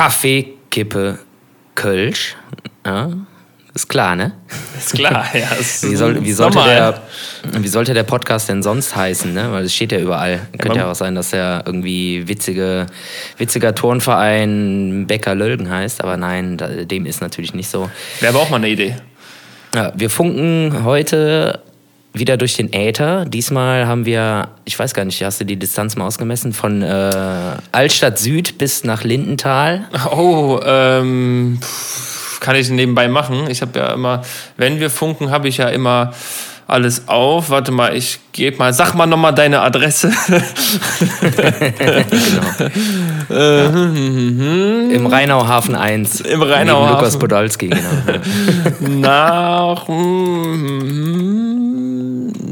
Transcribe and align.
Kaffee, 0.00 0.54
Kippe, 0.70 1.18
Kölsch. 1.74 2.34
Ja, 2.86 3.10
ist 3.74 3.86
klar, 3.86 4.16
ne? 4.16 4.32
Ist 4.78 4.94
klar, 4.94 5.26
ja. 5.34 5.50
Ist 5.60 5.90
Wie, 5.90 5.94
soll, 5.94 6.24
wie, 6.24 6.32
sollte 6.32 6.58
der, 6.64 7.02
wie 7.58 7.68
sollte 7.68 7.92
der 7.92 8.04
Podcast 8.04 8.48
denn 8.48 8.62
sonst 8.62 8.96
heißen, 8.96 9.34
ne? 9.34 9.52
Weil 9.52 9.64
es 9.64 9.74
steht 9.74 9.92
ja 9.92 9.98
überall. 9.98 10.40
Könnte 10.58 10.78
ja 10.78 10.90
auch 10.90 10.94
sein, 10.94 11.14
dass 11.14 11.34
er 11.34 11.64
irgendwie 11.66 12.26
witzige, 12.26 12.86
witziger 13.36 13.74
Turnverein 13.74 15.04
Becker 15.06 15.34
Lölgen 15.34 15.68
heißt, 15.68 16.02
aber 16.02 16.16
nein, 16.16 16.56
dem 16.56 17.04
ist 17.04 17.20
natürlich 17.20 17.52
nicht 17.52 17.68
so. 17.68 17.90
Wäre 18.20 18.32
aber 18.32 18.42
auch 18.42 18.48
mal 18.48 18.56
eine 18.56 18.70
Idee. 18.70 18.96
Ja, 19.74 19.92
wir 19.94 20.08
funken 20.08 20.82
heute 20.82 21.60
wieder 22.12 22.36
durch 22.36 22.56
den 22.56 22.72
Äther. 22.72 23.24
Diesmal 23.24 23.86
haben 23.86 24.04
wir, 24.04 24.48
ich 24.64 24.78
weiß 24.78 24.94
gar 24.94 25.04
nicht, 25.04 25.22
hast 25.22 25.40
du 25.40 25.44
die 25.44 25.56
Distanz 25.56 25.96
mal 25.96 26.06
ausgemessen, 26.06 26.52
von 26.52 26.82
äh, 26.82 27.10
Altstadt 27.72 28.18
Süd 28.18 28.58
bis 28.58 28.84
nach 28.84 29.04
Lindenthal. 29.04 29.88
Oh, 30.10 30.60
ähm, 30.64 31.60
kann 32.40 32.56
ich 32.56 32.68
nebenbei 32.70 33.08
machen. 33.08 33.48
Ich 33.48 33.62
habe 33.62 33.78
ja 33.78 33.92
immer, 33.92 34.22
wenn 34.56 34.80
wir 34.80 34.90
funken, 34.90 35.30
habe 35.30 35.48
ich 35.48 35.58
ja 35.58 35.68
immer 35.68 36.12
alles 36.70 37.08
auf. 37.08 37.50
Warte 37.50 37.72
mal, 37.72 37.94
ich 37.94 38.18
gebe 38.32 38.56
mal, 38.56 38.72
sag 38.72 38.94
mal 38.94 39.06
nochmal 39.06 39.34
deine 39.34 39.60
Adresse. 39.60 40.10
Im 44.94 45.06
Rheinauhafen 45.06 45.74
1. 45.74 46.20
Im 46.22 46.42
Rheinauhafen. 46.42 46.96
Lukas 46.96 47.18
Podolski, 47.18 47.68
genau. 47.68 47.80
Nach. 49.00 49.86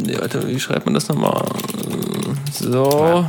Nee, 0.09 0.19
warte, 0.19 0.47
wie 0.49 0.59
schreibt 0.59 0.87
man 0.87 0.95
das 0.95 1.09
nochmal? 1.09 1.45
So. 2.53 3.27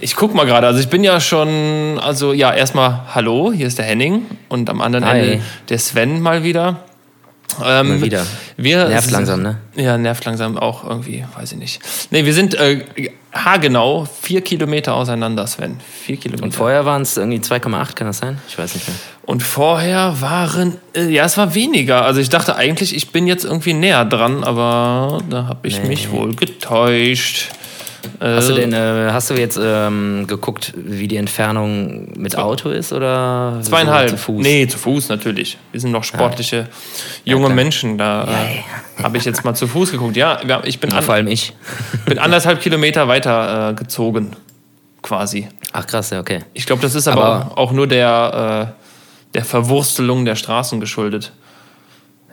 Ich 0.00 0.16
guck 0.16 0.34
mal 0.34 0.46
gerade, 0.46 0.66
also 0.66 0.80
ich 0.80 0.88
bin 0.88 1.04
ja 1.04 1.20
schon, 1.20 1.98
also 2.00 2.32
ja, 2.32 2.52
erstmal 2.52 3.02
Hallo, 3.14 3.52
hier 3.52 3.66
ist 3.66 3.78
der 3.78 3.84
Henning 3.84 4.24
und 4.48 4.70
am 4.70 4.80
anderen 4.80 5.04
Hi. 5.04 5.18
Ende 5.18 5.42
der 5.68 5.78
Sven 5.78 6.20
mal 6.20 6.42
wieder. 6.42 6.84
Ähm, 7.64 7.88
Mal 7.88 8.02
wieder. 8.02 8.26
Wir 8.56 8.88
Nervt 8.88 9.10
langsam, 9.10 9.42
ne? 9.42 9.58
Ja, 9.74 9.98
nervt 9.98 10.24
langsam 10.24 10.58
auch 10.58 10.84
irgendwie, 10.84 11.24
weiß 11.36 11.52
ich 11.52 11.58
nicht. 11.58 11.80
Nee, 12.10 12.24
wir 12.24 12.34
sind 12.34 12.54
äh, 12.54 12.84
haargenau 13.32 14.06
vier 14.20 14.40
Kilometer 14.40 14.94
auseinander, 14.94 15.46
Sven. 15.46 15.78
Vier 16.04 16.16
Kilometer. 16.16 16.44
Und 16.44 16.54
vorher 16.54 16.84
waren 16.84 17.02
es 17.02 17.16
irgendwie 17.16 17.38
2,8, 17.38 17.94
kann 17.94 18.06
das 18.06 18.18
sein? 18.18 18.38
Ich 18.48 18.58
weiß 18.58 18.74
nicht 18.74 18.88
mehr. 18.88 18.96
Und 19.22 19.42
vorher 19.42 20.20
waren, 20.20 20.76
äh, 20.94 21.08
ja, 21.08 21.24
es 21.24 21.36
war 21.36 21.54
weniger. 21.54 22.04
Also 22.04 22.20
ich 22.20 22.28
dachte 22.28 22.56
eigentlich, 22.56 22.94
ich 22.94 23.12
bin 23.12 23.26
jetzt 23.26 23.44
irgendwie 23.44 23.74
näher 23.74 24.04
dran, 24.04 24.42
aber 24.42 25.22
da 25.30 25.46
habe 25.46 25.68
ich 25.68 25.82
mich 25.84 26.10
wohl 26.10 26.34
getäuscht. 26.34 27.50
Hast 28.20 28.48
du 28.48 28.52
Äh, 28.54 28.56
denn, 28.60 28.72
äh, 28.72 29.10
hast 29.12 29.30
du 29.30 29.34
jetzt 29.34 29.58
ähm, 29.62 30.26
geguckt, 30.26 30.72
wie 30.76 31.06
die 31.08 31.16
Entfernung 31.16 32.08
mit 32.18 32.36
Auto 32.36 32.70
ist 32.70 32.92
oder 32.92 33.58
so 33.60 33.70
Zweieinhalb. 33.70 34.10
zu 34.10 34.16
Fuß? 34.16 34.42
Nee, 34.42 34.66
zu 34.66 34.78
Fuß 34.78 35.08
natürlich. 35.08 35.58
Wir 35.72 35.80
sind 35.80 35.90
noch 35.92 36.04
sportliche 36.04 36.68
junge 37.24 37.46
klar. 37.46 37.54
Menschen. 37.56 37.98
Da 37.98 38.24
äh, 38.24 39.02
habe 39.02 39.16
ich 39.18 39.24
jetzt 39.24 39.44
mal 39.44 39.54
zu 39.54 39.66
Fuß 39.66 39.92
geguckt. 39.92 40.16
Ja, 40.16 40.40
ich 40.64 40.80
bin, 40.80 40.90
Ja, 40.90 40.98
an, 40.98 41.02
vor 41.02 41.14
allem 41.14 41.26
ich. 41.28 41.52
bin 42.06 42.18
anderthalb 42.18 42.60
Kilometer 42.60 43.08
weiter 43.08 43.70
äh, 43.70 43.74
gezogen, 43.74 44.36
quasi. 45.02 45.48
Ach 45.72 45.86
krass, 45.86 46.10
ja, 46.10 46.20
okay. 46.20 46.40
Ich 46.54 46.66
glaube, 46.66 46.82
das 46.82 46.94
ist 46.94 47.06
aber, 47.08 47.24
Aber- 47.24 47.52
auch, 47.52 47.56
auch 47.56 47.72
nur 47.72 47.86
der, 47.86 48.72
äh, 48.78 48.82
der 49.34 49.44
Verwurstelung 49.44 50.24
der 50.24 50.36
Straßen 50.36 50.80
geschuldet. 50.80 51.32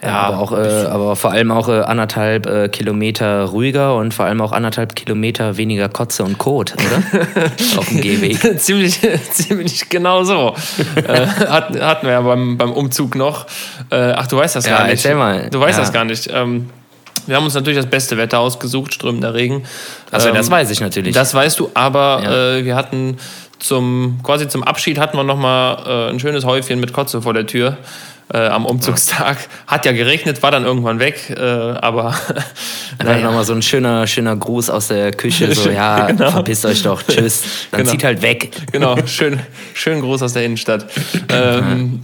Ja, 0.03 0.21
aber, 0.21 0.37
auch, 0.39 0.51
äh, 0.51 0.85
aber 0.85 1.15
vor 1.15 1.31
allem 1.31 1.49
auch 1.51 1.69
äh, 1.69 1.79
anderthalb 1.81 2.45
äh, 2.45 2.69
Kilometer 2.69 3.45
ruhiger 3.45 3.95
und 3.95 4.13
vor 4.13 4.25
allem 4.25 4.41
auch 4.41 4.51
anderthalb 4.51 4.95
Kilometer 4.95 5.57
weniger 5.57 5.89
Kotze 5.89 6.23
und 6.23 6.37
Kot, 6.37 6.73
oder? 6.75 7.25
Auf 7.77 7.87
dem 7.89 8.01
Gehweg. 8.01 8.59
ziemlich, 8.59 8.99
ziemlich 9.31 9.89
genau 9.89 10.23
so. 10.23 10.53
äh, 10.95 11.25
hatten, 11.25 11.81
hatten 11.81 12.05
wir 12.05 12.13
ja 12.13 12.21
beim, 12.21 12.57
beim 12.59 12.71
Umzug 12.73 13.15
noch. 13.15 13.47
Äh, 13.89 14.13
ach, 14.15 14.27
du 14.27 14.37
weißt 14.37 14.55
das 14.55 14.67
Ja, 14.67 14.77
gar 14.77 14.83
nicht. 14.83 14.91
erzähl 15.03 15.15
mal. 15.15 15.49
Du 15.49 15.59
weißt 15.59 15.79
Ja. 15.79 15.83
das 15.83 15.91
gar 15.91 16.05
nicht. 16.05 16.29
Ähm, 16.31 16.69
wir 17.25 17.35
haben 17.35 17.45
uns 17.45 17.55
natürlich 17.55 17.79
das 17.79 17.87
beste 17.89 18.17
Wetter 18.17 18.39
ausgesucht, 18.39 18.93
strömender 18.93 19.33
Regen. 19.33 19.63
Also 20.11 20.29
Ähm, 20.29 20.35
das 20.35 20.51
weiß 20.51 20.69
ich 20.69 20.79
natürlich. 20.79 21.15
Das 21.15 21.33
weißt 21.33 21.59
du, 21.59 21.71
aber 21.73 22.21
Ja. 22.23 22.57
äh, 22.57 22.65
wir 22.65 22.75
hatten 22.75 23.17
zum, 23.57 24.19
quasi 24.21 24.47
zum 24.47 24.63
Abschied 24.63 24.99
hatten 24.99 25.17
wir 25.17 25.23
nochmal 25.23 25.77
äh, 25.87 26.09
ein 26.11 26.19
schönes 26.19 26.45
Häufchen 26.45 26.79
mit 26.79 26.93
Kotze 26.93 27.23
vor 27.23 27.33
der 27.33 27.47
Tür. 27.47 27.77
Äh, 28.33 28.47
am 28.47 28.65
Umzugstag. 28.65 29.37
Hat 29.67 29.85
ja 29.85 29.93
geregnet, 29.93 30.43
war 30.43 30.51
dann 30.51 30.65
irgendwann 30.65 30.99
weg, 30.99 31.29
äh, 31.29 31.41
aber 31.41 32.13
Dann 32.99 33.23
nochmal 33.23 33.45
so 33.45 33.53
ein 33.53 33.61
schöner, 33.61 34.05
schöner 34.05 34.35
Gruß 34.35 34.69
aus 34.69 34.89
der 34.89 35.11
Küche, 35.13 35.53
so, 35.55 35.69
ja, 35.71 36.09
verpisst 36.13 36.65
euch 36.65 36.83
doch, 36.83 37.01
tschüss. 37.03 37.43
Dann 37.71 37.79
Genau. 37.81 37.91
zieht 37.91 38.03
halt 38.03 38.21
weg. 38.21 38.51
genau, 38.73 38.97
schön, 39.05 39.39
schön 39.73 40.01
groß 40.01 40.23
aus 40.23 40.33
der 40.33 40.43
Innenstadt. 40.43 40.87
Ähm, 41.29 42.01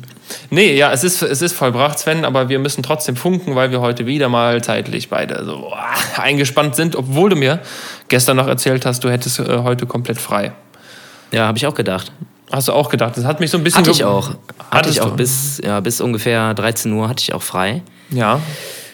nee, 0.50 0.74
ja, 0.78 0.94
es 0.94 1.04
ist, 1.04 1.22
es 1.24 1.42
ist 1.42 1.54
vollbracht, 1.58 2.00
Sven, 2.00 2.24
aber 2.24 2.48
wir 2.48 2.60
müssen 2.60 2.84
trotzdem 2.84 3.18
funken, 3.18 3.56
weil 3.56 3.72
wir 3.72 3.82
heute 3.82 4.06
wieder 4.06 4.30
mal 4.30 4.64
zeitlich 4.64 5.10
beide 5.10 5.44
so 5.44 5.60
boah, 5.60 5.78
eingespannt 6.16 6.76
sind, 6.76 6.96
obwohl 6.96 7.32
du 7.32 7.36
mir 7.36 7.60
gestern 8.08 8.38
noch 8.38 8.48
erzählt 8.48 8.86
hast, 8.86 9.04
du 9.04 9.10
hättest 9.10 9.40
äh, 9.40 9.58
heute 9.58 9.86
komplett 9.88 10.20
frei. 10.20 10.54
Ja, 11.32 11.48
habe 11.48 11.58
ich 11.58 11.68
auch 11.68 11.76
gedacht. 11.76 12.14
Hast 12.54 12.68
du 12.68 12.74
auch 12.74 12.90
gedacht? 12.90 13.18
Das 13.18 13.26
hat 13.26 13.40
mich 13.40 13.50
so 13.50 13.58
ein 13.58 13.64
bisschen. 13.64 13.80
Hatte 13.80 13.90
ich 13.90 14.04
auch. 14.04 14.36
Hatte 14.70 14.90
ich 14.90 15.02
auch 15.02 15.10
du? 15.10 15.16
bis, 15.16 15.60
ja, 15.64 15.80
bis 15.80 16.00
ungefähr 16.02 16.54
13 16.54 16.94
Uhr 16.94 17.10
hatte 17.10 17.24
ich 17.24 17.34
auch 17.34 17.42
frei. 17.42 17.82
Ja. 18.12 18.42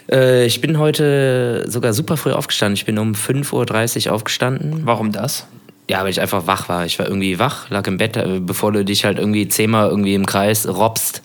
Äh, 0.09 0.45
ich 0.45 0.61
bin 0.61 0.79
heute 0.79 1.65
sogar 1.67 1.91
super 1.91 2.15
früh 2.15 2.31
aufgestanden. 2.31 2.75
Ich 2.75 2.85
bin 2.85 2.97
um 2.97 3.11
5.30 3.11 4.07
Uhr 4.07 4.13
aufgestanden. 4.13 4.85
Warum 4.85 5.11
das? 5.11 5.45
Ja, 5.89 6.03
weil 6.03 6.09
ich 6.09 6.21
einfach 6.21 6.47
wach 6.47 6.69
war. 6.69 6.85
Ich 6.85 6.99
war 6.99 7.07
irgendwie 7.07 7.37
wach, 7.37 7.69
lag 7.69 7.85
im 7.87 7.97
Bett, 7.97 8.15
äh, 8.15 8.39
bevor 8.39 8.71
du 8.71 8.85
dich 8.85 9.03
halt 9.03 9.19
irgendwie 9.19 9.49
zehnmal 9.49 9.89
irgendwie 9.89 10.13
im 10.13 10.25
Kreis 10.25 10.65
robst. 10.65 11.21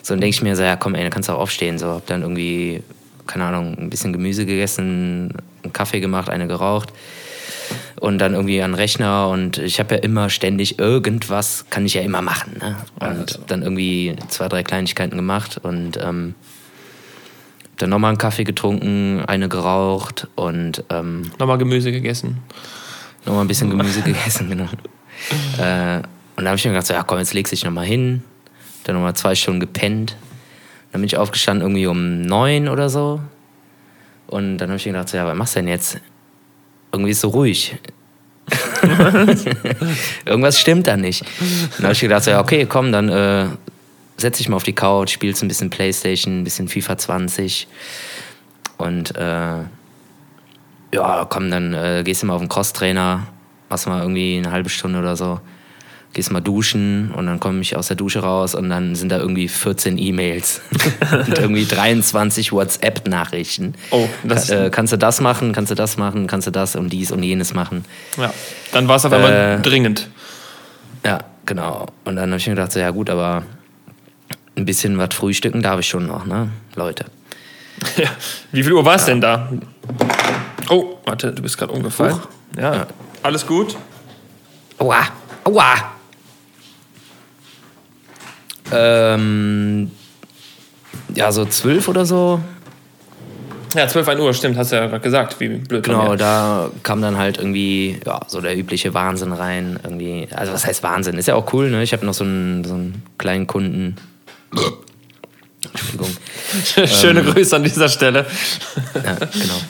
So, 0.00 0.14
dann 0.14 0.22
denke 0.22 0.34
ich 0.34 0.42
mir 0.42 0.56
so, 0.56 0.62
ja 0.62 0.76
komm 0.76 0.94
ey, 0.94 1.02
dann 1.02 1.10
kannst 1.10 1.28
du 1.28 1.34
auch 1.34 1.40
aufstehen. 1.40 1.78
So, 1.78 1.88
hab 1.88 2.06
dann 2.06 2.22
irgendwie, 2.22 2.82
keine 3.26 3.44
Ahnung, 3.44 3.76
ein 3.76 3.90
bisschen 3.90 4.14
Gemüse 4.14 4.46
gegessen, 4.46 5.34
einen 5.62 5.72
Kaffee 5.74 6.00
gemacht, 6.00 6.30
eine 6.30 6.46
geraucht. 6.46 6.90
Und 7.98 8.18
dann 8.18 8.34
irgendwie 8.34 8.60
an 8.62 8.72
den 8.72 8.76
Rechner 8.76 9.28
und 9.28 9.58
ich 9.58 9.80
habe 9.80 9.94
ja 9.94 10.00
immer 10.02 10.28
ständig 10.28 10.78
irgendwas, 10.78 11.64
kann 11.70 11.86
ich 11.86 11.94
ja 11.94 12.02
immer 12.02 12.20
machen. 12.20 12.58
Ne? 12.60 12.76
Und 13.00 13.40
dann 13.46 13.62
irgendwie 13.62 14.16
zwei, 14.28 14.48
drei 14.48 14.62
Kleinigkeiten 14.62 15.16
gemacht 15.16 15.58
und 15.62 15.96
ähm, 15.96 16.34
dann 17.78 17.90
nochmal 17.90 18.10
einen 18.10 18.18
Kaffee 18.18 18.44
getrunken, 18.44 19.24
eine 19.26 19.48
geraucht 19.48 20.28
und 20.34 20.84
ähm, 20.90 21.30
Nochmal 21.38 21.58
Gemüse 21.58 21.92
gegessen. 21.92 22.38
nochmal 23.24 23.44
ein 23.44 23.48
bisschen 23.48 23.70
Gemüse 23.70 24.02
gegessen, 24.02 24.50
genau. 24.50 24.68
Äh, 25.58 26.02
und 26.36 26.44
dann 26.44 26.48
habe 26.48 26.56
ich 26.56 26.64
mir 26.64 26.72
gedacht, 26.72 26.86
so, 26.86 26.94
ja 26.94 27.02
komm, 27.02 27.18
jetzt 27.18 27.34
legst 27.34 27.52
du 27.52 27.56
dich 27.56 27.64
nochmal 27.64 27.86
hin. 27.86 28.22
Dann 28.84 28.94
nochmal 28.94 29.14
zwei 29.14 29.34
Stunden 29.34 29.60
gepennt. 29.60 30.16
Dann 30.92 31.00
bin 31.00 31.06
ich 31.06 31.16
aufgestanden 31.16 31.62
irgendwie 31.62 31.86
um 31.86 32.22
neun 32.22 32.68
oder 32.68 32.88
so. 32.88 33.20
Und 34.26 34.58
dann 34.58 34.68
habe 34.68 34.76
ich 34.76 34.86
mir 34.86 34.92
gedacht, 34.92 35.08
so, 35.08 35.16
ja, 35.16 35.26
was 35.26 35.36
machst 35.36 35.56
du 35.56 35.60
denn 35.60 35.68
jetzt? 35.68 36.00
Irgendwie 36.96 37.12
ist 37.12 37.20
so 37.20 37.28
ruhig. 37.28 37.76
Irgendwas 40.24 40.60
stimmt 40.60 40.86
da 40.86 40.96
nicht. 40.96 41.24
Dann 41.76 41.84
habe 41.84 41.92
ich 41.92 42.00
gedacht, 42.00 42.24
so, 42.24 42.30
ja, 42.30 42.40
okay, 42.40 42.66
komm, 42.66 42.92
dann 42.92 43.08
äh, 43.08 43.46
setz 44.16 44.38
dich 44.38 44.48
mal 44.48 44.56
auf 44.56 44.62
die 44.62 44.74
Couch, 44.74 45.10
spielst 45.10 45.42
ein 45.42 45.48
bisschen 45.48 45.70
Playstation, 45.70 46.40
ein 46.40 46.44
bisschen 46.44 46.68
FIFA 46.68 46.98
20. 46.98 47.68
Und 48.78 49.16
äh, 49.16 49.64
ja, 50.94 51.26
komm, 51.28 51.50
dann 51.50 51.74
äh, 51.74 52.02
gehst 52.04 52.22
du 52.22 52.26
mal 52.26 52.34
auf 52.34 52.40
den 52.40 52.48
Crosstrainer, 52.48 53.26
machst 53.68 53.86
mal 53.86 54.00
irgendwie 54.00 54.38
eine 54.38 54.50
halbe 54.50 54.68
Stunde 54.68 54.98
oder 54.98 55.16
so, 55.16 55.40
gehst 56.16 56.32
mal 56.32 56.40
duschen 56.40 57.12
und 57.14 57.26
dann 57.26 57.38
komme 57.40 57.60
ich 57.60 57.76
aus 57.76 57.88
der 57.88 57.96
Dusche 57.96 58.20
raus 58.20 58.54
und 58.54 58.70
dann 58.70 58.94
sind 58.94 59.10
da 59.12 59.18
irgendwie 59.18 59.48
14 59.48 59.98
E-Mails 59.98 60.62
und 61.12 61.38
irgendwie 61.38 61.66
23 61.66 62.52
WhatsApp-Nachrichten. 62.52 63.74
Oh, 63.90 64.08
das 64.24 64.48
Ka 64.48 64.64
äh, 64.64 64.70
kannst 64.70 64.94
du 64.94 64.96
das 64.96 65.20
machen, 65.20 65.52
kannst 65.52 65.70
du 65.70 65.74
das 65.74 65.98
machen, 65.98 66.26
kannst 66.26 66.46
du 66.46 66.50
das 66.50 66.74
und 66.74 66.88
dies 66.90 67.12
und 67.12 67.22
jenes 67.22 67.52
machen. 67.52 67.84
Ja. 68.16 68.32
Dann 68.72 68.88
war 68.88 68.96
es 68.96 69.04
auf 69.04 69.12
einmal 69.12 69.58
Äh, 69.58 69.60
dringend. 69.60 70.08
Ja, 71.04 71.18
genau. 71.44 71.86
Und 72.06 72.16
dann 72.16 72.30
habe 72.30 72.38
ich 72.38 72.46
mir 72.46 72.54
gedacht, 72.54 72.72
so, 72.72 72.80
ja 72.80 72.90
gut, 72.90 73.10
aber 73.10 73.42
ein 74.56 74.64
bisschen 74.64 74.96
was 74.96 75.14
frühstücken 75.14 75.60
darf 75.60 75.80
ich 75.80 75.86
schon 75.88 76.06
noch, 76.06 76.24
ne, 76.24 76.48
Leute. 76.74 77.04
Ja. 77.98 78.08
Wie 78.52 78.62
viel 78.62 78.72
Uhr 78.72 78.86
war 78.86 78.94
es 78.96 79.04
denn 79.04 79.20
da? 79.20 79.50
Oh, 80.70 80.96
warte, 81.04 81.30
du 81.30 81.42
bist 81.42 81.58
gerade 81.58 81.72
umgefallen. 81.74 82.18
Ja. 82.56 82.74
Ja. 82.74 82.86
Alles 83.22 83.46
gut? 83.46 83.76
Aua, 84.78 85.02
aua. 85.44 85.95
Ähm, 88.72 89.90
ja, 91.14 91.32
so 91.32 91.44
zwölf 91.44 91.88
oder 91.88 92.04
so. 92.04 92.40
Ja, 93.74 93.86
12, 93.86 94.08
1 94.08 94.20
Uhr, 94.20 94.32
stimmt, 94.32 94.56
hast 94.56 94.72
du 94.72 94.76
ja 94.76 94.86
gerade 94.86 95.02
gesagt. 95.02 95.38
Wie 95.38 95.48
blöd. 95.48 95.84
Genau, 95.84 96.16
da 96.16 96.70
kam 96.82 97.02
dann 97.02 97.18
halt 97.18 97.36
irgendwie 97.36 98.00
ja, 98.06 98.20
so 98.26 98.40
der 98.40 98.56
übliche 98.56 98.94
Wahnsinn 98.94 99.32
rein. 99.32 99.78
Irgendwie, 99.82 100.28
also 100.34 100.52
was 100.52 100.66
heißt 100.66 100.82
Wahnsinn? 100.82 101.18
Ist 101.18 101.28
ja 101.28 101.34
auch 101.34 101.52
cool, 101.52 101.70
ne? 101.70 101.82
Ich 101.82 101.92
habe 101.92 102.06
noch 102.06 102.14
so 102.14 102.24
einen, 102.24 102.64
so 102.64 102.74
einen 102.74 103.02
kleinen 103.18 103.46
Kunden. 103.46 103.96
Entschuldigung. 105.62 106.16
Schöne 106.86 107.22
Grüße 107.22 107.56
an 107.56 107.64
dieser 107.64 107.88
Stelle. 107.90 108.24
Ja, 108.94 109.14
genau. 109.14 109.60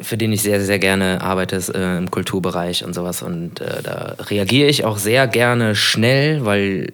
für 0.00 0.16
den 0.16 0.32
ich 0.32 0.40
sehr, 0.40 0.60
sehr 0.62 0.78
gerne 0.78 1.20
arbeite, 1.20 1.56
ist 1.56 1.68
äh, 1.68 1.98
im 1.98 2.10
Kulturbereich 2.10 2.84
und 2.84 2.94
sowas. 2.94 3.20
Und 3.20 3.60
äh, 3.60 3.82
da 3.82 4.16
reagiere 4.20 4.70
ich 4.70 4.86
auch 4.86 4.96
sehr 4.96 5.26
gerne 5.26 5.74
schnell, 5.74 6.46
weil 6.46 6.92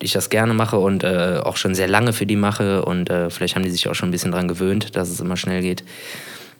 ich 0.00 0.12
das 0.12 0.30
gerne 0.30 0.54
mache 0.54 0.78
und 0.78 1.02
äh, 1.04 1.40
auch 1.42 1.56
schon 1.56 1.74
sehr 1.74 1.88
lange 1.88 2.12
für 2.12 2.26
die 2.26 2.36
mache. 2.36 2.84
Und 2.84 3.10
äh, 3.10 3.30
vielleicht 3.30 3.54
haben 3.56 3.62
die 3.64 3.70
sich 3.70 3.88
auch 3.88 3.94
schon 3.94 4.08
ein 4.08 4.12
bisschen 4.12 4.30
daran 4.32 4.48
gewöhnt, 4.48 4.96
dass 4.96 5.08
es 5.08 5.20
immer 5.20 5.36
schnell 5.36 5.60
geht. 5.62 5.82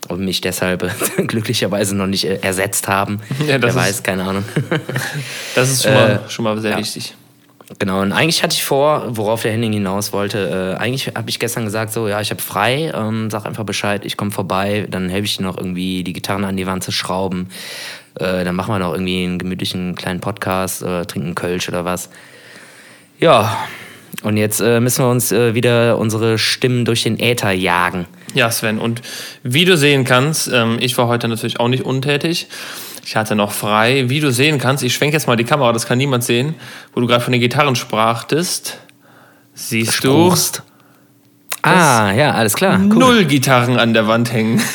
Und 0.08 0.20
mich 0.24 0.40
deshalb 0.40 0.90
glücklicherweise 1.28 1.96
noch 1.96 2.06
nicht 2.06 2.24
äh, 2.24 2.38
ersetzt 2.42 2.88
haben. 2.88 3.20
Ja, 3.46 3.60
Wer 3.60 3.68
ist- 3.68 3.74
weiß, 3.74 4.02
keine 4.02 4.24
Ahnung. 4.24 4.44
Das 5.54 5.70
ist 5.70 5.82
schon 5.84 5.94
mal, 5.94 6.10
Äh, 6.26 6.30
schon 6.30 6.44
mal 6.44 6.60
sehr 6.60 6.72
ja. 6.72 6.78
wichtig. 6.78 7.14
Genau, 7.78 8.00
und 8.00 8.12
eigentlich 8.12 8.42
hatte 8.42 8.54
ich 8.54 8.64
vor, 8.64 9.04
worauf 9.10 9.42
der 9.42 9.52
Henning 9.52 9.74
hinaus 9.74 10.14
wollte, 10.14 10.74
äh, 10.78 10.80
eigentlich 10.80 11.08
habe 11.08 11.28
ich 11.28 11.38
gestern 11.38 11.66
gesagt, 11.66 11.92
so, 11.92 12.08
ja, 12.08 12.18
ich 12.18 12.30
habe 12.30 12.40
frei, 12.40 12.90
ähm, 12.94 13.30
sag 13.30 13.44
einfach 13.44 13.64
Bescheid, 13.64 14.06
ich 14.06 14.16
komme 14.16 14.30
vorbei, 14.30 14.86
dann 14.90 15.10
helfe 15.10 15.26
ich 15.26 15.36
dir 15.36 15.42
noch 15.42 15.58
irgendwie 15.58 16.02
die 16.02 16.14
Gitarren 16.14 16.44
an 16.46 16.56
die 16.56 16.66
Wand 16.66 16.82
zu 16.82 16.92
schrauben, 16.92 17.50
äh, 18.18 18.42
dann 18.42 18.56
machen 18.56 18.72
wir 18.72 18.78
noch 18.78 18.92
irgendwie 18.94 19.22
einen 19.22 19.38
gemütlichen 19.38 19.96
kleinen 19.96 20.20
Podcast, 20.20 20.82
äh, 20.82 21.04
trinken 21.04 21.34
Kölsch 21.34 21.68
oder 21.68 21.84
was. 21.84 22.08
Ja, 23.18 23.58
und 24.22 24.36
jetzt 24.36 24.60
äh, 24.60 24.80
müssen 24.80 25.04
wir 25.04 25.10
uns 25.10 25.32
äh, 25.32 25.54
wieder 25.54 25.98
unsere 25.98 26.38
Stimmen 26.38 26.84
durch 26.84 27.02
den 27.02 27.18
Äther 27.18 27.52
jagen. 27.52 28.06
Ja, 28.34 28.50
Sven, 28.50 28.78
und 28.78 29.02
wie 29.42 29.64
du 29.64 29.76
sehen 29.76 30.04
kannst, 30.04 30.50
ähm, 30.52 30.78
ich 30.80 30.96
war 30.98 31.08
heute 31.08 31.28
natürlich 31.28 31.60
auch 31.60 31.68
nicht 31.68 31.84
untätig. 31.84 32.48
Ich 33.04 33.16
hatte 33.16 33.34
noch 33.34 33.52
frei. 33.52 34.08
Wie 34.08 34.20
du 34.20 34.30
sehen 34.30 34.58
kannst, 34.58 34.84
ich 34.84 34.94
schwenke 34.94 35.16
jetzt 35.16 35.26
mal 35.26 35.36
die 35.36 35.44
Kamera, 35.44 35.72
das 35.72 35.86
kann 35.86 35.98
niemand 35.98 36.24
sehen, 36.24 36.54
wo 36.92 37.00
du 37.00 37.06
gerade 37.06 37.24
von 37.24 37.32
den 37.32 37.40
Gitarren 37.40 37.74
sprachtest. 37.74 38.78
Siehst 39.54 40.04
du 40.04 40.34
Ah, 41.62 42.12
ja, 42.12 42.32
alles 42.32 42.54
klar. 42.54 42.78
Cool. 42.80 42.88
null 42.98 43.24
Gitarren 43.24 43.78
an 43.78 43.92
der 43.92 44.06
Wand 44.06 44.32
hängen. 44.32 44.60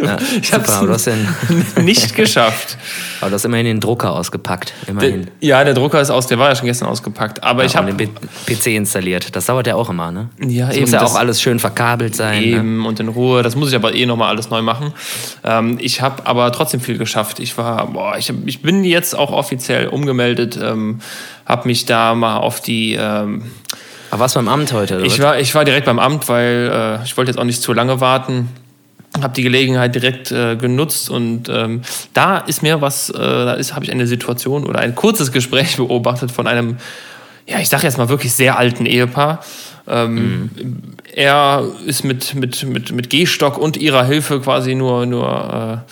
Ja, 0.00 0.16
ich 0.40 0.52
habe 0.54 0.64
super, 0.64 0.78
aber 0.78 0.86
du 0.86 0.92
hast, 0.94 1.06
es 1.08 1.76
nicht 1.82 2.14
geschafft. 2.14 2.78
aber 3.20 3.28
du 3.30 3.34
hast 3.34 3.44
immerhin 3.44 3.66
den 3.66 3.80
Drucker 3.80 4.12
ausgepackt. 4.14 4.72
Immerhin. 4.86 5.30
Ja, 5.40 5.62
der 5.62 5.74
Drucker 5.74 6.00
ist 6.00 6.08
aus, 6.08 6.26
der 6.26 6.38
war 6.38 6.48
ja 6.48 6.56
schon 6.56 6.64
gestern 6.64 6.88
ausgepackt. 6.88 7.42
Aber 7.44 7.66
ich 7.66 7.74
Ja, 7.74 7.80
habe 7.80 7.90
und 7.90 8.00
den 8.00 8.08
PC 8.46 8.68
installiert. 8.68 9.36
Das 9.36 9.44
dauert 9.44 9.66
ja 9.66 9.74
auch 9.74 9.90
immer, 9.90 10.10
ne? 10.10 10.30
Ja, 10.40 10.68
das 10.68 10.76
eben, 10.76 10.84
muss 10.84 10.92
ja 10.92 11.02
auch 11.02 11.16
alles 11.16 11.42
schön 11.42 11.58
verkabelt 11.58 12.16
sein. 12.16 12.40
Ne? 12.40 12.46
Eben 12.46 12.86
und 12.86 12.98
in 12.98 13.08
Ruhe. 13.08 13.42
Das 13.42 13.56
muss 13.56 13.68
ich 13.68 13.74
aber 13.74 13.94
eh 13.94 14.06
nochmal 14.06 14.30
alles 14.30 14.48
neu 14.48 14.62
machen. 14.62 14.94
Ähm, 15.44 15.76
ich 15.82 16.00
habe 16.00 16.26
aber 16.26 16.50
trotzdem 16.50 16.80
viel 16.80 16.96
geschafft. 16.96 17.38
Ich 17.40 17.58
war, 17.58 17.86
boah, 17.88 18.16
ich, 18.16 18.30
hab, 18.30 18.36
ich 18.46 18.62
bin 18.62 18.82
jetzt 18.84 19.14
auch 19.14 19.32
offiziell 19.32 19.88
umgemeldet, 19.88 20.58
ähm, 20.62 21.00
habe 21.44 21.68
mich 21.68 21.84
da 21.84 22.14
mal 22.14 22.38
auf 22.38 22.60
die. 22.62 22.94
Ähm, 22.98 23.42
Aber 24.10 24.20
was 24.20 24.34
beim 24.34 24.48
Amt 24.48 24.72
heute? 24.72 24.96
Oder 24.96 25.04
ich, 25.06 25.20
war, 25.20 25.38
ich 25.38 25.54
war 25.54 25.64
direkt 25.64 25.86
beim 25.86 25.98
Amt, 25.98 26.28
weil 26.28 26.70
äh, 26.72 27.04
ich 27.04 27.16
wollte 27.16 27.30
jetzt 27.30 27.38
auch 27.38 27.44
nicht 27.44 27.62
zu 27.62 27.72
lange 27.72 28.00
warten. 28.00 28.48
Habe 29.20 29.34
die 29.34 29.42
Gelegenheit 29.42 29.94
direkt 29.94 30.30
äh, 30.30 30.56
genutzt 30.56 31.10
und 31.10 31.48
ähm, 31.48 31.82
da 32.14 32.38
ist 32.38 32.62
mir 32.62 32.80
was, 32.80 33.10
äh, 33.10 33.18
da 33.18 33.54
ist 33.54 33.74
habe 33.74 33.84
ich 33.84 33.90
eine 33.90 34.06
Situation 34.06 34.64
oder 34.64 34.78
ein 34.80 34.94
kurzes 34.94 35.32
Gespräch 35.32 35.76
beobachtet 35.78 36.30
von 36.30 36.46
einem, 36.46 36.76
ja 37.46 37.58
ich 37.58 37.68
sage 37.68 37.84
jetzt 37.84 37.98
mal 37.98 38.08
wirklich 38.08 38.32
sehr 38.32 38.56
alten 38.58 38.86
Ehepaar. 38.86 39.40
Ähm, 39.88 40.50
Er 41.12 41.64
ist 41.86 42.04
mit, 42.04 42.34
mit, 42.36 42.62
mit, 42.62 42.92
mit 42.92 43.10
Gehstock 43.10 43.58
und 43.58 43.76
ihrer 43.76 44.04
Hilfe 44.04 44.40
quasi 44.40 44.76
nur, 44.76 45.06
nur, 45.06 45.82
äh, 45.86 45.90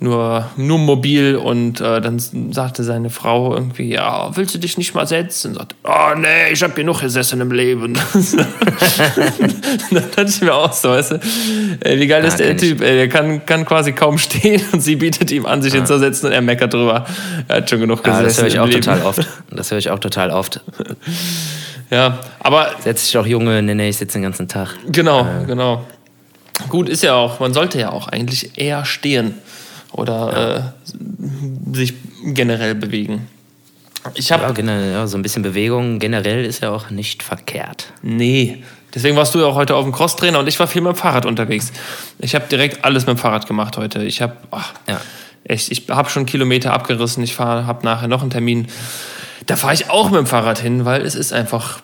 nur, 0.00 0.48
nur 0.56 0.78
mobil 0.78 1.34
und 1.34 1.80
äh, 1.80 2.00
dann 2.00 2.20
sagte 2.52 2.84
seine 2.84 3.10
Frau 3.10 3.52
irgendwie, 3.54 3.90
ja, 3.90 4.30
willst 4.36 4.54
du 4.54 4.58
dich 4.58 4.78
nicht 4.78 4.94
mal 4.94 5.08
setzen? 5.08 5.52
Und 5.52 5.58
sagte, 5.58 5.74
oh 5.82 6.14
nee, 6.16 6.52
ich 6.52 6.62
habe 6.62 6.72
genug 6.74 7.00
gesessen 7.00 7.40
im 7.40 7.50
Leben. 7.50 7.94
dann 9.90 10.04
dachte 10.14 10.26
ich 10.28 10.40
mir 10.40 10.54
auch 10.54 10.72
so, 10.72 10.90
weißt 10.90 11.12
du, 11.12 11.20
ey, 11.80 11.98
wie 11.98 12.06
geil 12.06 12.22
Ja, 12.22 12.28
ist 12.28 12.38
der 12.38 12.46
kenn 12.46 12.56
ich. 12.56 12.62
Typ, 12.62 12.80
ey, 12.80 12.94
der 12.94 13.08
kann, 13.08 13.44
kann 13.44 13.64
quasi 13.64 13.92
kaum 13.92 14.18
stehen 14.18 14.62
und 14.72 14.80
sie 14.82 14.94
bietet 14.94 15.32
ihm 15.32 15.46
an, 15.46 15.62
sich 15.62 15.74
hinzusetzen 15.74 16.28
und 16.28 16.32
er 16.32 16.42
meckert 16.42 16.74
drüber. 16.74 17.04
Er 17.48 17.56
hat 17.56 17.68
schon 17.68 17.80
genug 17.80 18.06
ja, 18.06 18.20
gesessen 18.20 18.26
das 18.28 18.40
höre 18.40 18.46
ich 18.46 18.60
auch 18.60 18.66
Leben. 18.66 18.82
total 18.82 19.02
oft. 19.02 19.26
Das 19.50 19.70
höre 19.72 19.78
ich 19.78 19.90
auch 19.90 19.98
total 19.98 20.30
oft. 20.30 20.60
Ja, 21.90 22.20
aber 22.38 22.70
Setz 22.84 23.02
dich 23.02 23.12
doch 23.12 23.26
Junge, 23.26 23.60
nee, 23.62 23.74
nee, 23.74 23.88
ich 23.88 23.96
sitze 23.96 24.18
den 24.18 24.22
ganzen 24.22 24.46
Tag. 24.46 24.76
Genau, 24.86 25.26
genau. 25.46 25.84
Gut 26.68 26.88
ist 26.88 27.02
ja 27.02 27.14
auch, 27.14 27.40
man 27.40 27.52
sollte 27.52 27.80
ja 27.80 27.90
auch 27.90 28.06
eigentlich 28.08 28.56
eher 28.58 28.84
stehen 28.84 29.34
oder 29.92 30.72
äh, 30.74 31.74
sich 31.76 31.94
generell 32.24 32.74
bewegen. 32.74 33.26
Ich 34.14 34.30
habe 34.32 34.44
Ja, 34.44 34.52
generell, 34.52 34.92
ja, 34.92 35.06
so 35.06 35.18
ein 35.18 35.22
bisschen 35.22 35.42
Bewegung 35.42 35.98
generell 35.98 36.44
ist 36.44 36.62
ja 36.62 36.70
auch 36.70 36.90
nicht 36.90 37.22
verkehrt. 37.22 37.92
Nee. 38.02 38.62
Deswegen 38.94 39.16
warst 39.16 39.34
du 39.34 39.40
ja 39.40 39.46
auch 39.46 39.54
heute 39.54 39.74
auf 39.74 39.84
dem 39.84 39.92
Crosstrainer 39.92 40.38
und 40.38 40.46
ich 40.46 40.58
war 40.58 40.66
viel 40.66 40.80
mit 40.80 40.92
dem 40.94 40.96
Fahrrad 40.96 41.26
unterwegs. 41.26 41.72
Ich 42.18 42.34
habe 42.34 42.46
direkt 42.50 42.84
alles 42.84 43.06
mit 43.06 43.16
dem 43.16 43.18
Fahrrad 43.18 43.46
gemacht 43.46 43.76
heute. 43.76 44.02
Ich 44.04 44.22
habe, 44.22 44.36
Ja. 44.86 45.00
echt, 45.44 45.70
ich 45.70 45.88
habe 45.90 46.08
schon 46.08 46.24
Kilometer 46.26 46.72
abgerissen. 46.72 47.22
Ich 47.22 47.34
fahre, 47.34 47.66
habe 47.66 47.84
nachher 47.84 48.08
noch 48.08 48.22
einen 48.22 48.30
Termin. 48.30 48.68
Da 49.46 49.56
fahre 49.56 49.74
ich 49.74 49.90
auch 49.90 50.10
mit 50.10 50.18
dem 50.18 50.26
Fahrrad 50.26 50.58
hin, 50.58 50.84
weil 50.84 51.02
es 51.02 51.14
ist 51.14 51.32
einfach 51.32 51.80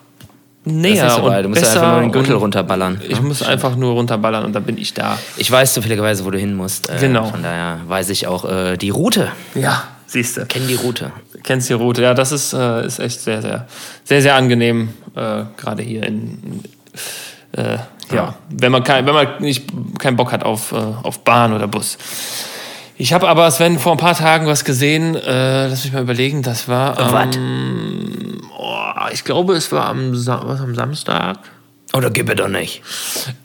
näher 0.64 1.10
so 1.10 1.22
und 1.22 1.30
weit. 1.30 1.44
Du 1.44 1.48
musst 1.48 1.62
ja 1.62 1.68
besser. 1.68 1.80
einfach 1.82 1.92
nur 1.92 2.00
den 2.02 2.12
Gürtel 2.12 2.36
runterballern. 2.36 3.00
Ich 3.08 3.20
muss 3.20 3.42
einfach 3.42 3.76
nur 3.76 3.92
runterballern 3.92 4.44
und 4.44 4.52
dann 4.54 4.64
bin 4.64 4.78
ich 4.78 4.94
da. 4.94 5.18
Ich 5.36 5.50
weiß 5.50 5.74
zufälligerweise, 5.74 6.24
wo 6.24 6.30
du 6.30 6.38
hin 6.38 6.54
musst. 6.54 6.88
Äh, 6.90 6.96
Genau. 7.00 7.26
Von 7.26 7.42
daher 7.42 7.80
weiß 7.86 8.10
ich 8.10 8.26
auch 8.26 8.44
äh, 8.44 8.76
die 8.76 8.90
Route. 8.90 9.28
Ja, 9.54 9.84
siehst 10.06 10.36
du. 10.36 10.46
Kenn 10.46 10.66
die 10.68 10.74
Route. 10.74 11.12
Kennst 11.42 11.68
die 11.68 11.74
Route. 11.74 12.02
Ja, 12.02 12.14
das 12.14 12.32
ist, 12.32 12.52
äh, 12.54 12.86
ist 12.86 12.98
echt 12.98 13.20
sehr, 13.20 13.42
sehr, 13.42 13.66
sehr, 14.04 14.22
sehr 14.22 14.34
angenehm, 14.36 14.90
äh, 15.14 15.42
gerade 15.56 15.82
hier 15.82 16.02
in, 16.04 16.62
äh, 17.52 17.78
ja, 18.12 18.34
wenn 18.50 18.72
man, 18.72 18.82
kein, 18.84 19.06
wenn 19.06 19.14
man 19.14 19.26
nicht 19.40 19.66
keinen 19.98 20.16
Bock 20.16 20.32
hat 20.32 20.44
auf, 20.44 20.72
äh, 20.72 20.76
auf 20.76 21.20
Bahn 21.24 21.52
oder 21.52 21.66
Bus. 21.68 21.96
Ich 22.96 23.12
habe 23.12 23.28
aber, 23.28 23.50
Sven, 23.50 23.78
vor 23.78 23.92
ein 23.92 23.98
paar 23.98 24.16
Tagen 24.16 24.46
was 24.46 24.64
gesehen, 24.64 25.16
äh, 25.16 25.66
lass 25.66 25.84
mich 25.84 25.92
mal 25.92 26.02
überlegen, 26.02 26.42
das 26.42 26.68
war 26.68 26.98
am, 26.98 27.30
oh, 28.56 29.08
ich 29.12 29.24
glaube, 29.24 29.54
es 29.54 29.72
war 29.72 29.86
am, 29.86 30.14
Sa 30.14 30.42
was, 30.44 30.60
am 30.60 30.74
Samstag. 30.74 31.38
Oder 31.92 32.10
gib 32.10 32.26
mir 32.26 32.34
doch 32.34 32.48
nicht. 32.48 32.82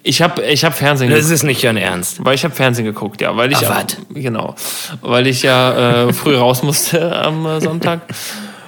Ich 0.02 0.22
habe 0.22 0.42
ich 0.44 0.66
hab 0.66 0.74
Fernsehen 0.76 1.12
Das 1.12 1.30
ist 1.30 1.44
nicht 1.44 1.64
dein 1.64 1.78
Ernst. 1.78 2.24
weil 2.26 2.34
ich 2.34 2.44
habe 2.44 2.54
Fernsehen 2.54 2.86
geguckt, 2.86 3.22
ja, 3.22 3.36
weil 3.38 3.52
ich 3.52 3.58
Ach, 3.58 3.86
ja, 3.90 4.22
genau, 4.22 4.56
weil 5.02 5.28
ich 5.28 5.44
ja 5.44 6.08
äh, 6.08 6.14
früh 6.14 6.36
raus 6.36 6.64
musste 6.64 7.16
am 7.24 7.46
äh, 7.46 7.62
Sonntag. 7.62 8.02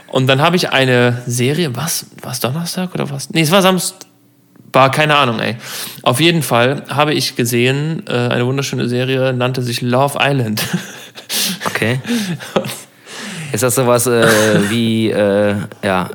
Und 0.08 0.28
dann 0.28 0.42
habe 0.42 0.56
ich 0.56 0.72
eine 0.72 1.22
Serie, 1.26 1.76
was, 1.76 2.06
was 2.22 2.40
Donnerstag 2.40 2.94
oder 2.94 3.10
was? 3.10 3.30
Nee, 3.30 3.42
es 3.42 3.52
war 3.52 3.62
Samstag, 3.62 4.06
war 4.74 4.92
keine 4.92 5.16
Ahnung, 5.18 5.40
ey. 5.40 5.56
Auf 6.04 6.20
jeden 6.20 6.44
Fall 6.44 6.84
habe 6.90 7.14
ich 7.14 7.36
gesehen, 7.36 8.04
äh, 8.08 8.12
eine 8.14 8.46
wunderschöne 8.46 8.88
Serie 8.88 9.34
nannte 9.34 9.62
sich 9.62 9.82
Love 9.82 10.18
Island. 10.22 10.62
Okay. 11.66 12.00
Ist 13.52 13.64
das 13.64 13.76
sowas 13.76 14.08
äh, 14.08 14.26
wie, 14.70 15.10
äh, 15.10 15.56
ja, 15.84 16.10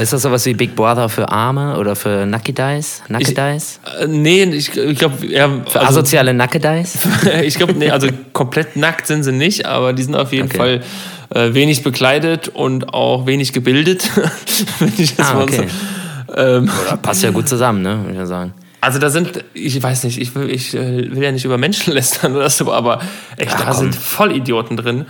ist 0.00 0.12
das 0.12 0.22
sowas 0.22 0.44
wie 0.46 0.54
Big 0.54 0.74
Brother 0.74 1.08
für 1.08 1.28
Arme 1.28 1.76
oder 1.78 1.94
für 1.94 2.26
Nackidice? 2.26 3.02
Nackidice? 3.08 3.80
Äh, 4.00 4.06
nee, 4.08 4.42
ich, 4.44 4.76
ich 4.76 4.98
glaube, 4.98 5.24
ja, 5.26 5.48
Für 5.68 5.80
also, 5.80 6.00
asoziale 6.00 6.34
Nackidice? 6.34 6.98
ich 7.44 7.56
glaube, 7.56 7.74
nee, 7.74 7.90
also 7.90 8.08
komplett 8.32 8.76
nackt 8.76 9.06
sind 9.06 9.22
sie 9.22 9.32
nicht, 9.32 9.66
aber 9.66 9.92
die 9.92 10.02
sind 10.02 10.16
auf 10.16 10.32
jeden 10.32 10.46
Okay. 10.48 10.56
Fall 10.56 10.82
äh, 11.30 11.54
wenig 11.54 11.82
bekleidet 11.84 12.48
und 12.48 12.92
auch 12.92 13.26
wenig 13.26 13.52
gebildet. 13.52 14.10
Wenn 14.80 14.92
ich 14.98 15.14
das 15.14 15.28
Ah, 15.30 15.34
mal 15.34 15.42
okay. 15.44 15.68
so, 15.68 16.03
ähm, 16.36 16.70
Oder 16.86 16.96
passt 16.96 17.22
ja 17.22 17.30
gut 17.30 17.48
zusammen, 17.48 17.82
ne? 17.82 17.98
Würde 17.98 18.12
ich 18.12 18.18
ja 18.18 18.26
sagen. 18.26 18.54
Also 18.80 18.98
da 18.98 19.08
sind, 19.08 19.44
ich 19.54 19.82
weiß 19.82 20.04
nicht, 20.04 20.20
ich 20.20 20.34
will, 20.34 20.50
ich 20.50 20.74
äh, 20.74 21.10
will 21.14 21.22
ja 21.22 21.32
nicht 21.32 21.44
über 21.44 21.56
Menschen 21.56 21.92
lästern 21.94 22.36
oder 22.36 22.50
so, 22.50 22.72
aber 22.72 23.00
echt, 23.36 23.58
Ja, 23.58 23.66
da 23.66 23.72
sind 23.72 23.94
Vollidioten 23.94 24.76
drin. 24.76 25.06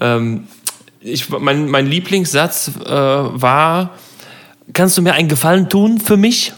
Ähm, 0.00 0.48
ich, 1.00 1.30
mein, 1.30 1.68
mein 1.68 1.86
Lieblingssatz 1.86 2.72
äh, 2.84 2.90
war, 2.90 3.90
kannst 4.72 4.98
du 4.98 5.02
mir 5.02 5.14
einen 5.14 5.28
Gefallen 5.28 5.68
tun 5.68 5.98
für 5.98 6.16
mich? 6.16 6.52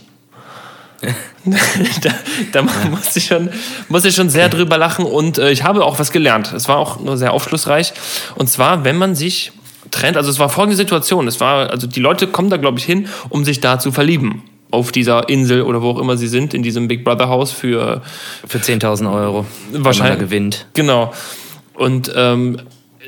da 2.02 2.10
da 2.52 2.62
muss, 2.62 3.16
ich 3.16 3.26
schon, 3.26 3.50
muss 3.88 4.04
ich 4.04 4.14
schon 4.14 4.30
sehr 4.30 4.48
drüber 4.48 4.78
lachen 4.78 5.04
und 5.04 5.38
äh, 5.38 5.50
ich 5.50 5.62
habe 5.62 5.84
auch 5.84 5.98
was 5.98 6.10
gelernt. 6.10 6.52
Es 6.52 6.68
war 6.68 6.76
auch 6.76 7.00
nur 7.00 7.16
sehr 7.16 7.32
aufschlussreich. 7.32 7.92
Und 8.34 8.48
zwar, 8.48 8.84
wenn 8.84 8.96
man 8.96 9.14
sich 9.14 9.52
trennt, 9.90 10.16
also 10.16 10.30
es 10.30 10.38
war 10.38 10.49
folgende 10.49 10.76
Situation, 10.76 11.28
es 11.28 11.40
war, 11.40 11.70
also 11.70 11.87
die 11.87 12.00
Leute 12.00 12.26
kommen 12.26 12.50
da, 12.50 12.56
glaube 12.56 12.78
ich, 12.78 12.85
hin, 12.85 13.08
um 13.28 13.44
sich 13.44 13.61
da 13.61 13.78
zu 13.78 13.92
verlieben. 13.92 14.42
Auf 14.70 14.92
dieser 14.92 15.30
Insel 15.30 15.62
oder 15.62 15.80
wo 15.80 15.90
auch 15.90 15.99
immer 15.99 16.18
sie 16.18 16.28
sind, 16.28 16.52
in 16.52 16.62
diesem 16.62 16.88
Big 16.88 17.02
Brother 17.02 17.30
Haus 17.30 17.52
für 17.52 18.02
Für 18.47 18.58
10.000 18.58 19.11
Euro. 19.11 19.47
Wahrscheinlich. 19.73 20.18
gewinnt. 20.18 20.66
Genau. 20.75 21.14
Und 21.73 22.12
ähm, 22.14 22.61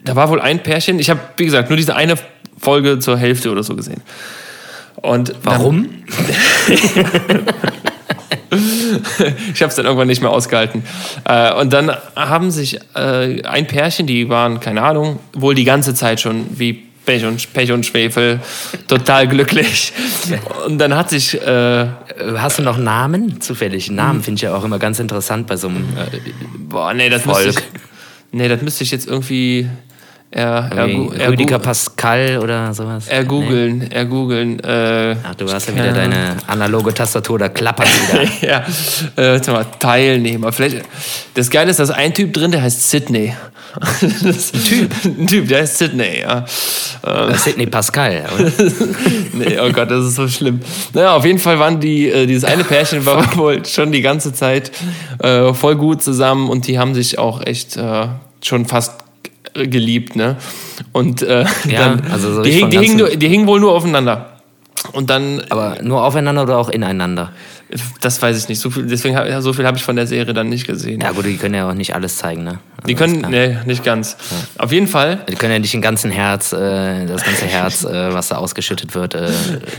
da 0.03 0.17
war 0.17 0.31
wohl 0.31 0.41
ein 0.41 0.63
Pärchen, 0.63 0.99
ich 0.99 1.11
habe, 1.11 1.21
wie 1.37 1.45
gesagt, 1.45 1.69
nur 1.69 1.77
diese 1.77 1.95
eine 1.97 2.15
Folge 2.59 2.99
zur 2.99 3.19
Hälfte 3.19 3.51
oder 3.51 3.63
so 3.63 3.77
gesehen. 3.77 4.01
Und 4.97 5.35
Warum? 5.43 5.89
Dann, 7.31 7.47
ich 9.55 9.63
habe 9.63 9.71
es 9.71 9.77
dann 9.77 9.87
irgendwann 9.87 10.09
nicht 10.09 10.23
mehr 10.23 10.31
ausgehalten. 10.31 10.83
Äh, 11.25 11.53
und 11.55 11.73
dann 11.73 11.95
haben 12.17 12.51
sich 12.51 12.79
äh, 12.95 13.43
ein 13.43 13.67
Pärchen, 13.67 14.07
die 14.07 14.29
waren, 14.29 14.61
keine 14.61 14.83
Ahnung, 14.83 15.19
wohl 15.33 15.55
die 15.55 15.65
ganze 15.65 15.95
Zeit 15.95 16.21
schon 16.21 16.47
wie 16.59 16.85
Pech 17.07 17.25
und, 17.25 17.53
Pech 17.53 17.73
und 17.73 17.87
Schwefel, 17.87 18.41
total 18.89 19.27
glücklich. 19.27 19.93
Und 20.67 20.79
dann 20.79 20.95
hat 20.95 21.11
sich 21.11 21.35
äh, 21.41 21.87
Hast 22.37 22.59
du 22.59 22.63
noch 22.63 22.77
Namen? 22.77 23.41
Zufällig. 23.41 23.91
Namen 23.91 24.23
finde 24.23 24.37
ich 24.39 24.43
ja 24.43 24.55
auch 24.55 24.65
immer 24.65 24.79
ganz 24.79 24.99
interessant 24.99 25.47
bei 25.47 25.57
so 25.57 25.69
einem 25.69 25.85
äh, 25.97 26.19
Boah, 26.69 26.93
nee, 26.93 27.09
das 27.09 27.23
Volk. 27.23 27.47
müsste 27.47 27.63
ich, 27.63 27.81
nee, 28.33 28.49
das 28.49 28.61
müsste 28.63 28.85
ich 28.85 28.91
jetzt 28.91 29.09
irgendwie 29.09 29.69
er, 30.33 30.71
er, 30.73 30.89
er, 31.19 31.31
Rüdiger 31.31 31.59
Pascal 31.59 32.39
oder 32.39 32.73
sowas. 32.73 33.09
er 33.09 33.25
googeln, 33.25 33.91
er 33.91 34.05
googeln. 34.05 34.61
Äh, 34.61 35.17
Ach, 35.25 35.35
du 35.35 35.53
hast 35.53 35.69
ja 35.69 35.75
wieder 35.75 35.93
deine 35.93 36.37
analoge 36.47 36.95
Tastatur, 36.95 37.41
da 37.41 37.49
klappert 37.49 37.89
wieder. 37.89 38.31
ja, 38.49 38.59
äh, 39.17 39.33
warte 39.33 39.51
mal, 39.51 39.67
Teilnehmer. 39.81 40.53
Vielleicht, 40.53 40.83
das 41.35 41.51
Geile 41.51 41.73
ist, 41.73 41.81
da 41.81 41.83
ist 41.83 41.91
ein 41.91 42.15
Typ 42.15 42.33
drin, 42.33 42.53
der 42.53 42.63
heißt 42.63 42.91
Sydney. 42.91 43.35
Ein 44.03 44.35
Typ? 44.65 44.91
Ein 45.05 45.27
Typ, 45.29 45.49
der 45.49 45.61
heißt 45.61 45.79
Sydney, 45.79 46.21
ja. 46.23 46.45
Äh, 47.03 47.35
Sidney 47.35 47.67
Pascal, 47.67 48.25
oder? 48.35 48.51
nee, 49.33 49.59
oh 49.61 49.71
Gott, 49.73 49.91
das 49.91 50.07
ist 50.07 50.17
so 50.17 50.27
schlimm. 50.27 50.61
Naja, 50.93 51.15
auf 51.15 51.25
jeden 51.25 51.39
Fall 51.39 51.59
waren 51.61 51.79
die, 51.79 52.09
äh, 52.09 52.27
dieses 52.27 52.45
eine 52.45 52.65
Pärchen 52.65 53.07
war 53.07 53.37
wohl 53.37 53.65
schon 53.65 53.93
die 53.93 54.03
ganze 54.03 54.33
Zeit 54.33 54.73
äh, 55.21 55.55
voll 55.55 55.77
gut 55.77 56.03
zusammen 56.03 56.49
und 56.51 56.67
die 56.67 56.81
haben 56.81 56.95
sich 56.95 57.21
auch 57.21 57.47
echt 57.47 57.77
äh, 57.77 58.09
schon 58.43 58.67
fast 58.67 59.00
geliebt, 59.55 60.17
ne? 60.17 60.37
Und 60.93 61.23
äh, 61.23 61.45
Ja, 61.69 61.79
dann, 61.79 62.03
also 62.11 62.35
so 62.35 62.43
die, 62.43 62.53
hing, 62.53 62.71
die, 62.71 62.79
hingen, 62.79 63.19
die 63.19 63.29
hingen 63.29 63.47
wohl 63.47 63.61
nur 63.61 63.73
aufeinander. 63.73 64.37
Und 64.93 65.11
dann, 65.11 65.43
Aber 65.51 65.77
nur 65.83 66.05
aufeinander 66.05 66.43
oder 66.43 66.59
auch 66.59 66.69
ineinander? 66.69 67.33
Das 68.01 68.21
weiß 68.21 68.37
ich 68.37 68.49
nicht, 68.49 68.59
so 68.59 68.71
viel, 68.71 68.87
deswegen 68.87 69.15
ja, 69.15 69.41
so 69.41 69.53
viel 69.53 69.67
habe 69.67 69.77
ich 69.77 69.85
von 69.85 69.95
der 69.97 70.07
Serie 70.07 70.35
dann 70.35 70.49
nicht 70.49 70.67
gesehen. 70.67 71.01
Ja 71.01 71.13
gut, 71.13 71.25
die 71.25 71.37
können 71.37 71.55
ja 71.55 71.69
auch 71.69 71.75
nicht 71.75 71.95
alles 71.95 72.17
zeigen, 72.17 72.43
ne? 72.43 72.59
Also 72.77 72.87
die 72.89 72.95
können, 72.95 73.27
nee, 73.31 73.57
nicht 73.67 73.85
ganz. 73.85 74.17
Auf 74.59 74.73
jeden 74.73 74.87
Fall 74.87 75.25
Die 75.29 75.35
können 75.35 75.53
ja 75.53 75.59
nicht 75.59 75.73
den 75.73 75.83
ganzen 75.83 76.11
Herz, 76.11 76.53
äh, 76.53 77.07
das 77.07 77.25
ganze 77.25 77.47
Herz, 77.47 77.85
äh, 77.85 78.13
was 78.13 78.29
da 78.29 78.37
ausgeschüttet 78.37 78.95
wird, 78.95 79.15
äh, 79.15 79.29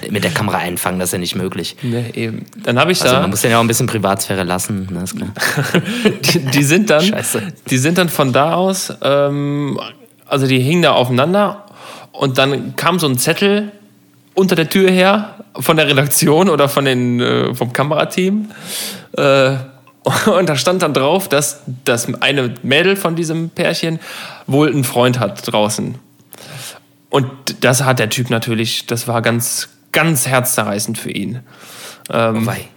mit 0.10 0.24
der 0.24 0.32
Kamera 0.32 0.58
einfangen. 0.60 1.00
Das 1.00 1.10
ist 1.10 1.14
ja 1.14 1.20
nicht 1.20 1.36
möglich. 1.36 1.76
Nee, 1.82 2.06
eben. 2.14 2.46
Dann 2.64 2.80
habe 2.80 2.92
ich 2.92 3.02
Also 3.02 3.16
da. 3.16 3.22
man 3.22 3.30
muss 3.30 3.42
den 3.42 3.52
ja 3.52 3.58
auch 3.58 3.62
ein 3.62 3.68
bisschen 3.68 3.88
Privatsphäre 3.88 4.44
lassen, 4.44 4.88
ne, 4.92 5.04
ist 5.04 5.16
klar. 5.18 5.30
die, 6.34 6.40
die 6.40 6.64
sind 6.64 6.90
dann, 6.90 7.02
Scheiße. 7.02 7.42
die 7.70 7.78
sind 7.78 7.98
dann 7.98 8.10
von 8.10 8.32
da 8.32 8.54
aus, 8.54 8.94
ähm, 9.02 9.80
also 10.28 10.48
die 10.48 10.60
hingen 10.60 10.84
da 10.84 10.92
aufeinander 10.92 11.66
und 12.14 12.38
dann 12.38 12.76
kam 12.76 13.00
so 13.00 13.08
ein 13.08 13.18
Zettel 13.18 13.72
unter 14.34 14.56
der 14.56 14.70
Tür 14.70 14.90
her 14.90 15.36
von 15.60 15.78
der 15.78 15.88
Redaktion 15.88 16.50
oder 16.50 16.70
von 16.70 16.86
den, 16.86 17.20
äh, 17.20 17.54
vom 17.54 17.74
Kamerateam. 17.74 18.52
Äh, 19.18 19.56
und 20.26 20.50
da 20.50 20.56
stand 20.56 20.82
dann 20.82 20.94
drauf, 20.94 21.30
dass 21.30 21.62
das 21.86 22.12
eine 22.22 22.56
Mädel 22.64 22.96
von 22.96 23.16
diesem 23.16 23.50
Pärchen 23.50 24.00
wohl 24.48 24.70
einen 24.70 24.84
Freund 24.84 25.20
hat 25.20 25.52
draußen. 25.52 25.96
Und 27.10 27.30
das 27.62 27.84
hat 27.84 28.00
der 28.00 28.10
Typ 28.10 28.30
natürlich, 28.30 28.88
das 28.88 29.08
war 29.08 29.22
ganz, 29.22 29.70
ganz 29.92 30.28
herzzerreißend 30.28 30.98
für 30.98 31.12
ihn. 31.12 31.42
Ähm, 32.10 32.46
Wei. 32.46 32.70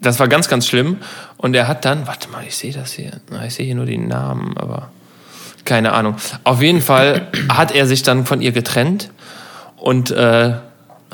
das 0.00 0.20
war 0.20 0.28
ganz, 0.28 0.48
ganz 0.48 0.68
schlimm. 0.68 0.98
Und 1.36 1.54
er 1.54 1.66
hat 1.66 1.84
dann, 1.84 2.06
warte 2.06 2.30
mal, 2.30 2.44
ich 2.46 2.56
sehe 2.56 2.72
das 2.72 2.92
hier. 2.92 3.20
Ich 3.46 3.54
sehe 3.54 3.66
hier 3.66 3.74
nur 3.74 3.86
die 3.86 3.98
Namen, 3.98 4.56
aber 4.56 4.90
keine 5.64 5.92
Ahnung. 5.92 6.16
Auf 6.44 6.62
jeden 6.62 6.80
Fall 6.80 7.28
hat 7.48 7.74
er 7.74 7.86
sich 7.86 8.02
dann 8.02 8.26
von 8.26 8.40
ihr 8.40 8.52
getrennt. 8.52 9.10
Und 9.76 10.10
äh, 10.12 10.54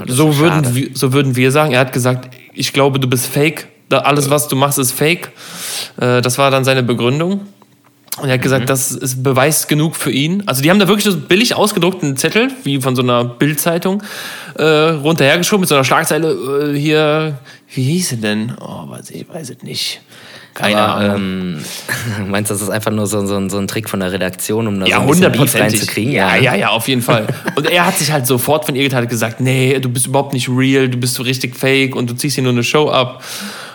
so, 0.06 0.38
würden, 0.38 0.74
wir- 0.74 0.90
so 0.94 1.12
würden 1.12 1.36
wir 1.36 1.50
sagen, 1.50 1.72
er 1.72 1.80
hat 1.80 1.92
gesagt, 1.92 2.34
ich 2.54 2.72
glaube, 2.72 2.98
du 3.00 3.08
bist 3.08 3.26
fake. 3.26 3.68
Alles, 3.90 4.30
was 4.30 4.48
du 4.48 4.56
machst, 4.56 4.78
ist 4.78 4.92
fake. 4.92 5.30
Äh, 6.00 6.20
das 6.20 6.38
war 6.38 6.50
dann 6.50 6.64
seine 6.64 6.82
Begründung. 6.82 7.42
Und 8.18 8.28
er 8.28 8.32
hat 8.34 8.38
Mhm. 8.40 8.42
gesagt, 8.42 8.70
das 8.70 8.92
ist 8.92 9.22
Beweis 9.22 9.68
genug 9.68 9.94
für 9.94 10.10
ihn. 10.10 10.42
Also 10.46 10.62
die 10.62 10.70
haben 10.70 10.78
da 10.78 10.88
wirklich 10.88 11.04
so 11.04 11.16
billig 11.16 11.54
ausgedruckten 11.54 12.16
Zettel, 12.16 12.50
wie 12.64 12.80
von 12.80 12.96
so 12.96 13.02
einer 13.02 13.24
Bildzeitung, 13.24 14.02
äh, 14.56 14.62
runterhergeschoben 14.64 15.60
mit 15.60 15.68
so 15.68 15.74
einer 15.74 15.84
Schlagzeile 15.84 16.72
äh, 16.74 16.78
hier. 16.78 17.38
Wie 17.74 17.82
hieß 17.82 18.08
sie 18.10 18.16
denn? 18.16 18.54
Oh, 18.60 18.88
weiß 18.88 19.10
ich 19.10 19.28
weiß 19.28 19.50
es 19.50 19.62
nicht. 19.62 20.00
Keine 20.56 20.76
Aber, 20.78 20.94
Ahnung. 20.94 21.16
ähm, 21.16 21.64
meinst 22.30 22.50
du, 22.50 22.54
das 22.54 22.62
ist 22.62 22.70
einfach 22.70 22.90
nur 22.90 23.06
so, 23.06 23.25
so, 23.26 23.48
so 23.48 23.58
ein 23.58 23.68
Trick 23.68 23.90
von 23.90 24.00
der 24.00 24.10
Redaktion, 24.10 24.66
um 24.66 24.80
da 24.80 24.86
Ja, 24.86 24.96
so 24.96 25.02
ein 25.02 25.08
bisschen 25.08 25.32
Beef 25.32 25.54
reinzukriegen? 25.54 26.12
Ja, 26.12 26.34
ja, 26.36 26.54
ja, 26.54 26.70
auf 26.70 26.88
jeden 26.88 27.02
Fall. 27.02 27.26
Und 27.54 27.70
er 27.70 27.84
hat 27.86 27.96
sich 27.98 28.10
halt 28.10 28.26
sofort 28.26 28.64
von 28.64 28.75
ihr 28.75 28.82
geteilt 28.84 29.04
und 29.04 29.10
gesagt, 29.10 29.40
nee, 29.40 29.78
du 29.78 29.90
bist 29.90 30.06
überhaupt 30.06 30.32
nicht 30.32 30.48
real, 30.48 30.88
du 30.88 30.96
bist 30.96 31.14
so 31.14 31.22
richtig 31.22 31.56
fake 31.56 31.94
und 31.94 32.08
du 32.08 32.14
ziehst 32.14 32.36
hier 32.36 32.44
nur 32.44 32.52
eine 32.52 32.64
Show 32.64 32.88
ab. 32.88 33.22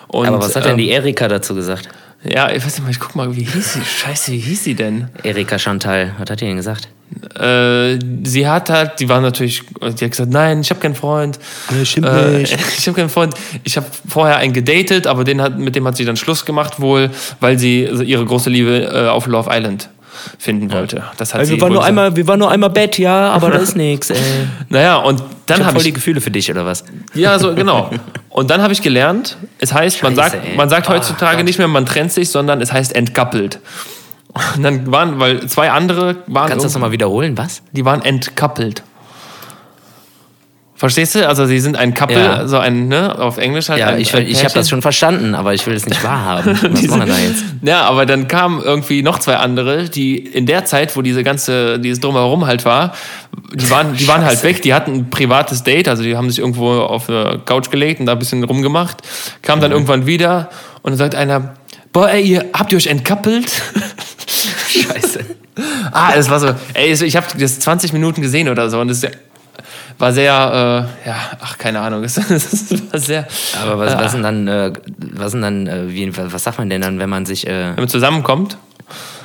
Und, 0.08 0.28
Aber 0.28 0.40
was 0.40 0.56
hat 0.56 0.66
denn 0.66 0.72
ähm, 0.72 0.78
die 0.80 0.90
Erika 0.90 1.28
dazu 1.28 1.54
gesagt? 1.54 1.88
Ja, 2.24 2.52
ich 2.52 2.64
weiß 2.64 2.76
nicht 2.76 2.84
mal, 2.84 2.92
ich 2.92 3.00
guck 3.00 3.16
mal, 3.16 3.36
wie 3.36 3.44
hieß 3.44 3.74
sie? 3.74 3.82
Scheiße, 3.82 4.32
wie 4.32 4.38
hieß 4.40 4.64
sie 4.64 4.76
denn? 4.76 5.10
Erika 5.24 5.58
Chantal, 5.58 6.14
was 6.20 6.30
hat 6.30 6.42
die 6.42 6.46
denn 6.46 6.58
gesagt? 6.58 6.88
Äh, 7.36 8.00
sie 8.24 8.48
hat 8.48 8.70
halt, 8.70 9.00
die 9.00 9.10
war 9.10 9.22
natürlich, 9.22 9.64
die 9.82 10.06
hat 10.06 10.12
gesagt, 10.12 10.32
nein, 10.32 10.62
ich 10.62 10.70
habe 10.70 10.80
keinen 10.80 10.96
Freund. 10.96 11.40
stimmt 11.84 12.08
äh, 12.08 12.40
nicht. 12.40 12.58
Ich 12.78 12.88
habe 12.88 12.96
keinen 12.96 13.10
Freund. 13.10 13.34
Ich 13.64 13.76
habe 13.76 13.88
vorher 14.08 14.38
einen 14.38 14.54
gedatet, 14.54 15.08
aber 15.08 15.24
den 15.24 15.42
hat, 15.42 15.58
mit 15.58 15.76
dem 15.76 15.86
hat 15.88 15.98
sie 15.98 16.06
dann 16.06 16.16
Schluss 16.16 16.46
gemacht 16.46 16.80
wohl, 16.80 17.10
weil 17.40 17.58
sie 17.58 17.88
also 17.90 18.04
ihre 18.04 18.24
große 18.24 18.50
Liebe 18.50 18.84
äh, 18.84 19.08
auf 19.08 19.26
Love 19.28 19.50
Island 19.52 19.90
finden 20.38 20.72
wollte. 20.72 21.04
Das 21.18 21.34
hat 21.34 21.46
sie 21.46 21.60
wohl 21.62 21.70
gesagt. 21.70 22.16
wir 22.18 22.28
waren 22.28 22.40
nur 22.40 22.52
einmal 22.52 22.70
Bett, 22.70 22.98
ja, 22.98 23.30
aber 23.32 23.50
das 23.52 23.64
ist 23.64 23.76
nix. 23.78 24.10
Ey. 24.10 24.18
Naja, 24.70 24.98
und 24.98 25.22
dann 25.46 25.58
Ich 25.58 25.60
hab 25.60 25.68
habe 25.68 25.76
voll 25.76 25.84
die 25.84 25.90
ich, 25.90 25.96
Gefühle 25.96 26.22
für 26.22 26.32
dich, 26.32 26.50
oder 26.52 26.66
was? 26.66 26.84
ja, 27.14 27.38
so 27.40 27.54
genau. 27.56 27.90
Und 28.30 28.50
dann 28.50 28.62
habe 28.62 28.74
ich 28.74 28.82
gelernt, 28.82 29.38
es 29.60 29.74
heißt, 29.74 30.02
man 30.04 30.16
Scheiße, 30.16 30.32
sagt, 30.38 30.46
ey. 30.48 30.56
man 30.56 30.70
sagt 30.70 30.88
Ah, 30.90 30.94
heutzutage 30.94 31.38
Gott. 31.38 31.46
nicht 31.46 31.58
mehr, 31.58 31.68
man 31.68 31.86
trennt 31.86 32.12
sich, 32.12 32.30
sondern 32.30 32.62
es 32.62 32.72
heißt 32.72 32.96
entkappelt. 32.96 33.60
Und 34.56 34.64
dann 34.64 34.90
waren, 34.92 35.20
weil 35.20 35.46
zwei 35.48 35.72
andere 35.72 36.18
waren, 36.28 36.48
Kannst 36.50 36.64
du 36.64 36.68
das 36.68 36.74
nochmal 36.74 36.92
wiederholen, 36.92 37.38
was? 37.38 37.62
die 37.74 37.84
waren 37.84 38.02
entkappelt. 38.02 38.84
Verstehst 40.82 41.14
du? 41.14 41.28
Also 41.28 41.46
sie 41.46 41.60
sind 41.60 41.78
ein 41.78 41.94
Couple, 41.94 42.20
Ja. 42.20 42.34
also 42.34 42.58
ein, 42.58 42.88
ne, 42.88 43.20
auf 43.20 43.38
Englisch 43.38 43.70
halt 43.70 43.80
Ja, 43.80 43.90
ein, 43.90 44.02
ich, 44.02 44.12
ich 44.16 44.44
habe 44.44 44.56
das 44.56 44.68
schon 44.68 44.82
verstanden, 44.82 45.36
aber 45.36 45.54
ich 45.54 45.68
will 45.68 45.76
es 45.76 45.86
nicht 45.86 46.04
wahrhaben. 46.04 46.58
Was 46.60 46.80
Diese- 46.82 46.88
machen 46.98 47.06
wir 47.08 47.14
da 47.14 47.20
jetzt? 47.20 47.44
Ja, 47.62 47.82
aber 47.84 48.08
dann 48.08 48.28
kamen 48.28 48.64
irgendwie 48.64 49.04
noch 49.04 49.20
zwei 49.20 49.36
andere, 49.36 49.90
die 49.90 50.18
in 50.18 50.48
der 50.48 50.66
Zeit, 50.66 50.96
wo 50.98 51.04
diese 51.04 51.24
ganze, 51.24 51.78
dieses 51.78 52.00
Drumherum 52.00 52.48
halt 52.48 52.66
war, 52.66 52.96
die 53.54 53.70
waren, 53.70 53.96
die 53.96 54.08
waren 54.08 54.26
halt 54.26 54.42
weg, 54.42 54.64
die 54.64 54.74
hatten 54.74 54.92
ein 54.96 55.10
privates 55.12 55.62
Date, 55.62 55.88
also 55.88 56.02
die 56.02 56.18
haben 56.18 56.28
sich 56.32 56.40
irgendwo 56.40 56.72
auf 56.72 57.08
eine 57.10 57.40
Couch 57.46 57.70
gelegt 57.70 58.00
und 58.00 58.08
da 58.08 58.14
ein 58.14 58.20
bisschen 58.20 58.44
rumgemacht, 58.44 59.04
kamen 59.44 59.60
Mhm. 59.60 59.62
dann 59.62 59.72
irgendwann 59.74 60.08
wieder 60.08 60.50
und 60.82 60.94
dann 60.94 60.98
sagt 60.98 61.14
einer, 61.14 61.54
boah, 61.94 62.10
ey, 62.10 62.24
ihr 62.24 62.46
habt 62.54 62.72
ihr 62.72 62.78
euch 62.78 62.88
entkappelt? 62.88 63.52
Scheiße. 64.68 65.20
Ah, 65.92 66.14
es 66.16 66.30
war 66.30 66.40
so, 66.40 66.56
ey, 66.74 66.92
ich 66.94 67.16
habe 67.18 67.28
das 67.38 67.60
20 67.60 67.92
Minuten 67.94 68.22
gesehen 68.22 68.48
oder 68.50 68.70
so 68.70 68.80
und 68.80 68.90
es 68.90 69.06
war 70.02 70.12
sehr, 70.12 70.88
äh, 71.06 71.08
ja, 71.08 71.16
ach, 71.40 71.58
keine 71.58 71.80
Ahnung, 71.80 72.04
es, 72.04 72.18
es 72.30 72.92
war 72.92 73.00
sehr, 73.00 73.28
Aber 73.62 73.78
was, 73.80 73.96
was 73.96 74.12
sind 74.12 74.24
dann, 74.24 74.48
äh, 74.48 74.74
was 75.14 75.32
sind 75.32 75.42
dann, 75.42 75.68
äh, 75.68 75.90
wie, 75.90 76.12
was 76.16 76.44
sagt 76.44 76.58
man 76.58 76.70
denn 76.70 76.82
dann, 76.82 77.00
wenn 77.00 77.10
man 77.10 77.26
sich, 77.26 77.48
äh, 77.48 77.70
wenn 77.70 77.76
man 77.76 77.88
zusammenkommt, 77.88 78.58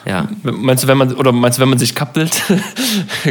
ja. 0.04 0.28
meinst 0.42 0.84
du, 0.84 0.88
wenn 0.88 0.98
man, 0.98 1.12
oder 1.14 1.32
meinst 1.32 1.58
du, 1.58 1.62
wenn 1.62 1.68
man 1.68 1.78
sich 1.78 1.94
kappelt? 1.94 2.42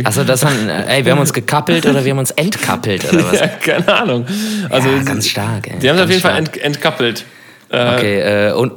Achso, 0.04 0.24
das 0.24 0.42
dann, 0.42 0.68
äh, 0.68 0.98
ey, 0.98 1.06
wir 1.06 1.14
haben 1.14 1.20
uns 1.20 1.32
gekappelt 1.32 1.86
oder 1.86 2.04
wir 2.04 2.12
haben 2.12 2.20
uns 2.20 2.32
entkappelt 2.32 3.14
oder 3.14 3.32
was? 3.32 3.40
ja, 3.40 3.48
keine 3.48 3.88
Ahnung. 3.94 4.26
Also, 4.70 4.90
ja, 4.90 5.04
ganz 5.04 5.28
stark, 5.28 5.68
ey. 5.70 5.80
die 5.80 5.90
haben 5.90 5.96
sich 5.98 6.04
auf 6.04 6.10
jeden 6.10 6.22
Fall 6.22 6.32
stark. 6.32 6.58
ent, 6.58 6.76
entkappelt. 6.76 7.26
Äh, 7.70 7.96
Okay, 7.96 8.20
äh, 8.20 8.52
und, 8.52 8.74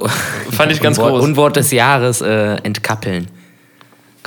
Fand 0.51 0.71
ich 0.71 0.81
ganz 0.81 0.97
Unwort, 0.97 1.13
groß. 1.13 1.23
Unwort 1.23 1.55
des 1.57 1.71
Jahres, 1.71 2.21
äh, 2.21 2.55
entkappeln. 2.63 3.27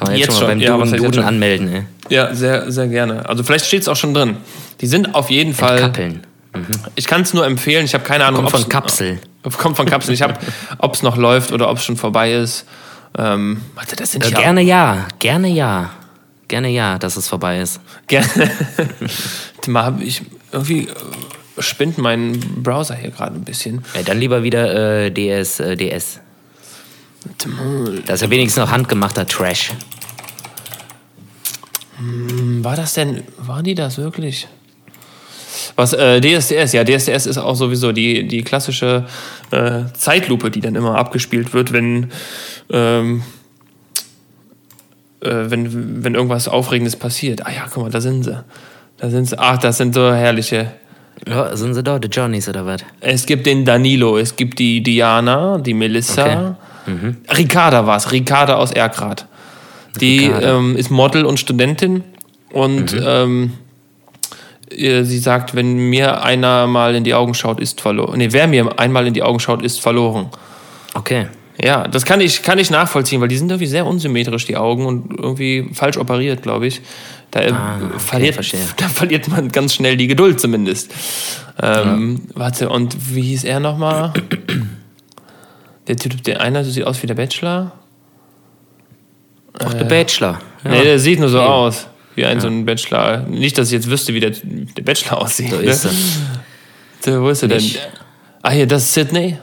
Kann 0.05 0.13
man 0.13 0.17
jetzt, 0.17 0.27
Jetzt 0.29 0.39
schon 0.39 0.47
mal 0.49 0.53
beim 0.55 0.61
ja, 0.61 0.77
Duden, 0.77 0.97
Duden 1.03 1.23
anmelden, 1.25 1.69
ey. 1.73 1.83
Ja, 2.09 2.35
sehr, 2.35 2.71
sehr 2.71 2.89
gerne. 2.89 3.29
Also 3.29 3.43
vielleicht 3.43 3.67
steht 3.67 3.83
es 3.83 3.89
auch 3.89 3.97
schon 3.97 4.13
drin. 4.15 4.37
Die 4.81 4.87
sind 4.87 5.15
auf 5.15 5.31
jeden 5.31 5.55
Fall. 5.55 5.79
Entkappeln. 5.79 6.23
Ich 6.97 7.07
kann 7.07 7.23
es 7.23 7.33
nur 7.33 7.47
empfehlen. 7.47 7.85
Ich 7.87 7.95
habe 7.95 8.05
keine 8.05 8.25
Ahnung. 8.27 8.43
Kommt 8.43 8.55
ob's- 8.55 8.63
von 8.65 8.69
Kapsel. 8.71 9.19
Kommt 9.59 9.77
von 9.77 9.87
Kapsel. 9.87 10.13
Ich 10.15 10.21
habe, 10.23 10.35
ob 10.79 10.95
es 10.95 11.03
noch 11.03 11.17
läuft 11.17 11.51
oder 11.53 11.71
ob 11.71 11.79
es 11.79 11.85
schon 11.85 11.97
vorbei 11.97 12.33
ist. 12.33 12.67
Ähm, 13.19 13.63
warte, 13.75 13.97
das 13.97 14.13
sind 14.13 14.25
Äh, 14.25 14.31
ja 14.31 14.39
gerne 14.39 14.61
ja, 14.63 15.07
gerne 15.19 15.49
ja. 15.49 15.91
Gerne 16.49 16.69
ja, 16.69 16.99
dass 16.99 17.17
es 17.17 17.29
vorbei 17.29 17.61
ist. 17.61 17.81
gerne. 18.07 18.29
Mal 19.67 19.85
hab 19.85 20.01
ich 20.03 20.23
irgendwie 20.51 20.89
äh, 20.89 21.63
spinnt 21.63 21.97
mein 21.99 22.39
Browser 22.63 22.95
hier 22.95 23.11
gerade 23.11 23.35
ein 23.37 23.45
bisschen. 23.45 23.83
Ey, 23.95 24.05
dann 24.05 24.19
lieber 24.19 24.43
wieder 24.43 25.05
äh, 25.05 25.11
DS, 25.11 25.61
äh, 25.61 25.77
DS. 25.77 26.21
Das 28.07 28.17
ist 28.17 28.23
ja 28.23 28.31
wenigstens 28.31 28.65
noch 28.65 28.71
handgemachter 28.71 29.27
Trash. 29.27 29.73
War 31.99 32.77
das 32.77 32.95
denn, 32.95 33.23
waren 33.39 33.65
die 33.65 33.75
das 33.75 33.99
wirklich? 33.99 34.49
Was, 35.77 35.93
äh, 35.93 36.21
DSDS, 36.21 36.73
ja, 36.73 36.85
DSDS 36.85 37.27
ist 37.27 37.39
auch 37.39 37.55
sowieso 37.55 37.93
die, 37.93 38.27
die 38.27 38.43
klassische 38.43 39.07
äh, 39.51 39.83
Zeitlupe, 39.95 40.51
die 40.51 40.61
dann 40.61 40.75
immer 40.75 40.97
abgespielt 40.97 41.55
wird, 41.55 41.73
wenn, 41.73 42.11
ähm, 42.71 43.23
äh, 45.21 45.31
wenn, 45.31 46.05
wenn 46.05 46.15
irgendwas 46.15 46.49
Aufregendes 46.49 46.97
passiert. 46.97 47.47
Ah 47.47 47.53
ja, 47.53 47.67
guck 47.73 47.85
mal, 47.85 47.91
da 47.91 48.01
sind 48.01 48.25
sie. 48.25 48.45
Da 48.99 49.11
sind 49.11 49.27
sie. 49.27 49.39
Ach, 49.39 49.59
das 49.59 49.79
sind 49.79 49.95
so 49.95 50.13
herrliche. 50.13 50.73
Ja, 51.27 51.57
sind 51.57 51.75
sie 51.75 51.83
da, 51.83 51.99
die 51.99 52.09
Johnnies 52.09 52.49
oder 52.49 52.67
was? 52.67 52.83
Es 53.01 53.27
gibt 53.27 53.47
den 53.47 53.65
Danilo, 53.65 54.19
es 54.19 54.35
gibt 54.35 54.59
die 54.59 54.83
Diana, 54.83 55.59
die 55.59 55.75
Melissa. 55.75 56.57
Ricarda 57.37 57.87
war 57.87 57.97
es, 57.97 58.13
Ricarda 58.13 58.57
aus 58.57 58.73
Erkrath. 58.73 59.27
Die 60.01 60.25
ähm, 60.25 60.77
ist 60.77 60.91
Model 60.91 61.25
und 61.25 61.39
Studentin 61.39 62.03
und 62.51 62.97
ähm, 63.05 63.53
äh, 64.71 65.05
sie 65.05 65.19
sagt, 65.19 65.55
wenn 65.55 65.77
mir 65.91 66.23
einer 66.23 66.67
mal 66.67 66.95
in 66.95 67.05
die 67.05 67.15
Augen 67.15 67.35
schaut, 67.35 67.61
ist 67.61 67.81
verloren. 67.81 68.19
Nee, 68.19 68.29
wer 68.31 68.47
mir 68.47 68.79
einmal 68.79 69.07
in 69.07 69.15
die 69.15 69.23
Augen 69.23 69.41
schaut, 69.41 69.63
ist 69.63 69.81
verloren. 69.81 70.29
Okay. 70.95 71.27
Ja, 71.63 71.87
das 71.87 72.05
kann 72.05 72.21
ich, 72.21 72.43
kann 72.43 72.59
ich 72.59 72.71
nachvollziehen, 72.71 73.21
weil 73.21 73.29
die 73.29 73.37
sind 73.37 73.51
irgendwie 73.51 73.67
sehr 73.67 73.87
unsymmetrisch, 73.87 74.47
die 74.47 74.57
Augen, 74.57 74.87
und 74.87 75.19
irgendwie 75.19 75.69
falsch 75.75 75.97
operiert, 75.99 76.43
glaube 76.43 76.67
ich. 76.67 76.81
Da, 77.31 77.41
äh, 77.41 77.53
Ah, 77.53 77.77
okay, 77.77 77.99
verliert, 77.99 78.39
da 78.79 78.89
verliert 78.89 79.29
man 79.29 79.51
ganz 79.51 79.75
schnell 79.75 79.97
die 79.97 80.07
Geduld 80.07 80.41
zumindest. 80.41 80.93
Ähm, 81.63 82.23
Warte, 82.35 82.71
und 82.71 83.15
wie 83.15 83.23
hieß 83.23 83.45
er 83.45 83.61
nochmal? 83.61 84.13
Der 85.93 86.11
Typ, 86.11 86.25
der 86.25 86.41
einer 86.41 86.65
sieht 86.65 86.85
aus 86.85 87.03
wie 87.03 87.07
der 87.07 87.15
Bachelor. 87.15 87.73
Auch 89.63 89.75
der 89.75 89.85
Bachelor. 89.85 90.41
Ja. 90.65 90.71
Nee, 90.71 90.85
der 90.85 90.99
sieht 90.99 91.19
nur 91.21 91.29
so 91.29 91.39
Eben. 91.39 91.47
aus. 91.47 91.87
Wie 92.15 92.25
ein 92.25 92.41
so 92.41 92.49
ein 92.49 92.65
Bachelor. 92.65 93.19
Nicht, 93.29 93.59
dass 93.59 93.69
ich 93.69 93.75
jetzt 93.75 93.91
wüsste, 93.91 94.15
wie 94.15 94.21
der, 94.21 94.31
der 94.31 94.83
Bachelor 94.83 95.21
aussieht. 95.21 95.51
So 95.51 95.57
ne? 95.57 95.63
ist 95.65 95.85
er. 95.85 95.91
Der, 97.05 97.21
wo 97.21 97.31
ist 97.31 97.43
er 97.43 97.49
denn? 97.49 97.61
Ah, 98.43 98.51
hier, 98.53 98.65
das 98.65 98.85
ist 98.85 98.95
Sydney. 98.95 99.37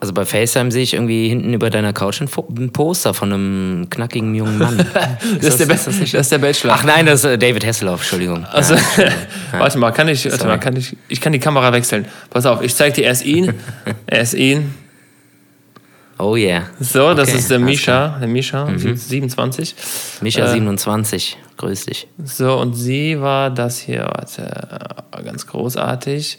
Also 0.00 0.12
bei 0.12 0.26
FaceTime 0.26 0.70
sehe 0.70 0.82
ich 0.82 0.92
irgendwie 0.92 1.28
hinten 1.30 1.54
über 1.54 1.70
deiner 1.70 1.94
Couch 1.94 2.20
ein, 2.20 2.28
Poster 2.72 3.14
von 3.14 3.32
einem 3.32 3.86
knackigen 3.88 4.34
jungen 4.34 4.58
Mann. 4.58 4.84
Das 5.40 5.46
ist, 5.54 5.60
der, 5.60 5.66
Ba- 5.66 5.74
ist 5.74 5.86
das 5.86 5.98
das 5.98 6.12
ist 6.14 6.32
der 6.32 6.38
Bachelor. 6.38 6.74
Ach 6.74 6.84
nein, 6.84 7.06
das 7.06 7.20
ist 7.24 7.30
äh, 7.30 7.38
David 7.38 7.64
Hasselhoff, 7.66 8.00
Entschuldigung. 8.00 8.44
Also, 8.44 8.74
Ja. 8.96 9.10
warte 9.58 9.78
mal, 9.78 9.92
kann 9.92 10.08
ich, 10.08 10.24
warte 10.26 10.36
Sorry. 10.36 10.48
mal, 10.50 10.58
kann 10.58 10.76
ich, 10.76 10.94
ich 11.08 11.20
kann 11.22 11.32
die 11.32 11.38
Kamera 11.38 11.72
wechseln. 11.72 12.06
Pass 12.28 12.44
auf, 12.44 12.60
ich 12.62 12.74
zeige 12.74 12.96
dir 12.96 13.04
erst 13.04 13.24
ihn. 13.24 13.54
erst 14.06 14.34
ihn. 14.34 14.74
Oh 16.22 16.36
yeah. 16.36 16.64
So, 16.78 17.14
das 17.14 17.28
Okay, 17.30 17.38
ist 17.38 17.50
der 17.50 17.58
Misha. 17.58 18.18
Der 18.20 18.28
Misha, 18.28 18.68
27. 18.76 19.74
Micha 20.20 20.44
Äh. 20.44 20.52
27, 20.52 21.38
grüß 21.56 21.86
dich. 21.86 22.08
So, 22.22 22.58
und 22.58 22.74
sie 22.74 23.18
war 23.20 23.48
das 23.50 23.78
hier, 23.78 24.02
warte, 24.02 24.42
äh, 25.16 25.22
ganz 25.22 25.46
großartig. 25.46 26.38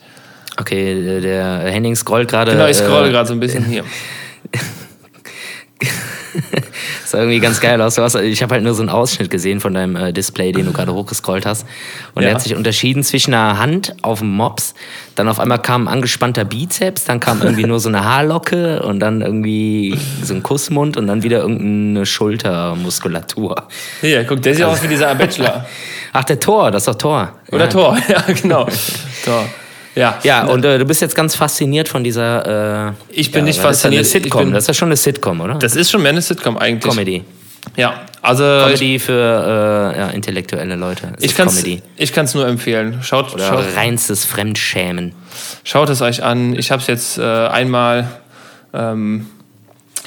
Okay, 0.60 1.20
der- 1.22 1.62
Henning 1.72 1.96
scrollt 1.96 2.30
gerade. 2.30 2.52
Genau, 2.52 2.68
ich 2.68 2.78
scroll 2.78 3.08
äh, 3.08 3.12
gerade 3.12 3.28
so 3.28 3.34
ein 3.34 3.40
bisschen 3.40 3.66
hier. 3.66 3.84
sah 7.06 7.20
irgendwie 7.20 7.40
ganz 7.40 7.60
geil 7.60 7.82
aus. 7.82 7.98
Ich 8.16 8.42
habe 8.44 8.54
halt 8.56 8.64
nur 8.64 8.74
so 8.74 8.82
einen 8.82 8.90
Ausschnitt 8.90 9.30
gesehen 9.30 9.60
von 9.60 9.74
deinem 9.74 9.96
äh, 9.96 10.14
Display, 10.14 10.52
den 10.52 10.66
du 10.66 10.74
gerade 10.74 10.94
hochgescrollt 10.94 11.46
hast. 11.46 11.66
Und 12.16 12.24
Ja. 12.24 12.30
er 12.30 12.36
hat 12.36 12.42
sich 12.42 12.56
unterschieden 12.56 13.04
zwischen 13.04 13.34
einer 13.34 13.58
Hand 13.58 13.96
auf 14.02 14.20
dem 14.20 14.30
Mops, 14.36 14.74
dann 15.16 15.28
auf 15.28 15.40
einmal 15.40 15.60
kam 15.62 15.88
ein 15.88 15.94
angespannter 15.94 16.46
Bizeps, 16.46 17.06
dann 17.06 17.20
kam 17.20 17.42
irgendwie 17.42 17.66
nur 17.66 17.80
so 17.80 17.90
eine 17.90 18.04
Haarlocke 18.04 18.82
und 18.84 19.00
dann 19.00 19.22
irgendwie 19.22 19.98
so 20.24 20.34
ein 20.34 20.44
Kussmund 20.44 20.98
und 20.98 21.08
dann 21.08 21.24
wieder 21.24 21.40
irgendeine 21.40 22.06
Schultermuskulatur. 22.06 23.68
Hier, 24.02 24.24
guck, 24.26 24.42
der 24.42 24.56
sieht 24.56 24.66
aus 24.66 24.82
wie 24.84 24.88
dieser 24.88 25.14
Bachelor. 25.16 25.66
Ach, 26.14 26.24
der 26.24 26.40
Tor, 26.40 26.72
das 26.72 26.84
ist 26.84 26.88
doch 26.88 26.96
Tor. 26.96 27.34
Oder 27.52 27.66
ja. 27.66 27.70
Tor, 27.70 27.98
ja, 28.08 28.22
genau. 28.34 28.68
Tor. 29.24 29.46
Ja, 29.96 30.18
Ja, 30.24 30.46
und 30.46 30.64
äh, 30.64 30.78
du 30.80 30.86
bist 30.86 31.02
jetzt 31.02 31.16
ganz 31.16 31.36
fasziniert 31.36 31.90
von 31.90 32.04
dieser. 32.04 32.88
Äh, 32.90 32.92
Ich 33.10 33.32
bin 33.32 33.40
ja, 33.42 33.46
nicht 33.46 33.58
das 33.64 33.78
ist 33.78 33.84
ja 33.84 33.90
fasziniert, 33.90 34.00
Eine 34.00 34.08
ich 34.08 34.12
Sitcom, 34.12 34.44
bin- 34.46 34.54
das 34.54 34.64
ist 34.64 34.68
ja 34.68 34.74
schon 34.74 34.88
eine 34.88 34.96
Sitcom, 34.98 35.42
oder? 35.42 35.56
das 35.56 35.76
ist 35.76 35.92
schon 35.92 36.02
mehr 36.02 36.12
eine 36.12 36.22
Sitcom 36.22 36.58
eigentlich. 36.58 36.90
Comedy. 36.92 37.24
Ja, 37.78 38.02
also 38.22 38.44
Comedy 38.44 38.98
für 39.00 39.14
äh, 39.96 40.00
ja, 40.00 40.08
intellektuelle 40.10 40.76
Leute. 40.76 41.14
Es 41.18 41.24
ich 41.26 41.36
kann 41.36 41.48
es 41.48 41.64
ich 41.98 42.12
kann's 42.14 42.34
nur 42.34 42.48
empfehlen. 42.48 43.00
Schaut, 43.04 43.34
Oder 43.34 43.48
schaut, 43.48 43.66
reinstes 43.76 44.26
Fremdschämen. 44.26 45.14
schaut 45.64 45.90
es 45.90 46.02
euch 46.02 46.24
an. 46.24 46.58
Ich 46.58 46.72
habe 46.72 46.82
es 46.82 46.88
jetzt 46.88 47.18
äh, 47.20 47.22
einmal, 47.24 48.08
ähm, 48.74 49.28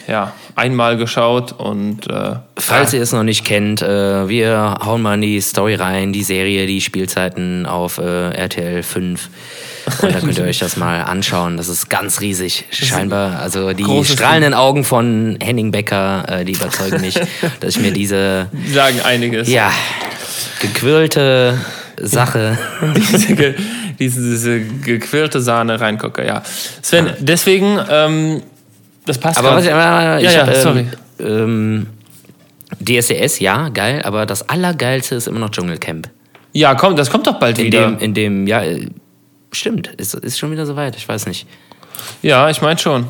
ja, 0.08 0.32
einmal 0.56 0.96
geschaut 0.96 1.52
und 1.52 2.10
äh, 2.10 2.34
Falls 2.56 2.92
ihr 2.92 3.00
es 3.02 3.12
noch 3.12 3.22
nicht 3.22 3.44
kennt, 3.44 3.82
äh, 3.82 4.28
wir 4.28 4.78
hauen 4.84 5.00
mal 5.02 5.14
in 5.14 5.20
die 5.22 5.40
Story 5.40 5.74
rein, 5.76 6.12
die 6.12 6.24
Serie, 6.24 6.66
die 6.66 6.80
Spielzeiten 6.80 7.66
auf 7.66 7.98
äh, 7.98 8.30
RTL 8.30 8.82
5. 8.82 9.28
Und 10.02 10.14
da 10.14 10.20
könnt 10.20 10.38
ihr 10.38 10.44
euch 10.44 10.58
das 10.58 10.76
mal 10.76 11.02
anschauen. 11.02 11.56
Das 11.56 11.68
ist 11.68 11.90
ganz 11.90 12.20
riesig. 12.20 12.64
Scheinbar, 12.70 13.38
also 13.38 13.72
die 13.72 13.84
strahlenden 14.04 14.54
Augen 14.54 14.82
von 14.84 15.36
Henning 15.42 15.70
Becker, 15.72 16.24
äh, 16.28 16.44
die 16.44 16.52
überzeugen 16.52 17.00
mich, 17.00 17.14
dass 17.60 17.76
ich 17.76 17.82
mir 17.82 17.92
diese, 17.92 18.48
die 18.52 18.72
sagen 18.72 19.00
einiges. 19.02 19.48
ja, 19.48 19.70
gequirlte 20.60 21.58
Sache. 22.00 22.58
diese, 22.96 23.34
ge- 23.34 23.54
diese, 23.98 24.20
diese 24.20 24.60
gequirlte 24.60 25.40
Sahne 25.40 25.80
reingucke, 25.80 26.26
ja. 26.26 26.42
Sven, 26.82 27.10
deswegen, 27.20 27.78
ähm, 27.90 28.42
das 29.06 29.18
passt 29.18 29.38
Aber 29.38 29.50
grad. 29.50 29.58
was, 29.64 29.68
aber 29.68 30.18
ich 30.18 30.24
Ja, 30.24 30.30
ja, 30.32 30.46
hab, 30.46 30.54
ähm, 30.54 30.60
sorry. 30.62 30.86
Ähm, 31.20 31.86
DSDS, 32.80 33.38
ja, 33.38 33.68
geil, 33.68 34.02
aber 34.04 34.26
das 34.26 34.48
Allergeilste 34.48 35.14
ist 35.14 35.28
immer 35.28 35.38
noch 35.38 35.50
Dschungelcamp. 35.50 36.08
Ja, 36.52 36.74
komm, 36.74 36.96
das 36.96 37.10
kommt 37.10 37.26
doch 37.26 37.38
bald 37.38 37.58
In 37.58 37.66
wieder. 37.66 37.86
dem, 37.90 37.98
in 37.98 38.14
dem, 38.14 38.46
ja, 38.46 38.62
äh, 38.62 38.88
stimmt, 39.54 39.88
ist, 39.88 40.14
ist 40.14 40.38
schon 40.38 40.50
wieder 40.50 40.66
soweit, 40.66 40.96
ich 40.96 41.08
weiß 41.08 41.26
nicht. 41.26 41.46
ja, 42.22 42.50
ich 42.50 42.62
meine 42.62 42.78
schon. 42.78 43.06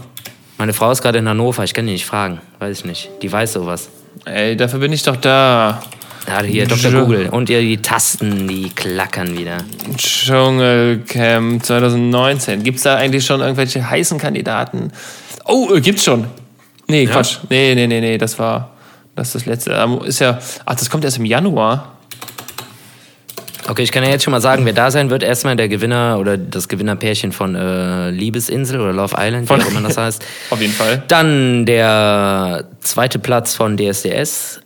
Meine 0.58 0.72
Frau 0.72 0.90
ist 0.90 1.02
gerade 1.02 1.18
in 1.18 1.28
Hannover, 1.28 1.64
ich 1.64 1.74
kann 1.74 1.86
die 1.86 1.92
nicht 1.92 2.06
fragen, 2.06 2.40
weiß 2.60 2.78
ich 2.78 2.84
nicht. 2.84 3.10
Die 3.22 3.30
weiß 3.30 3.54
sowas. 3.54 3.88
Ey, 4.24 4.56
dafür 4.56 4.78
bin 4.78 4.92
ich 4.92 5.02
doch 5.02 5.16
da. 5.16 5.82
Ja, 6.26 6.42
hier, 6.42 6.66
Dr. 6.66 6.90
Google. 6.92 7.28
Und 7.28 7.50
ihr, 7.50 7.60
die 7.60 7.82
Tasten, 7.82 8.48
die 8.48 8.70
klackern 8.70 9.36
wieder. 9.36 9.58
Dschungelcamp 9.96 11.62
2019. 11.62 12.62
Gibt 12.62 12.78
es 12.78 12.84
da 12.84 12.96
eigentlich 12.96 13.26
schon 13.26 13.40
irgendwelche 13.40 13.90
heißen 13.90 14.18
Kandidaten? 14.18 14.90
Oh, 15.44 15.74
äh, 15.74 15.80
gibt's 15.82 16.04
schon. 16.04 16.26
Nee, 16.86 17.06
Quatsch. 17.06 17.38
Nee, 17.50 17.74
nee, 17.74 17.86
nee, 17.86 18.00
nee, 18.00 18.16
das 18.16 18.38
war 18.38 18.74
das 19.14 19.28
ist 19.28 19.34
das 19.34 19.46
letzte. 19.46 19.72
Ähm, 19.72 20.00
Ist 20.04 20.20
ja, 20.20 20.38
ach, 20.64 20.74
das 20.74 20.90
kommt 20.90 21.04
erst 21.04 21.18
im 21.18 21.24
Januar. 21.24 21.93
Okay, 23.66 23.82
ich 23.82 23.92
kann 23.92 24.04
ja 24.04 24.10
jetzt 24.10 24.24
schon 24.24 24.30
mal 24.32 24.40
sagen, 24.42 24.66
wer 24.66 24.74
da 24.74 24.90
sein 24.90 25.08
wird. 25.08 25.22
Erstmal 25.22 25.56
der 25.56 25.68
Gewinner 25.68 26.18
oder 26.20 26.36
das 26.36 26.68
Gewinnerpärchen 26.68 27.32
von 27.32 27.54
äh, 27.54 28.10
Liebesinsel 28.10 28.78
oder 28.80 28.92
Love 28.92 29.14
Island, 29.18 29.44
wie 29.44 29.46
Von- 29.46 29.62
auch 29.62 29.68
immer 29.68 29.80
das 29.82 29.96
heißt. 29.96 30.24
Auf 30.50 30.60
jeden 30.60 30.74
Fall. 30.74 31.02
Dann 31.08 31.64
der 31.64 32.68
zweite 32.80 33.18
Platz 33.18 33.54
von 33.54 33.76
DSDS 33.78 34.60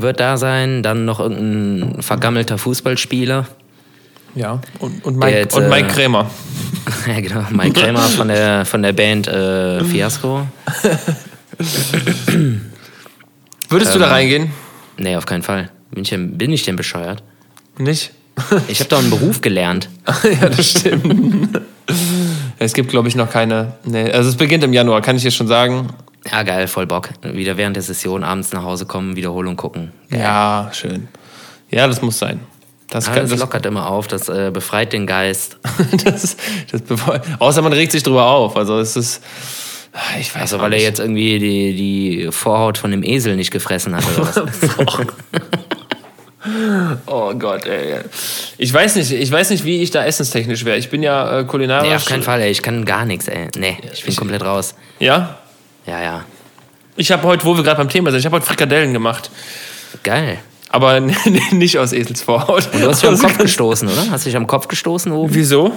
wird 0.00 0.20
da 0.20 0.36
sein. 0.36 0.82
Dann 0.82 1.04
noch 1.04 1.18
irgendein 1.18 2.02
vergammelter 2.02 2.58
Fußballspieler. 2.58 3.46
Ja. 4.36 4.60
Und, 4.78 5.04
und, 5.04 5.16
Mike, 5.16 5.36
jetzt, 5.36 5.56
und 5.56 5.68
Mike 5.68 5.88
äh, 5.88 5.90
Krämer. 5.90 6.30
ja, 7.06 7.20
genau. 7.20 7.44
Mike 7.50 7.80
Krämer 7.80 8.00
von 8.00 8.28
der, 8.28 8.64
von 8.64 8.82
der 8.82 8.92
Band 8.92 9.26
äh, 9.26 9.82
Fiasco. 9.84 10.46
Würdest 13.68 13.94
du 13.94 13.98
ähm, 13.98 14.00
da 14.00 14.08
reingehen? 14.08 14.52
Nee, 14.96 15.16
auf 15.16 15.26
keinen 15.26 15.42
Fall. 15.42 15.70
Bin 15.90 16.02
ich 16.02 16.10
denn, 16.10 16.38
bin 16.38 16.52
ich 16.52 16.64
denn 16.64 16.76
bescheuert? 16.76 17.22
Nicht? 17.78 18.12
Ich 18.68 18.80
habe 18.80 18.90
doch 18.90 18.98
einen 18.98 19.10
Beruf 19.10 19.40
gelernt. 19.40 19.88
ja, 20.40 20.48
das 20.48 20.70
stimmt. 20.70 21.60
es 22.58 22.72
gibt, 22.74 22.90
glaube 22.90 23.08
ich, 23.08 23.14
noch 23.14 23.30
keine. 23.30 23.74
Nee, 23.84 24.10
also 24.10 24.28
es 24.28 24.36
beginnt 24.36 24.64
im 24.64 24.72
Januar, 24.72 25.00
kann 25.02 25.16
ich 25.16 25.22
dir 25.22 25.30
schon 25.30 25.46
sagen. 25.46 25.88
Ja, 26.30 26.42
geil, 26.42 26.68
voll 26.68 26.86
Bock. 26.86 27.10
Wieder 27.22 27.56
während 27.56 27.76
der 27.76 27.82
Session 27.82 28.24
abends 28.24 28.52
nach 28.52 28.62
Hause 28.62 28.86
kommen, 28.86 29.14
Wiederholung 29.16 29.56
gucken. 29.56 29.92
Ja, 30.10 30.70
schön. 30.72 31.08
Ja, 31.70 31.86
das 31.86 32.02
muss 32.02 32.18
sein. 32.18 32.40
Das, 32.88 33.06
Ja, 33.06 33.12
kann, 33.12 33.22
das 33.22 33.30
das, 33.30 33.40
lockert 33.40 33.66
immer 33.66 33.88
auf, 33.88 34.08
das 34.08 34.28
äh, 34.28 34.50
befreit 34.52 34.92
den 34.92 35.06
Geist. 35.06 35.58
das, 36.04 36.36
das, 36.70 36.82
außer 37.38 37.62
man 37.62 37.72
regt 37.72 37.92
sich 37.92 38.02
drüber 38.02 38.26
auf. 38.26 38.56
Also 38.56 38.78
es 38.78 38.96
ist. 38.96 39.22
Ich 40.18 40.34
weiß 40.34 40.42
Also 40.42 40.58
weil 40.58 40.72
er 40.72 40.78
nicht. 40.78 40.86
jetzt 40.88 40.98
irgendwie 40.98 41.38
die, 41.38 41.74
die 41.76 42.32
Vorhaut 42.32 42.78
von 42.78 42.90
dem 42.90 43.04
Esel 43.04 43.36
nicht 43.36 43.52
gefressen 43.52 43.94
hat 43.94 44.04
oder 44.16 44.26
was. 44.26 44.42
Oh 47.06 47.32
Gott, 47.34 47.66
ey. 47.66 48.00
Ich 48.58 48.72
weiß 48.72 48.96
nicht, 48.96 49.10
ich 49.10 49.30
weiß 49.30 49.50
nicht, 49.50 49.64
wie 49.64 49.82
ich 49.82 49.90
da 49.90 50.04
essenstechnisch 50.04 50.64
wäre. 50.64 50.76
Ich 50.76 50.90
bin 50.90 51.02
ja 51.02 51.40
äh, 51.40 51.44
kulinarisch. 51.44 51.88
nee, 51.88 51.94
auf 51.94 52.04
keinen 52.04 52.22
Fall, 52.22 52.40
ey. 52.42 52.50
Ich 52.50 52.62
kann 52.62 52.84
gar 52.84 53.04
nichts, 53.04 53.28
ey. 53.28 53.48
Nee, 53.56 53.78
ich 53.92 54.04
bin 54.04 54.14
komplett 54.14 54.44
raus. 54.44 54.74
Ja? 54.98 55.38
Ja, 55.86 56.02
ja. 56.02 56.24
Ich 56.96 57.10
habe 57.10 57.22
heute, 57.24 57.44
wo 57.44 57.56
wir 57.56 57.62
gerade 57.62 57.78
beim 57.78 57.88
Thema 57.88 58.10
sind, 58.10 58.20
ich 58.20 58.26
habe 58.26 58.36
heute 58.36 58.46
Frikadellen 58.46 58.92
gemacht. 58.92 59.30
Geil. 60.02 60.38
Aber 60.70 61.00
nicht 61.52 61.78
aus 61.78 61.92
Eselsvorhaut. 61.92 62.68
Du 62.72 62.88
hast 62.88 63.02
dich 63.02 63.08
am 63.08 63.18
Kopf 63.18 63.38
gestoßen, 63.38 63.88
oder? 63.88 64.10
Hast 64.10 64.26
dich 64.26 64.36
am 64.36 64.46
Kopf 64.46 64.68
gestoßen 64.68 65.12
oben? 65.12 65.34
Wieso? 65.34 65.72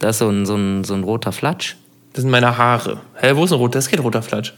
Da 0.00 0.10
ist 0.10 0.18
so 0.18 0.28
ein, 0.28 0.46
so 0.46 0.54
ein, 0.56 0.84
so 0.84 0.94
ein 0.94 1.04
roter 1.04 1.32
Flatsch. 1.32 1.76
Das 2.12 2.22
sind 2.22 2.30
meine 2.30 2.56
Haare. 2.58 3.00
Hä, 3.20 3.32
wo 3.34 3.44
ist 3.44 3.52
ein 3.52 3.58
roter? 3.58 3.78
Das 3.78 3.86
ist 3.86 3.90
kein 3.90 4.00
roter 4.00 4.22
Flatsch. 4.22 4.52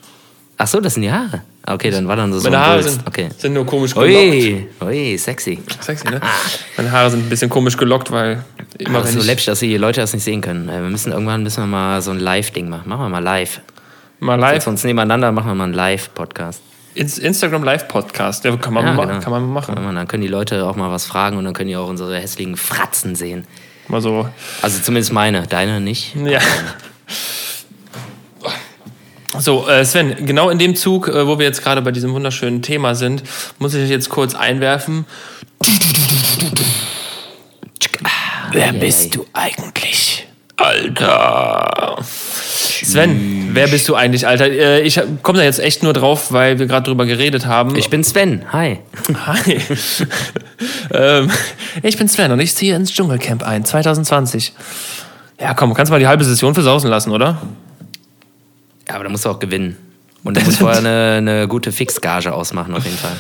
Ach 0.57 0.67
so, 0.67 0.81
das 0.81 0.95
sind 0.95 1.03
die 1.03 1.13
Haare. 1.13 1.43
Okay, 1.67 1.91
dann 1.91 2.07
war 2.07 2.17
dann 2.17 2.31
so, 2.33 2.41
Meine 2.43 2.59
ein 2.59 2.63
Haare 2.67 2.83
sind, 2.83 3.07
Okay. 3.07 3.31
sind 3.39 3.55
nur 3.55 3.65
komisch 3.65 3.95
gelockt. 3.95 4.13
Ui, 4.13 4.67
ui, 4.83 5.17
sexy. 5.19 5.59
Sexy, 5.81 6.09
ne? 6.11 6.21
Meine 6.77 6.93
Haare 6.93 7.11
sind 7.11 7.21
ein 7.25 7.29
bisschen 7.31 7.49
komisch 7.49 7.77
gelockt, 7.79 8.11
weil 8.11 8.45
immer 8.79 8.99
ist 9.01 9.07
wenn 9.07 9.13
so 9.15 9.21
ich 9.21 9.27
läppisch, 9.27 9.47
dass 9.47 9.61
die 9.61 9.77
Leute 9.79 10.03
das 10.03 10.13
nicht 10.13 10.25
sehen 10.25 10.43
können. 10.43 10.69
Äh, 10.69 10.83
Wir 10.83 10.91
müssen 10.91 11.13
irgendwann 11.13 11.43
müssen 11.43 11.63
wir 11.63 11.67
mal 11.67 12.03
so 12.03 12.11
ein 12.11 12.21
Live-Ding 12.21 12.69
machen. 12.69 12.87
Machen 12.89 13.01
wir 13.05 13.09
mal 13.09 13.23
live. 13.23 13.61
mal 14.21 14.39
Live. 14.39 14.53
live 14.57 14.67
uns 14.67 14.85
nebeneinander 14.85 15.33
machen 15.33 15.47
wir 15.49 15.55
mal 15.55 15.65
einen 15.65 15.73
Live-Podcast. 15.75 16.61
ins 16.95 17.19
Instagram 17.19 17.65
Live 17.65 17.89
Podcast, 17.89 18.45
ja, 18.45 18.55
kann 18.59 18.73
man 18.75 18.85
Ja, 18.87 18.95
genau. 18.95 19.21
kann 19.21 19.33
man 19.33 19.49
machen. 19.51 19.75
Kann 19.75 19.85
man- 19.85 19.95
Dann 19.97 20.07
können 20.07 20.23
die 20.23 20.29
Leute 20.29 20.65
auch 20.67 20.77
mal 20.77 20.91
was 20.91 21.07
fragen 21.07 21.39
und 21.39 21.45
dann 21.45 21.55
können 21.55 21.69
die 21.69 21.77
auch 21.77 21.89
unsere 21.89 22.17
hässlichen 22.19 22.57
Fratzen 22.57 23.17
sehen. 23.17 23.47
Mal 23.89 24.01
so. 24.01 24.29
Also 24.63 24.81
zumindest 24.83 25.13
meine, 25.13 25.47
deine 25.47 25.81
nicht. 25.81 26.15
Ja. 26.15 26.41
So, 29.39 29.69
äh, 29.69 29.85
Sven, 29.85 30.27
genau 30.27 30.51
in 30.51 30.59
dem 30.59 30.77
Zug, 30.77 31.09
äh, 31.09 31.27
wo 31.27 31.39
wir 31.39 31.47
jetzt 31.47 31.63
gerade 31.63 31.83
bei 31.83 31.91
diesem 31.91 32.13
wunderschönen 32.15 32.63
Thema 32.63 32.95
sind, 32.95 33.23
muss 33.59 33.75
ich 33.75 33.89
jetzt 33.91 34.09
kurz 34.09 34.35
einwerfen. 34.35 35.07
Wer 38.53 38.73
bist 38.73 39.15
du 39.17 39.27
eigentlich? 39.33 40.27
Alter. 40.57 41.97
Sven, 42.01 43.51
wer 43.53 43.67
bist 43.67 43.89
du 43.89 43.97
eigentlich, 43.97 44.27
Alter? 44.27 44.47
Äh, 44.47 44.83
Ich 44.83 45.01
komme 45.23 45.39
da 45.39 45.45
jetzt 45.45 45.59
echt 45.59 45.83
nur 45.83 45.93
drauf, 45.93 46.31
weil 46.31 46.61
wir 46.61 46.67
gerade 46.67 46.85
drüber 46.85 47.07
geredet 47.07 47.47
haben. 47.47 47.75
Ich 47.77 47.91
bin 47.91 48.05
Sven. 48.05 48.45
Hi. 48.53 48.79
Hi. 49.27 49.59
ähm, 50.95 51.31
ich 51.83 51.97
bin 51.97 52.09
Sven 52.09 52.31
und 52.31 52.39
ich 52.41 52.55
ziehe 52.55 52.77
ins 52.77 52.93
Dschungelcamp 52.93 53.43
ein, 53.43 53.65
2020. 53.65 54.53
Ja, 55.41 55.55
komm, 55.55 55.75
kannst 55.75 55.91
mal 55.91 55.99
die 55.99 56.07
halbe 56.07 56.25
Session 56.25 56.55
versausen 56.55 56.89
lassen, 56.89 57.11
oder? 57.11 57.39
Ja, 58.89 58.95
aber 58.97 59.05
da 59.05 59.11
musst 59.11 59.25
du 59.25 59.31
auch 59.31 59.39
gewinnen. 59.39 59.77
Und 60.23 60.37
du 60.37 60.45
musst 60.45 60.59
vorher 60.59 60.79
eine, 60.79 61.15
eine 61.19 61.49
gute 61.49 61.71
Fixgage 61.73 62.33
ausmachen, 62.33 62.75
auf 62.75 62.85
jeden 62.85 62.97
Fall. 62.97 63.17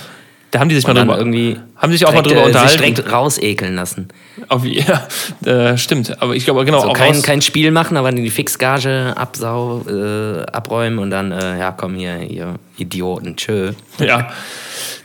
Da 0.51 0.61
haben 0.61 0.69
die 0.69 0.77
sich 0.77 0.87
Und 0.87 0.95
mal 0.95 1.01
drüber, 1.01 1.19
irgendwie 1.19 1.59
haben 1.77 1.91
die 1.91 1.99
sich 1.99 2.07
auch 2.07 2.15
mal 2.15 2.23
direkt, 2.23 2.41
drüber 2.41 2.49
äh, 2.49 2.53
sich 2.53 2.77
unterhalten. 2.79 2.95
direkt 2.95 3.13
rausekeln 3.13 3.75
lassen. 3.75 4.09
Auf, 4.49 4.65
ja, 4.65 5.07
äh, 5.45 5.77
stimmt. 5.77 6.23
Aber 6.23 6.37
ich 6.37 6.45
glaube, 6.45 6.65
genau, 6.65 6.81
So 6.81 6.89
auch 6.91 6.93
kein, 6.95 7.21
kein 7.23 7.43
Spiel 7.43 7.73
machen, 7.73 7.97
aber 7.97 8.13
die 8.13 8.31
Fixgage 8.31 9.13
absau, 9.17 9.83
äh, 9.89 10.43
abräumen 10.53 11.01
und 11.01 11.11
dann, 11.11 11.33
äh, 11.33 11.59
ja, 11.59 11.73
komm 11.73 11.97
hier, 11.97 12.21
ihr 12.21 12.55
Idioten, 12.79 13.37
tschö. 13.37 13.73
Ja. 13.99 14.31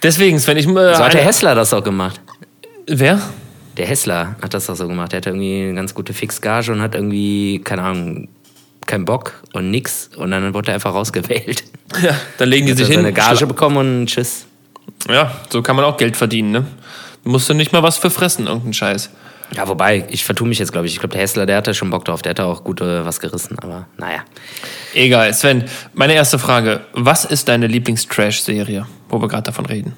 Deswegen, 0.04 0.40
Sven, 0.40 0.58
ich. 0.58 0.68
Äh, 0.68 0.96
So 0.96 1.04
hat 1.04 1.14
der 1.14 1.24
Hessler 1.24 1.56
das 1.56 1.74
auch 1.74 1.84
gemacht. 1.84 2.22
Wer? 2.86 3.20
Der 3.76 3.88
Hessler 3.88 4.36
hat 4.42 4.54
das 4.54 4.70
auch 4.70 4.76
so 4.76 4.88
gemacht. 4.88 5.14
Der 5.14 5.18
hatte 5.18 5.30
irgendwie 5.32 5.64
eine 5.64 5.74
ganz 5.74 5.96
gute 5.96 6.14
Fixgage 6.14 6.70
und 6.72 6.82
hat 6.82 6.94
irgendwie, 6.96 7.60
keine 7.64 7.82
Ahnung, 7.82 8.28
keinen 8.90 9.06
Bock 9.06 9.34
und 9.54 9.72
nix. 9.72 10.10
Und 10.18 10.32
dann 10.32 10.54
wurde 10.54 10.72
er 10.72 10.76
einfach 10.76 10.94
rausgewählt. 10.94 11.64
Ja, 12.04 12.14
dann 12.38 12.50
legen 12.50 12.68
die 12.68 12.74
sich 12.74 12.86
hin. 12.86 12.98
seine 12.98 13.12
Gage 13.12 13.48
bekommen 13.48 13.78
und 13.78 14.06
tschüss. 14.06 14.46
Ja, 15.10 15.32
so 15.50 15.64
kann 15.64 15.76
man 15.76 15.86
auch 15.86 15.98
Geld 15.98 16.16
verdienen, 16.16 16.52
ne? 16.52 16.68
Musst 17.24 17.50
du 17.50 17.56
nicht 17.56 17.74
mal 17.74 17.82
was 17.82 17.98
für 17.98 18.12
fressen, 18.12 18.46
irgendeinen 18.46 18.74
Scheiß. 18.74 19.10
Ja, 19.56 19.68
wobei, 19.68 20.06
ich 20.10 20.24
vertue 20.24 20.48
mich 20.48 20.60
jetzt, 20.60 20.72
glaube 20.72 20.86
ich. 20.86 20.94
Ich 20.94 21.00
glaube, 21.00 21.14
der 21.14 21.22
Hessler, 21.22 21.48
der 21.48 21.58
hatte 21.58 21.74
schon 21.74 21.90
Bock 21.90 22.06
drauf. 22.06 22.22
Der 22.22 22.30
hatte 22.30 22.46
auch 22.46 22.64
gut 22.64 22.82
äh, 22.82 23.04
was 23.06 23.20
gerissen, 23.20 23.58
aber 23.58 23.88
naja. 23.98 24.24
Egal, 24.94 25.34
Sven, 25.34 25.64
meine 25.96 26.14
erste 26.14 26.38
Frage. 26.38 26.82
Was 26.94 27.26
ist 27.26 27.48
deine 27.48 27.66
Lieblings-Trash-Serie, 27.66 28.86
wo 29.10 29.20
wir 29.20 29.28
gerade 29.28 29.44
davon 29.44 29.66
reden? 29.66 29.94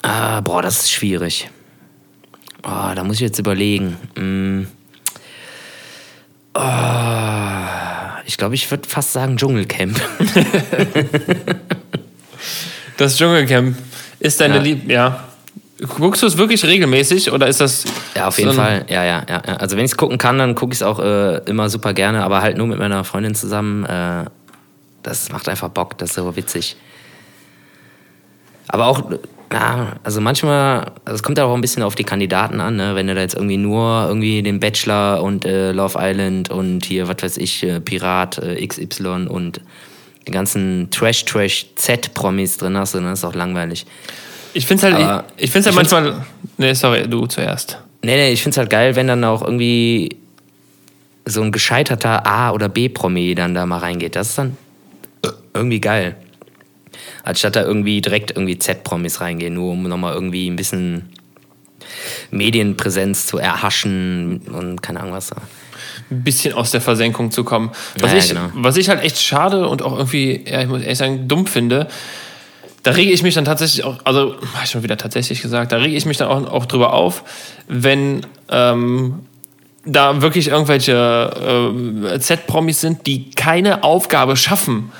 Ah, 0.00 0.40
boah, 0.40 0.62
das 0.62 0.80
ist 0.80 0.92
schwierig. 0.92 1.50
Oh, 2.62 2.94
da 2.94 3.04
muss 3.04 3.16
ich 3.16 3.22
jetzt 3.22 3.38
überlegen. 3.38 3.98
Mm. 4.16 4.66
Oh, 6.54 6.60
ich 8.30 8.38
glaube, 8.38 8.54
ich 8.54 8.70
würde 8.70 8.88
fast 8.88 9.12
sagen 9.12 9.36
Dschungelcamp. 9.36 10.00
Das 12.96 13.16
Dschungelcamp 13.16 13.78
ist 14.18 14.42
deine 14.42 14.56
Ja. 14.56 14.60
Lieb... 14.60 14.90
Ja. 14.90 15.24
Guckst 15.96 16.22
du 16.22 16.26
es 16.26 16.36
wirklich 16.36 16.62
regelmäßig 16.62 17.32
oder 17.32 17.48
ist 17.48 17.58
das... 17.58 17.84
Ja, 18.14 18.28
auf 18.28 18.38
jeden 18.38 18.50
so 18.50 18.56
Fall. 18.56 18.84
Ja, 18.90 19.02
ja, 19.04 19.24
ja. 19.26 19.42
ja. 19.46 19.56
Also 19.56 19.78
wenn 19.78 19.86
ich 19.86 19.92
es 19.92 19.96
gucken 19.96 20.18
kann, 20.18 20.36
dann 20.36 20.54
gucke 20.54 20.74
ich 20.74 20.80
es 20.80 20.82
auch 20.82 20.98
äh, 20.98 21.38
immer 21.46 21.70
super 21.70 21.94
gerne, 21.94 22.22
aber 22.22 22.42
halt 22.42 22.58
nur 22.58 22.66
mit 22.66 22.78
meiner 22.78 23.02
Freundin 23.04 23.34
zusammen. 23.34 23.86
Äh, 23.86 24.26
das 25.02 25.32
macht 25.32 25.48
einfach 25.48 25.70
Bock, 25.70 25.96
das 25.96 26.10
ist 26.10 26.16
so 26.16 26.36
witzig. 26.36 26.76
Aber 28.68 28.86
auch, 28.88 29.10
ja, 29.52 29.96
also 30.04 30.20
manchmal, 30.20 30.92
also 31.04 31.14
es 31.16 31.22
kommt 31.22 31.38
ja 31.38 31.44
auch 31.44 31.54
ein 31.54 31.60
bisschen 31.60 31.82
auf 31.82 31.94
die 31.94 32.04
Kandidaten 32.04 32.60
an, 32.60 32.76
ne? 32.76 32.94
wenn 32.94 33.06
du 33.08 33.14
da 33.14 33.20
jetzt 33.20 33.34
irgendwie 33.34 33.56
nur 33.56 34.04
irgendwie 34.06 34.42
den 34.42 34.60
Bachelor 34.60 35.22
und 35.22 35.44
äh, 35.44 35.72
Love 35.72 35.98
Island 36.00 36.50
und 36.50 36.84
hier, 36.84 37.08
was 37.08 37.16
weiß 37.22 37.36
ich, 37.38 37.62
äh, 37.64 37.80
Pirat 37.80 38.38
äh, 38.38 38.64
XY 38.66 39.26
und 39.28 39.60
die 40.26 40.30
ganzen 40.32 40.88
Trash-Trash-Z-Promis 40.90 42.58
drin 42.58 42.76
hast, 42.76 42.94
dann 42.94 43.04
ist 43.12 43.20
es 43.20 43.24
auch 43.24 43.34
langweilig. 43.34 43.86
Ich 44.52 44.66
finde 44.66 44.86
es 44.88 44.92
halt, 44.94 45.04
Aber 45.04 45.24
ich, 45.36 45.44
ich 45.44 45.50
find's 45.50 45.66
halt 45.66 45.74
ich 45.74 45.78
find's- 45.90 45.92
manchmal... 45.92 46.26
Nee, 46.56 46.74
sorry, 46.74 47.08
du 47.08 47.26
zuerst. 47.26 47.78
Nee, 48.02 48.16
nee, 48.16 48.30
ich 48.32 48.42
find's 48.42 48.56
halt 48.58 48.70
geil, 48.70 48.96
wenn 48.96 49.06
dann 49.06 49.24
auch 49.24 49.42
irgendwie 49.42 50.16
so 51.24 51.42
ein 51.42 51.52
gescheiterter 51.52 52.26
A- 52.26 52.50
oder 52.52 52.68
B-Promi 52.68 53.34
dann 53.34 53.54
da 53.54 53.66
mal 53.66 53.78
reingeht. 53.78 54.16
Das 54.16 54.30
ist 54.30 54.38
dann 54.38 54.56
irgendwie 55.54 55.80
geil. 55.80 56.16
Anstatt 57.30 57.56
da 57.56 57.62
irgendwie 57.62 58.00
direkt 58.00 58.32
irgendwie 58.32 58.58
Z-Promis 58.58 59.20
reingehen, 59.20 59.54
nur 59.54 59.72
um 59.72 59.84
nochmal 59.84 60.14
irgendwie 60.14 60.48
ein 60.48 60.56
bisschen 60.56 61.10
Medienpräsenz 62.30 63.26
zu 63.26 63.38
erhaschen 63.38 64.42
und 64.52 64.82
keine 64.82 65.00
Ahnung 65.00 65.14
was. 65.14 65.28
da. 65.28 65.36
ein 66.10 66.22
bisschen 66.22 66.54
aus 66.54 66.70
der 66.70 66.80
Versenkung 66.80 67.30
zu 67.30 67.44
kommen. 67.44 67.70
Was, 67.98 68.12
Ja, 68.12 68.18
ich, 68.18 68.28
genau. 68.28 68.48
was 68.54 68.76
ich 68.76 68.88
halt 68.88 69.02
echt 69.02 69.20
schade 69.20 69.68
und 69.68 69.82
auch 69.82 69.96
irgendwie, 69.96 70.44
ja, 70.46 70.62
ich 70.62 70.68
muss 70.68 70.82
ehrlich 70.82 70.98
sagen, 70.98 71.28
dumm 71.28 71.46
finde, 71.46 71.88
da 72.82 72.92
rege 72.92 73.12
ich 73.12 73.22
mich 73.22 73.34
dann 73.34 73.44
tatsächlich 73.44 73.84
auch, 73.84 73.98
also, 74.04 74.36
hab 74.54 74.64
ich 74.64 74.70
schon 74.70 74.82
wieder 74.82 74.96
tatsächlich 74.96 75.42
gesagt, 75.42 75.72
da 75.72 75.76
rege 75.76 75.96
ich 75.96 76.06
mich 76.06 76.16
dann 76.16 76.28
auch, 76.28 76.50
auch 76.50 76.66
drüber 76.66 76.94
auf, 76.94 77.22
wenn 77.68 78.26
ähm, 78.48 79.20
da 79.84 80.22
wirklich 80.22 80.48
irgendwelche 80.48 81.72
äh, 82.12 82.18
Z-Promis 82.18 82.80
sind, 82.80 83.06
die 83.06 83.30
keine 83.30 83.82
Aufgabe 83.84 84.36
schaffen 84.36 84.92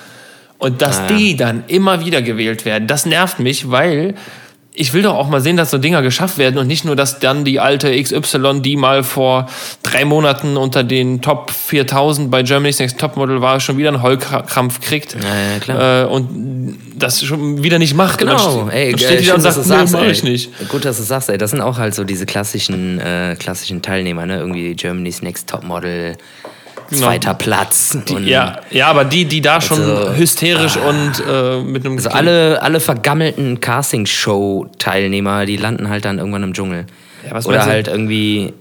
und 0.60 0.80
dass 0.82 1.00
Ah, 1.00 1.06
ja. 1.10 1.16
die 1.16 1.36
dann 1.36 1.64
immer 1.66 2.04
wieder 2.04 2.22
gewählt 2.22 2.64
werden. 2.64 2.86
Das 2.86 3.04
nervt 3.06 3.40
mich, 3.40 3.70
weil 3.70 4.14
ich 4.72 4.94
will 4.94 5.02
doch 5.02 5.14
auch 5.16 5.28
mal 5.28 5.40
sehen, 5.40 5.56
dass 5.56 5.72
so 5.72 5.78
Dinger 5.78 6.00
geschafft 6.00 6.38
werden 6.38 6.56
und 6.56 6.68
nicht 6.68 6.84
nur, 6.84 6.94
dass 6.94 7.18
dann 7.18 7.44
die 7.44 7.58
alte 7.58 7.90
XY, 8.00 8.60
die 8.62 8.76
mal 8.76 9.02
vor 9.02 9.48
drei 9.82 10.04
Monaten 10.04 10.56
unter 10.56 10.84
den 10.84 11.20
Top 11.20 11.50
4000 11.50 12.30
bei 12.30 12.44
Germany's 12.44 12.78
Next 12.78 12.98
Topmodel 12.98 13.40
war, 13.42 13.58
schon 13.58 13.78
wieder 13.78 13.88
einen 13.88 14.00
Heulkrampf 14.00 14.80
kriegt 14.80 15.14
Ja, 15.14 15.20
ja, 15.54 15.58
klar. 15.58 16.02
Äh, 16.04 16.06
und 16.06 16.78
das 16.94 17.20
schon 17.22 17.62
wieder 17.64 17.78
nicht 17.80 17.94
macht. 17.94 18.22
und 18.22 18.28
Genau, 18.28 18.58
dann, 18.58 18.70
ey, 18.70 18.92
dann 18.92 19.00
äh, 19.00 19.04
steht 19.04 19.18
da 19.20 19.24
schön, 19.24 19.34
und 19.34 19.44
dass 19.44 19.54
sagt, 19.56 19.66
du 19.66 19.70
nee, 19.72 19.86
sagst, 19.86 19.94
ey. 20.04 20.10
ich 20.12 20.22
nicht. 20.22 20.68
Gut, 20.68 20.84
dass 20.84 20.96
du 20.98 21.02
sagst, 21.02 21.28
ey. 21.30 21.36
Das 21.36 21.50
sind 21.50 21.60
auch 21.62 21.76
halt 21.78 21.94
so 21.94 22.04
diese 22.04 22.24
klassischen, 22.24 23.00
äh, 23.00 23.34
klassischen 23.38 23.82
Teilnehmer, 23.82 24.24
ne? 24.24 24.38
Irgendwie 24.38 24.74
Germany's 24.76 25.20
Next 25.20 25.48
Topmodel, 25.50 26.16
zweiter 26.98 27.34
Platz. 27.34 27.96
Genau. 28.04 28.20
Ja, 28.20 28.60
ja, 28.70 28.88
aber 28.88 29.04
die, 29.04 29.24
die 29.24 29.40
da 29.40 29.60
schon 29.60 29.80
Also, 29.80 30.14
hysterisch 30.14 30.76
und 30.76 31.22
äh, 31.28 31.60
mit 31.60 31.84
einem 31.84 31.96
Also 31.96 32.10
alle, 32.10 32.62
alle 32.62 32.80
vergammelten 32.80 33.60
Castingshow-Teilnehmer, 33.60 35.46
die 35.46 35.56
landen 35.56 35.88
halt 35.88 36.04
dann 36.04 36.18
irgendwann 36.18 36.42
im 36.42 36.52
Dschungel. 36.52 36.86
Ja, 37.28 37.38
Oder 37.44 37.64
halt 37.64 37.88
irgendwie. 37.88 38.52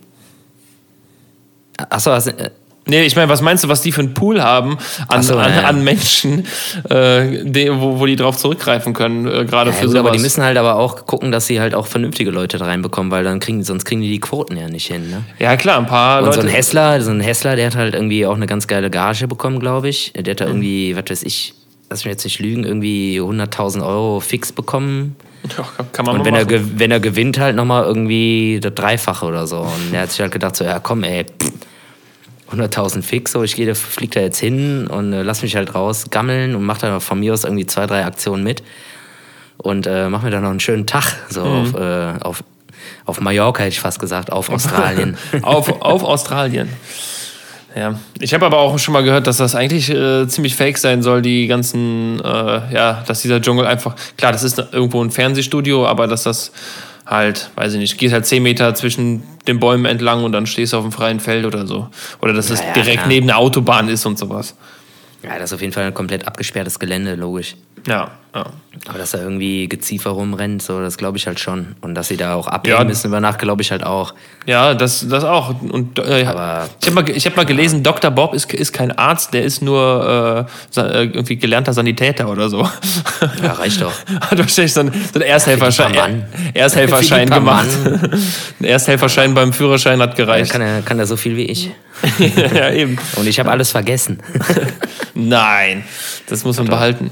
Achso, 1.89 2.11
also, 2.11 2.31
äh, 2.31 2.49
Nee, 2.89 3.03
ich 3.03 3.15
meine, 3.15 3.29
was 3.29 3.41
meinst 3.41 3.63
du, 3.63 3.69
was 3.69 3.81
die 3.81 3.91
für 3.91 4.01
einen 4.01 4.13
Pool 4.13 4.41
haben 4.41 4.77
an, 5.07 5.23
so, 5.23 5.37
an, 5.37 5.51
ja, 5.53 5.61
an 5.63 5.83
Menschen, 5.83 6.45
äh, 6.89 7.43
die, 7.43 7.69
wo, 7.71 7.99
wo 7.99 8.05
die 8.05 8.15
drauf 8.15 8.35
zurückgreifen 8.37 8.93
können, 8.93 9.25
äh, 9.27 9.45
gerade 9.45 9.69
ja, 9.71 9.75
für 9.75 9.85
gut, 9.85 9.91
sowas. 9.91 9.99
aber 10.07 10.11
die 10.15 10.19
müssen 10.21 10.43
halt 10.43 10.57
aber 10.57 10.75
auch 10.75 11.05
gucken, 11.05 11.31
dass 11.31 11.47
sie 11.47 11.59
halt 11.59 11.75
auch 11.75 11.87
vernünftige 11.87 12.31
Leute 12.31 12.57
da 12.57 12.65
reinbekommen, 12.65 13.11
weil 13.11 13.23
dann 13.23 13.39
kriegen, 13.39 13.63
sonst 13.63 13.85
kriegen 13.85 14.01
die 14.01 14.09
die 14.09 14.19
Quoten 14.19 14.57
ja 14.57 14.67
nicht 14.67 14.87
hin. 14.87 15.09
Ne? 15.09 15.23
ja, 15.39 15.55
klar, 15.57 15.77
ein 15.77 15.85
paar 15.87 16.19
Und 16.19 16.25
Leute. 16.25 16.41
so 16.41 16.47
ein 16.47 16.53
Hessler, 16.53 17.01
so 17.01 17.11
ein 17.11 17.21
Hessler, 17.21 17.55
der 17.55 17.67
hat 17.67 17.75
halt 17.75 17.93
irgendwie 17.93 18.25
auch 18.25 18.35
eine 18.35 18.47
ganz 18.47 18.67
geile 18.67 18.89
Gage 18.89 19.27
bekommen, 19.27 19.59
glaube 19.59 19.89
ich. 19.89 20.11
Der 20.15 20.23
Mhm. 20.23 20.29
hat 20.31 20.41
da 20.41 20.45
irgendwie, 20.47 20.95
was 20.95 21.03
weiß 21.09 21.23
ich, 21.23 21.53
lass 21.89 22.05
mich 22.05 22.11
jetzt 22.11 22.23
nicht 22.23 22.39
lügen, 22.39 22.63
irgendwie 22.63 23.19
100.000 23.19 23.85
Euro 23.85 24.19
fix 24.19 24.51
bekommen. 24.51 25.15
Ja, 25.57 25.65
kann 25.93 26.05
man 26.05 26.15
Und 26.17 26.25
wenn 26.25 26.33
er, 26.33 26.41
machen. 26.45 26.49
ge- 26.49 26.61
wenn 26.75 26.91
er 26.91 26.99
gewinnt, 26.99 27.39
halt 27.39 27.55
nochmal 27.55 27.85
irgendwie 27.85 28.59
das 28.61 28.73
Dreifache 28.75 29.25
oder 29.25 29.47
so. 29.47 29.59
Und 29.59 29.93
er 29.93 30.01
hat 30.01 30.11
sich 30.11 30.19
halt 30.19 30.31
gedacht, 30.31 30.55
so, 30.55 30.65
ja 30.65 30.79
komm, 30.79 31.03
ey, 31.03 31.23
pff, 31.23 31.51
100.000 32.51 33.01
fix, 33.03 33.31
so 33.33 33.43
ich 33.43 33.55
gehe, 33.55 33.67
da 33.67 33.73
fliegt 33.75 34.15
da 34.15 34.21
jetzt 34.21 34.39
hin 34.39 34.87
und 34.87 35.13
äh, 35.13 35.21
lass 35.21 35.41
mich 35.41 35.55
halt 35.55 35.75
raus 35.75 36.05
gammeln 36.09 36.55
und 36.55 36.63
mach 36.63 36.77
da 36.79 36.99
von 36.99 37.19
mir 37.19 37.33
aus 37.33 37.43
irgendwie 37.43 37.65
zwei, 37.67 37.85
drei 37.85 38.05
Aktionen 38.05 38.43
mit. 38.43 38.63
Und 39.57 39.87
äh, 39.87 40.09
mach 40.09 40.21
mir 40.23 40.31
dann 40.31 40.43
noch 40.43 40.49
einen 40.51 40.59
schönen 40.61 40.85
Tag, 40.87 41.03
so 41.29 41.43
Mhm. 41.43 41.47
auf, 41.47 41.73
äh, 41.81 42.13
auf, 42.21 42.43
auf 43.05 43.19
Mallorca 43.21 43.59
hätte 43.63 43.73
ich 43.73 43.79
fast 43.81 43.99
gesagt, 43.99 44.31
auf 44.31 44.49
Australien. 44.49 45.17
auf, 45.41 45.81
auf 45.81 46.03
Australien. 46.03 46.69
Ja, 47.75 47.99
ich 48.19 48.33
habe 48.33 48.45
aber 48.47 48.57
auch 48.57 48.79
schon 48.79 48.93
mal 48.93 49.03
gehört, 49.03 49.27
dass 49.27 49.37
das 49.37 49.53
eigentlich 49.53 49.89
äh, 49.91 50.27
ziemlich 50.27 50.55
fake 50.55 50.77
sein 50.79 51.03
soll, 51.03 51.21
die 51.21 51.45
ganzen, 51.45 52.19
äh, 52.19 52.73
ja, 52.73 53.03
dass 53.05 53.21
dieser 53.21 53.41
Dschungel 53.41 53.67
einfach, 53.67 53.95
klar, 54.17 54.31
das 54.31 54.43
ist 54.43 54.57
irgendwo 54.71 55.03
ein 55.03 55.11
Fernsehstudio, 55.11 55.85
aber 55.85 56.07
dass 56.07 56.23
das 56.23 56.51
halt, 57.09 57.49
weiß 57.55 57.73
ich 57.73 57.79
nicht, 57.79 57.97
geht 57.97 58.13
halt 58.13 58.25
10 58.25 58.41
Meter 58.43 58.73
zwischen 58.75 59.23
den 59.47 59.59
Bäumen 59.59 59.85
entlang 59.85 60.23
und 60.23 60.31
dann 60.31 60.45
stehst 60.45 60.73
du 60.73 60.77
auf 60.77 60.83
dem 60.83 60.91
freien 60.91 61.19
Feld 61.19 61.45
oder 61.45 61.65
so. 61.65 61.87
Oder 62.21 62.33
dass 62.33 62.49
es 62.49 62.59
Ja, 62.59 62.67
ja, 62.67 62.73
direkt 62.73 62.97
klar. 62.99 63.07
neben 63.07 63.27
der 63.27 63.37
Autobahn 63.37 63.89
ist 63.89 64.05
und 64.05 64.17
sowas. 64.19 64.55
ja, 65.23 65.31
das 65.39 65.45
ist 65.49 65.53
auf 65.53 65.61
jeden 65.61 65.73
Fall 65.73 65.85
ein 65.85 65.93
komplett 65.93 66.27
abgesperrtes 66.27 66.77
Gelände, 66.79 67.15
logisch. 67.15 67.55
Ja, 67.89 68.11
ja. 68.35 68.45
Aber 68.87 68.97
dass 68.99 69.11
da 69.11 69.17
irgendwie 69.17 69.67
Geziefer 69.67 70.11
rumrennt, 70.11 70.61
so, 70.61 70.79
das 70.79 70.97
glaube 70.97 71.17
ich 71.17 71.25
halt 71.27 71.39
schon. 71.39 71.75
Und 71.81 71.95
dass 71.95 72.07
sie 72.07 72.15
da 72.15 72.35
auch 72.35 72.47
abhängen 72.47 72.77
Ja. 72.77 72.83
müssen 72.85 73.07
über 73.07 73.19
Nacht, 73.19 73.39
glaube 73.39 73.61
ich 73.63 73.71
halt 73.71 73.83
auch. 73.83 74.13
Ja, 74.45 74.73
das, 74.75 75.05
das 75.09 75.23
auch. 75.25 75.53
Und 75.61 75.97
äh, 75.99 76.23
Aber- 76.25 76.69
ich 76.79 76.87
habe 76.87 76.95
mal, 77.01 77.09
ich 77.09 77.25
hab 77.25 77.35
mal 77.35 77.45
gelesen, 77.45 77.81
Dr. 77.83 78.11
Bob 78.11 78.33
ist, 78.35 78.53
ist 78.53 78.71
kein 78.71 78.91
Arzt, 78.97 79.33
der 79.33 79.43
ist 79.43 79.61
nur 79.63 80.47
äh, 80.77 80.79
äh, 80.79 81.03
irgendwie 81.05 81.35
gelernter 81.37 81.73
Sanitäter 81.73 82.29
oder 82.29 82.49
so. 82.49 82.69
Ja, 83.43 83.53
reicht 83.53 83.81
doch. 83.81 83.91
Hat 84.21 84.37
wahrscheinlich 84.37 84.73
so 84.73 84.81
einen, 84.81 84.93
so 84.93 85.15
einen 85.15 85.23
Ersthelferschein. 85.23 86.23
Ersthelferschein 86.53 87.29
gemacht. 87.29 87.67
Ein 88.59 88.63
Ersthelferschein 88.65 89.33
beim 89.33 89.51
Führerschein 89.51 89.99
hat 90.01 90.15
gereicht. 90.15 90.51
kann 90.51 90.61
er, 90.61 90.83
kann 90.83 90.99
er 90.99 91.07
so 91.07 91.17
viel 91.17 91.35
wie 91.35 91.45
ich. 91.45 91.71
ja, 92.53 92.69
eben. 92.71 92.97
Und 93.17 93.27
ich 93.27 93.39
habe 93.39 93.49
alles 93.51 93.71
vergessen. 93.71 94.21
Nein, 95.15 95.83
das 96.27 96.43
muss 96.45 96.57
man 96.57 96.67
behalten. 96.67 97.11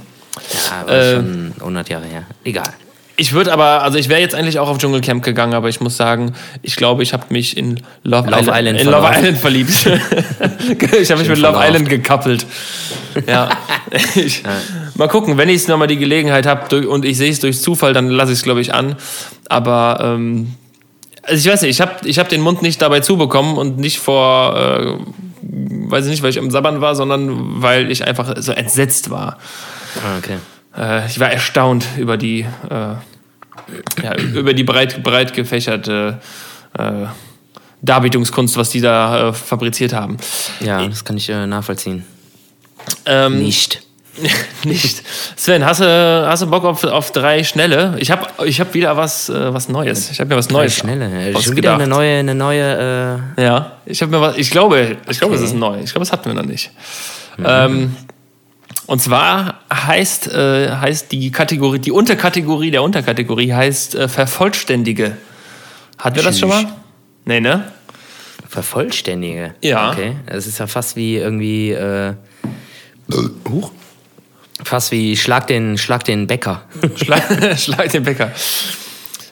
Ja, 0.54 0.82
aber 0.82 0.91
Äh, 0.91 1.15
schon 1.15 1.54
100 1.60 1.89
Jahre 1.89 2.06
her. 2.06 2.23
Egal. 2.43 2.73
Ich 3.19 3.34
würde 3.34 3.52
aber, 3.52 3.82
also 3.82 3.97
ich 3.97 4.10
wäre 4.10 4.21
jetzt 4.21 4.36
eigentlich 4.36 4.60
auch 4.60 4.69
auf 4.69 4.78
Dschungelcamp 4.78 5.23
gegangen, 5.23 5.56
aber 5.56 5.69
ich 5.69 5.82
muss 5.82 5.97
sagen, 5.97 6.36
ich 6.62 6.76
glaube, 6.76 7.02
ich 7.02 7.13
habe 7.13 7.26
mich 7.30 7.58
in 7.58 7.80
Love, 8.04 8.30
Love 8.30 8.41
Island, 8.41 8.58
Island 8.58 8.82
in 8.82 8.88
Love. 8.89 9.08
Island 9.12 9.38
verliebt. 9.39 9.71
ich 11.02 11.10
habe 11.10 11.21
mich 11.21 11.30
mit 11.30 11.39
Love 11.39 11.54
verlauft. 11.54 11.67
Island 11.67 11.89
gekappelt. 11.89 12.45
Ja. 13.28 13.50
Ich, 14.15 14.43
Mal 14.95 15.08
gucken, 15.08 15.38
wenn 15.38 15.47
ich 15.47 15.65
nochmal 15.69 15.88
die 15.88 15.97
Gelegenheit 15.97 16.45
habe 16.45 16.89
und 16.89 17.06
ich 17.06 17.17
sehe 17.17 17.32
es 17.32 17.39
durch 17.39 17.62
Zufall, 17.62 17.93
dann 17.93 18.10
lasse 18.10 18.34
ich 18.34 18.39
es, 18.39 18.43
glaube 18.43 18.60
ich, 18.60 18.73
an. 18.73 18.97
Aber 19.47 20.00
ähm, 20.02 20.56
also 21.23 21.47
ich 21.47 21.54
weiß 21.54 21.62
nicht, 21.62 21.71
ich 21.71 21.82
habe 21.82 21.93
ich 22.04 22.19
hab 22.19 22.30
den 22.30 22.41
Mund 22.41 22.62
nicht 22.62 22.82
dabei 22.82 23.00
zubekommen 23.00 23.58
und 23.58 23.78
nicht 23.78 24.00
vor, 24.00 24.56
äh, 24.58 24.97
weiß 25.41 26.06
ich 26.06 26.12
nicht, 26.12 26.23
weil 26.23 26.32
ich 26.32 26.39
am 26.39 26.52
Sabbern 26.52 26.82
war, 26.82 26.95
sondern 26.95 27.62
weil 27.62 27.91
ich 27.91 28.06
einfach 28.06 28.34
so 28.38 28.52
entsetzt 28.52 29.10
war. 29.10 29.38
Ah, 30.06 30.18
okay. 30.18 30.38
Äh, 30.78 31.08
ich 31.08 31.20
war 31.20 31.32
erstaunt 31.32 31.86
über 31.98 32.18
die, 32.18 32.42
äh, 32.42 32.46
ja, 34.04 34.16
über 34.34 34.54
die 34.54 34.64
breit, 34.64 35.02
breit 35.04 35.34
gefächerte 35.34 36.20
äh, 36.78 37.06
Darbietungskunst, 37.82 38.58
was 38.58 38.70
die 38.70 38.82
da 38.82 39.30
äh, 39.30 39.34
fabriziert 39.34 39.94
haben. 39.94 40.18
Ja, 40.60 40.86
das 40.88 41.04
kann 41.06 41.18
ich 41.18 41.30
äh, 41.30 41.46
nachvollziehen. 41.48 42.06
Ähm, 43.06 43.40
Nicht. 43.40 43.82
nicht. 44.64 45.04
Sven, 45.36 45.64
hast 45.64 45.80
du, 45.82 45.86
hast 46.28 46.42
du 46.42 46.48
Bock 46.48 46.64
auf, 46.66 46.84
auf 46.84 47.12
drei 47.12 47.44
schnelle? 47.44 47.96
Ich 48.00 48.10
habe 48.10 48.26
ich 48.46 48.60
hab 48.60 48.74
wieder 48.74 48.98
was, 48.98 49.30
äh, 49.30 49.54
was 49.54 49.70
Neues. 49.70 50.10
Ich 50.10 50.20
habe 50.20 50.30
mir 50.30 50.38
was 50.38 50.50
Neues 50.50 50.76
Schnelle. 50.76 51.06
Äh, 51.30 51.40
Schon 51.40 51.56
wieder 51.56 51.76
eine 51.76 51.86
neue, 51.86 52.18
eine 52.18 52.34
neue. 52.34 53.22
Äh, 53.38 53.44
Ja, 53.44 53.74
ich 53.86 54.02
habe 54.02 54.12
mir 54.12 54.20
was. 54.20 54.36
Ich 54.38 54.50
glaube, 54.50 54.98
ich 55.08 55.20
glaube, 55.20 55.36
es 55.36 55.42
Okay. 55.42 55.50
ist 55.52 55.56
neu. 55.56 55.80
Ich 55.84 55.92
glaube, 55.92 56.02
es 56.04 56.12
hatten 56.12 56.26
wir 56.30 56.34
noch 56.34 56.46
nicht. 56.50 56.72
Ähm, 57.46 57.96
und 58.88 59.02
zwar 59.02 59.60
heißt, 59.71 60.28
äh, 60.34 60.71
heißt 60.71 61.12
die 61.12 61.32
Kategorie, 61.32 61.80
die 61.80 61.91
Unterkategorie 61.91 62.71
der 62.71 62.84
Unterkategorie 62.84 63.54
heißt 63.54 63.95
äh, 63.95 64.08
Vervollständige. 64.08 65.17
Hatten 65.97 66.15
wir 66.15 66.23
das 66.23 66.39
schon 66.39 66.50
mal? 66.50 66.65
Nee, 67.26 67.41
ne? 67.41 67.71
Vervollständige. 68.47 69.56
Ja. 69.62 69.91
Okay. 69.91 70.13
Das 70.26 70.47
ist 70.47 70.58
ja 70.58 70.67
fast 70.67 70.95
wie 70.95 71.17
irgendwie. 71.17 71.71
Äh, 71.71 72.13
Huch. 73.50 73.71
Fast 74.63 74.91
wie 74.91 75.15
Schlag 75.15 75.47
den, 75.47 75.78
Schlag 75.78 76.04
den 76.04 76.26
Bäcker. 76.26 76.63
Schlag, 76.95 77.23
Schlag 77.60 77.89
den 77.91 78.04
Bäcker. 78.04 78.32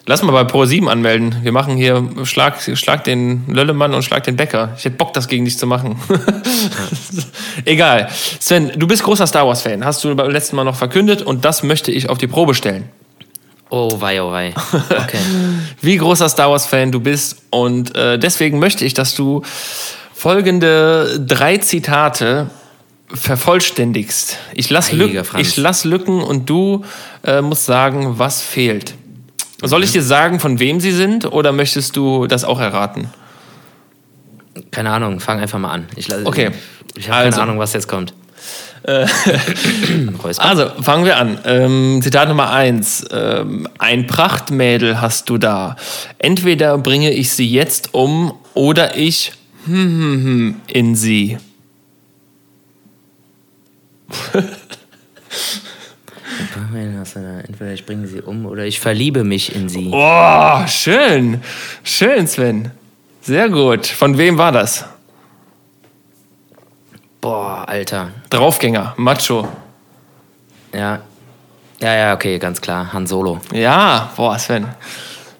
Lass 0.07 0.21
mal 0.21 0.31
bei 0.31 0.41
Pro7 0.41 0.87
anmelden. 0.87 1.35
Wir 1.41 1.51
machen 1.51 1.75
hier 1.77 2.07
Schlag, 2.25 2.61
Schlag 2.61 3.03
den 3.05 3.43
Löllemann 3.47 3.95
und 3.95 4.03
Schlag 4.03 4.23
den 4.23 4.35
Bäcker. 4.35 4.73
Ich 4.77 4.85
hätte 4.85 4.97
Bock, 4.97 5.13
das 5.13 5.27
gegen 5.27 5.45
dich 5.45 5.57
zu 5.57 5.65
machen. 5.65 5.99
Egal. 7.65 8.09
Sven, 8.39 8.71
du 8.75 8.85
bist 8.85 9.01
großer 9.01 9.25
Star 9.25 9.47
Wars-Fan. 9.47 9.83
Hast 9.83 10.03
du 10.03 10.15
beim 10.15 10.29
letzten 10.29 10.57
Mal 10.57 10.63
noch 10.63 10.75
verkündet 10.75 11.23
und 11.23 11.43
das 11.43 11.63
möchte 11.63 11.91
ich 11.91 12.07
auf 12.07 12.19
die 12.19 12.27
Probe 12.27 12.53
stellen. 12.53 12.87
Oh 13.71 13.89
wei, 13.99 14.21
oh 14.21 14.31
wei. 14.31 14.53
Okay. 14.73 15.17
Wie 15.81 15.97
großer 15.97 16.29
Star 16.29 16.51
Wars-Fan 16.51 16.91
du 16.91 16.99
bist 16.99 17.41
und 17.49 17.95
äh, 17.95 18.19
deswegen 18.19 18.59
möchte 18.59 18.85
ich, 18.85 18.93
dass 18.93 19.15
du 19.15 19.41
folgende 20.13 21.19
drei 21.19 21.57
Zitate 21.57 22.51
vervollständigst. 23.11 24.37
Ich 24.53 24.69
lasse 24.69 24.95
ich 25.37 25.57
lass 25.57 25.83
Lücken 25.83 26.21
und 26.21 26.47
du 26.47 26.85
äh, 27.23 27.41
musst 27.41 27.65
sagen, 27.65 28.19
was 28.19 28.41
fehlt. 28.41 28.93
Soll 29.61 29.83
ich 29.83 29.91
dir 29.91 30.03
sagen, 30.03 30.39
von 30.39 30.59
wem 30.59 30.79
sie 30.79 30.91
sind 30.91 31.25
oder 31.31 31.51
möchtest 31.51 31.95
du 31.95 32.27
das 32.27 32.43
auch 32.43 32.59
erraten? 32.59 33.09
Keine 34.71 34.91
Ahnung, 34.91 35.19
fang 35.19 35.39
einfach 35.39 35.59
mal 35.59 35.71
an. 35.71 35.87
Ich, 35.95 36.13
Okay. 36.13 36.51
Ich 36.97 37.09
habe 37.09 37.17
Also. 37.25 37.31
keine 37.31 37.43
Ahnung, 37.43 37.59
was 37.59 37.73
jetzt 37.73 37.87
kommt. 37.87 38.13
Räusper. 40.23 40.45
Also, 40.45 40.69
fangen 40.81 41.05
wir 41.05 41.17
an. 41.17 41.39
Ähm, 41.45 41.99
Zitat 42.03 42.29
Nummer 42.29 42.51
eins. 42.51 43.03
Ähm, 43.11 43.67
ein 43.79 44.05
Prachtmädel 44.05 45.01
hast 45.01 45.29
du 45.29 45.39
da. 45.39 45.75
Entweder 46.19 46.77
bringe 46.77 47.11
ich 47.11 47.31
sie 47.31 47.49
jetzt 47.49 47.95
um 47.95 48.33
oder 48.53 48.95
ich 48.95 49.31
hm, 49.65 49.73
hm, 49.73 50.23
hm, 50.23 50.55
in 50.67 50.95
sie. 50.95 51.37
Entweder 57.47 57.73
ich 57.73 57.85
bringe 57.85 58.07
sie 58.07 58.21
um 58.21 58.45
oder 58.45 58.65
ich 58.65 58.79
verliebe 58.79 59.23
mich 59.23 59.55
in 59.55 59.69
sie. 59.69 59.89
Oh, 59.91 60.67
schön. 60.67 61.41
Schön, 61.83 62.27
Sven. 62.27 62.71
Sehr 63.21 63.49
gut. 63.49 63.87
Von 63.87 64.17
wem 64.17 64.37
war 64.37 64.51
das? 64.51 64.85
Boah, 67.21 67.63
Alter. 67.67 68.11
Draufgänger, 68.29 68.93
Macho. 68.97 69.47
Ja. 70.73 71.01
Ja, 71.81 71.95
ja, 71.95 72.13
okay, 72.13 72.37
ganz 72.39 72.61
klar. 72.61 72.93
Han 72.93 73.07
Solo. 73.07 73.41
Ja, 73.51 74.11
boah, 74.15 74.37
Sven. 74.37 74.67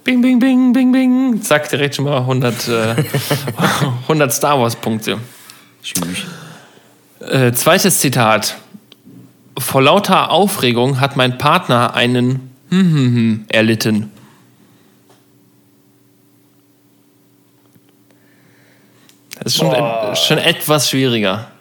Bing, 0.04 0.22
bing, 0.22 0.40
bing, 0.40 0.74
bing, 0.74 0.92
bing. 0.92 1.42
Zack, 1.42 1.70
direkt 1.70 1.96
schon 1.96 2.06
mal 2.06 2.18
100, 2.18 2.68
äh, 2.68 2.96
100 4.04 4.34
Star 4.34 4.60
Wars-Punkte. 4.60 5.20
Tschüss. 5.82 6.26
Äh, 7.20 7.52
zweites 7.54 8.00
Zitat. 8.00 8.56
Vor 9.58 9.82
lauter 9.82 10.32
Aufregung 10.32 11.00
hat 11.00 11.16
mein 11.16 11.38
Partner 11.38 11.94
einen 11.94 12.52
erlitten. 13.50 14.12
Das 19.40 19.54
ist 19.54 19.60
schon, 19.60 19.72
et, 19.74 20.18
schon 20.18 20.38
etwas 20.40 20.90
schwieriger. 20.90 21.52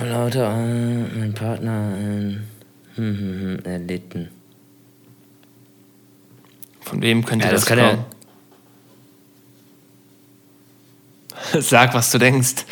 Lauter, 0.00 0.52
äh, 0.52 1.18
mein 1.18 1.34
Partner, 1.34 1.92
hm, 2.94 3.58
erlitten. 3.64 4.30
Von 6.82 7.02
wem 7.02 7.24
könnte 7.24 7.46
Ja, 7.46 7.52
das, 7.52 7.62
das 7.62 7.68
kann 7.68 7.78
kommen? 7.78 8.04
Sag, 11.60 11.94
was 11.94 12.10
du 12.10 12.18
denkst. 12.18 12.64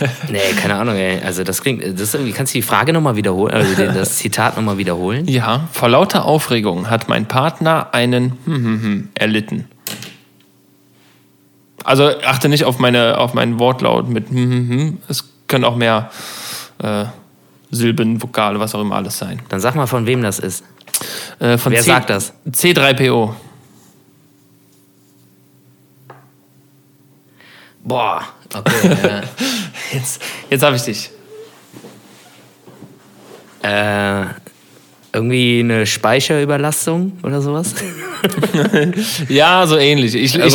Nee, 0.30 0.38
keine 0.60 0.76
Ahnung, 0.76 0.96
ey. 0.96 1.20
Also 1.24 1.44
das 1.44 1.62
klingt, 1.62 1.82
das 1.98 2.14
irgendwie, 2.14 2.32
kannst 2.32 2.54
du 2.54 2.58
die 2.58 2.62
Frage 2.62 2.92
nochmal 2.92 3.16
wiederholen, 3.16 3.54
also 3.54 3.74
das 3.74 4.16
Zitat 4.18 4.56
nochmal 4.56 4.78
wiederholen? 4.78 5.26
Ja, 5.28 5.68
vor 5.72 5.88
lauter 5.88 6.24
Aufregung 6.24 6.90
hat 6.90 7.08
mein 7.08 7.26
Partner 7.26 7.88
einen 7.92 8.38
hm, 8.44 8.54
hm, 8.54 8.82
hm 8.82 9.08
erlitten. 9.14 9.68
Also 11.84 12.10
achte 12.24 12.48
nicht 12.48 12.64
auf, 12.64 12.78
meine, 12.78 13.18
auf 13.18 13.34
meinen 13.34 13.58
Wortlaut 13.60 14.08
mit 14.08 14.28
hm, 14.28 14.36
hm, 14.36 14.68
hm. 14.68 14.98
Es 15.08 15.24
können 15.46 15.64
auch 15.64 15.76
mehr 15.76 16.10
äh, 16.82 17.04
Silben, 17.70 18.22
Vokale, 18.22 18.58
was 18.58 18.74
auch 18.74 18.80
immer 18.80 18.96
alles 18.96 19.18
sein. 19.18 19.40
Dann 19.48 19.60
sag 19.60 19.74
mal, 19.74 19.86
von 19.86 20.06
wem 20.06 20.22
das 20.22 20.38
ist. 20.38 20.64
Äh, 21.38 21.58
von 21.58 21.72
Wer 21.72 21.82
sagt 21.82 22.10
das? 22.10 22.32
C3PO. 22.50 23.34
Boah, 27.84 28.22
okay. 28.52 29.22
Jetzt, 29.92 30.20
jetzt 30.50 30.62
habe 30.62 30.76
ich 30.76 30.82
dich. 30.82 31.10
äh, 33.62 34.24
irgendwie 35.12 35.60
eine 35.60 35.86
Speicherüberlastung 35.86 37.12
oder 37.22 37.40
sowas? 37.40 37.74
Ja, 39.28 39.66
so 39.66 39.76
ähnlich. 39.76 40.14
Ich, 40.14 40.34
ich, 40.34 40.54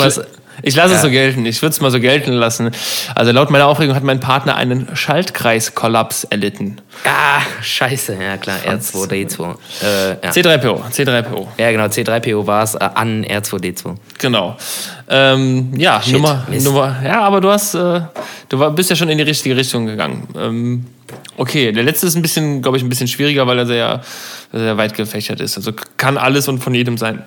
ich 0.63 0.75
lasse 0.75 0.89
es 0.93 0.97
Ja. 1.01 1.03
so 1.03 1.09
gelten. 1.09 1.45
Ich 1.45 1.61
würde 1.61 1.73
es 1.73 1.81
mal 1.81 1.91
so 1.91 1.99
gelten 1.99 2.31
lassen. 2.33 2.71
Also 3.15 3.31
laut 3.31 3.49
meiner 3.49 3.67
Aufregung 3.67 3.95
hat 3.95 4.03
mein 4.03 4.19
Partner 4.19 4.55
einen 4.55 4.87
Schaltkreiskollaps 4.95 6.25
erlitten. 6.25 6.77
ah, 7.05 7.41
scheiße, 7.61 8.15
ja 8.21 8.37
klar, 8.37 8.57
R2D2. 8.67 9.55
Äh, 9.83 10.09
ja. 10.23 10.31
C3PO, 10.31 10.91
C3PO. 10.91 11.47
ja, 11.57 11.71
genau, 11.71 11.85
C3PO 11.85 12.45
war 12.47 12.63
es 12.63 12.75
äh, 12.75 12.79
an 12.93 13.25
R2D2. 13.25 13.95
Genau. 14.19 14.57
Ähm, 15.09 15.71
ja, 15.77 16.01
Shit, 16.01 16.13
Nummer, 16.13 16.45
Mist. 16.49 16.65
Nummer. 16.65 16.95
Ja, 17.03 17.21
aber 17.21 17.41
du 17.41 17.49
hast, 17.49 17.73
äh, 17.73 18.01
du 18.49 18.59
war, 18.59 18.71
bist 18.71 18.89
ja 18.89 18.95
schon 18.95 19.09
in 19.09 19.17
die 19.17 19.23
richtige 19.23 19.55
Richtung 19.57 19.85
gegangen. 19.87 20.27
Ähm, 20.37 20.85
okay, 21.37 21.71
der 21.71 21.83
letzte 21.83 22.07
ist 22.07 22.15
ein 22.15 22.21
bisschen, 22.21 22.61
glaube 22.61 22.77
ich, 22.77 22.83
ein 22.83 22.89
bisschen 22.89 23.07
schwieriger, 23.07 23.45
weil 23.47 23.57
er 23.59 23.65
sehr, 23.65 24.01
sehr 24.53 24.77
weit 24.77 24.93
gefächert 24.95 25.41
ist. 25.41 25.57
Also 25.57 25.71
kann 25.97 26.17
alles 26.17 26.47
und 26.47 26.59
von 26.59 26.73
jedem 26.73 26.97
sein. 26.97 27.23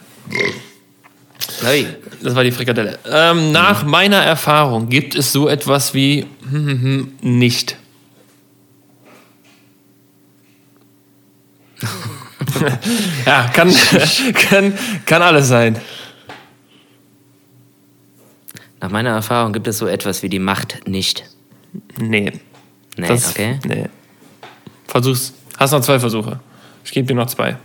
Hey. 1.63 1.87
Das 2.23 2.35
war 2.35 2.43
die 2.45 2.53
Frikadelle. 2.53 2.99
Ähm, 3.11 3.53
nach 3.53 3.85
meiner 3.85 4.23
Erfahrung 4.23 4.89
gibt 4.89 5.15
es 5.15 5.33
so 5.33 5.49
etwas 5.49 5.95
wie 5.95 6.27
hm, 6.51 6.67
hm, 6.67 6.83
hm, 6.83 7.13
nicht. 7.39 7.77
ja, 13.27 13.49
kann, 13.53 13.73
kann, 14.35 14.75
kann 15.05 15.23
alles 15.23 15.49
sein. 15.49 15.79
Nach 18.81 18.91
meiner 18.91 19.11
Erfahrung 19.11 19.53
gibt 19.53 19.67
es 19.67 19.79
so 19.79 19.87
etwas 19.87 20.23
wie 20.23 20.29
die 20.29 20.39
Macht 20.39 20.87
nicht. 20.87 21.25
Nee. 21.99 22.33
Nee, 22.97 23.09
Das- 23.09 23.31
okay. 23.31 23.59
Nee. 23.67 23.87
Versuch's. 24.87 25.33
Hast 25.59 25.73
noch 25.73 25.81
zwei 25.81 25.99
Versuche. 25.99 26.41
Ich 26.85 26.93
gebe 26.93 27.07
dir 27.07 27.15
noch 27.15 27.27
zwei. 27.27 27.57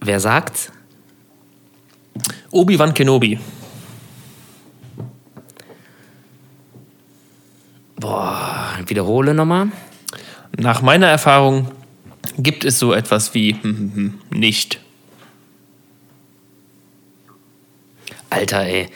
Wer 0.00 0.20
sagt's? 0.20 0.70
Obi-Wan 2.52 2.94
Kenobi. 2.94 3.38
Boah, 7.96 8.78
wiederhole 8.86 9.34
nochmal. 9.34 9.68
Nach 10.56 10.82
meiner 10.82 11.08
Erfahrung 11.08 11.68
Gibt 12.38 12.64
es 12.64 12.78
so 12.78 12.92
etwas 12.92 13.34
wie 13.34 13.52
hm, 13.52 13.62
hm, 13.62 13.92
hm, 13.94 14.20
nicht? 14.30 14.80
Alter, 18.30 18.62
ey. 18.62 18.88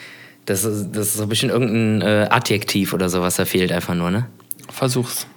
Das 0.45 0.63
ist, 0.63 0.91
das 0.93 1.07
ist 1.07 1.13
so 1.15 1.23
ein 1.23 1.29
bisschen 1.29 1.49
irgendein 1.49 2.01
äh, 2.01 2.27
Adjektiv 2.29 2.93
oder 2.93 3.09
sowas, 3.09 3.35
da 3.35 3.45
fehlt 3.45 3.71
einfach 3.71 3.93
nur, 3.93 4.11
ne? 4.11 4.27
Versuch's. 4.69 5.27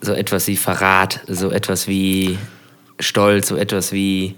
So 0.00 0.12
etwas 0.12 0.46
wie 0.46 0.56
Verrat, 0.56 1.20
so 1.26 1.50
etwas 1.50 1.88
wie 1.88 2.38
Stolz, 2.98 3.48
so 3.48 3.56
etwas 3.56 3.92
wie. 3.92 4.36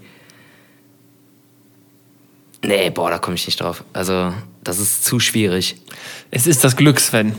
Nee, 2.63 2.89
boah, 2.89 3.09
da 3.11 3.17
komme 3.19 3.35
ich 3.35 3.45
nicht 3.45 3.59
drauf. 3.61 3.83
Also, 3.93 4.33
das 4.63 4.79
ist 4.79 5.05
zu 5.05 5.19
schwierig. 5.19 5.75
Es 6.31 6.47
ist 6.47 6.63
das 6.63 6.75
Glück, 6.75 6.99
Sven. 6.99 7.33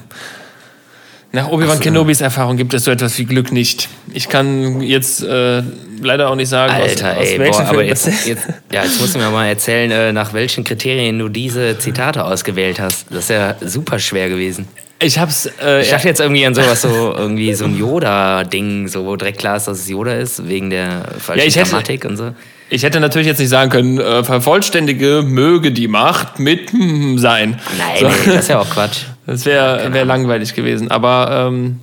Nach 1.33 1.49
Obi-Wan 1.49 1.79
so. 1.79 1.83
Kenobis 1.83 2.21
Erfahrung 2.21 2.57
gibt 2.57 2.75
es 2.75 2.85
so 2.85 2.93
etwas 2.93 3.19
wie 3.19 3.25
Glück 3.25 3.51
nicht. 3.51 3.89
Ich 4.13 4.29
kann 4.29 4.81
jetzt 4.81 5.21
äh, 5.25 5.63
leider 6.01 6.29
auch 6.31 6.37
nicht 6.37 6.49
sagen, 6.49 6.73
Alter, 6.73 7.13
aus, 7.13 7.19
aus 7.19 7.27
ey, 7.29 7.39
welchen 7.41 7.63
boah, 7.65 7.71
aber 7.71 7.83
jetzt, 7.83 8.07
jetzt, 8.27 8.47
ja, 8.71 8.85
jetzt 8.85 9.01
musst 9.01 9.17
du 9.17 9.19
mir 9.19 9.31
mal 9.31 9.47
erzählen, 9.47 9.91
äh, 9.91 10.13
nach 10.13 10.33
welchen 10.33 10.63
Kriterien 10.63 11.19
du 11.19 11.29
diese 11.29 11.77
Zitate 11.79 12.23
ausgewählt 12.25 12.79
hast. 12.79 13.07
Das 13.11 13.25
ist 13.25 13.31
ja 13.31 13.57
super 13.63 13.99
schwer 13.99 14.29
gewesen. 14.29 14.69
Ich 15.01 15.19
hab's. 15.19 15.47
Äh, 15.61 15.83
Ich 15.83 15.91
dachte 15.91 16.07
jetzt 16.07 16.21
irgendwie 16.21 16.47
an 16.47 16.55
sowas 16.55 16.83
so, 16.83 17.13
irgendwie 17.17 17.53
so 17.55 17.65
ein 17.65 17.77
Yoda-Ding, 17.77 18.87
so, 18.87 19.05
wo 19.05 19.17
direkt 19.17 19.39
klar 19.41 19.57
ist, 19.57 19.67
dass 19.67 19.81
es 19.81 19.89
Yoda 19.89 20.15
ist, 20.15 20.47
wegen 20.49 20.71
der 20.71 21.05
falschen 21.19 21.49
ich 21.49 21.57
hätte- 21.57 21.71
Grammatik 21.71 22.05
und 22.05 22.17
so. 22.17 22.33
Ich 22.71 22.83
hätte 22.83 22.99
natürlich 23.01 23.27
jetzt 23.27 23.39
nicht 23.39 23.51
sagen 23.51 23.71
können, 23.71 23.99
äh, 24.01 24.25
vervollständige 24.25 25.23
möge 25.25 25.71
die 25.71 25.87
Macht 25.89 26.39
mit 26.39 26.71
hm 26.73 27.19
sein. 27.19 27.61
Nein, 27.79 27.97
So. 28.01 28.07
nee, 28.09 28.15
das 28.27 28.35
ist 28.45 28.49
ja 28.49 28.59
auch 28.61 28.71
Quatsch. 28.71 28.99
Das 29.27 29.47
wäre 29.47 29.91
wär 29.95 30.05
langweilig 30.05 30.53
gewesen. 30.55 30.91
Aber 30.91 31.49
ähm, 31.49 31.81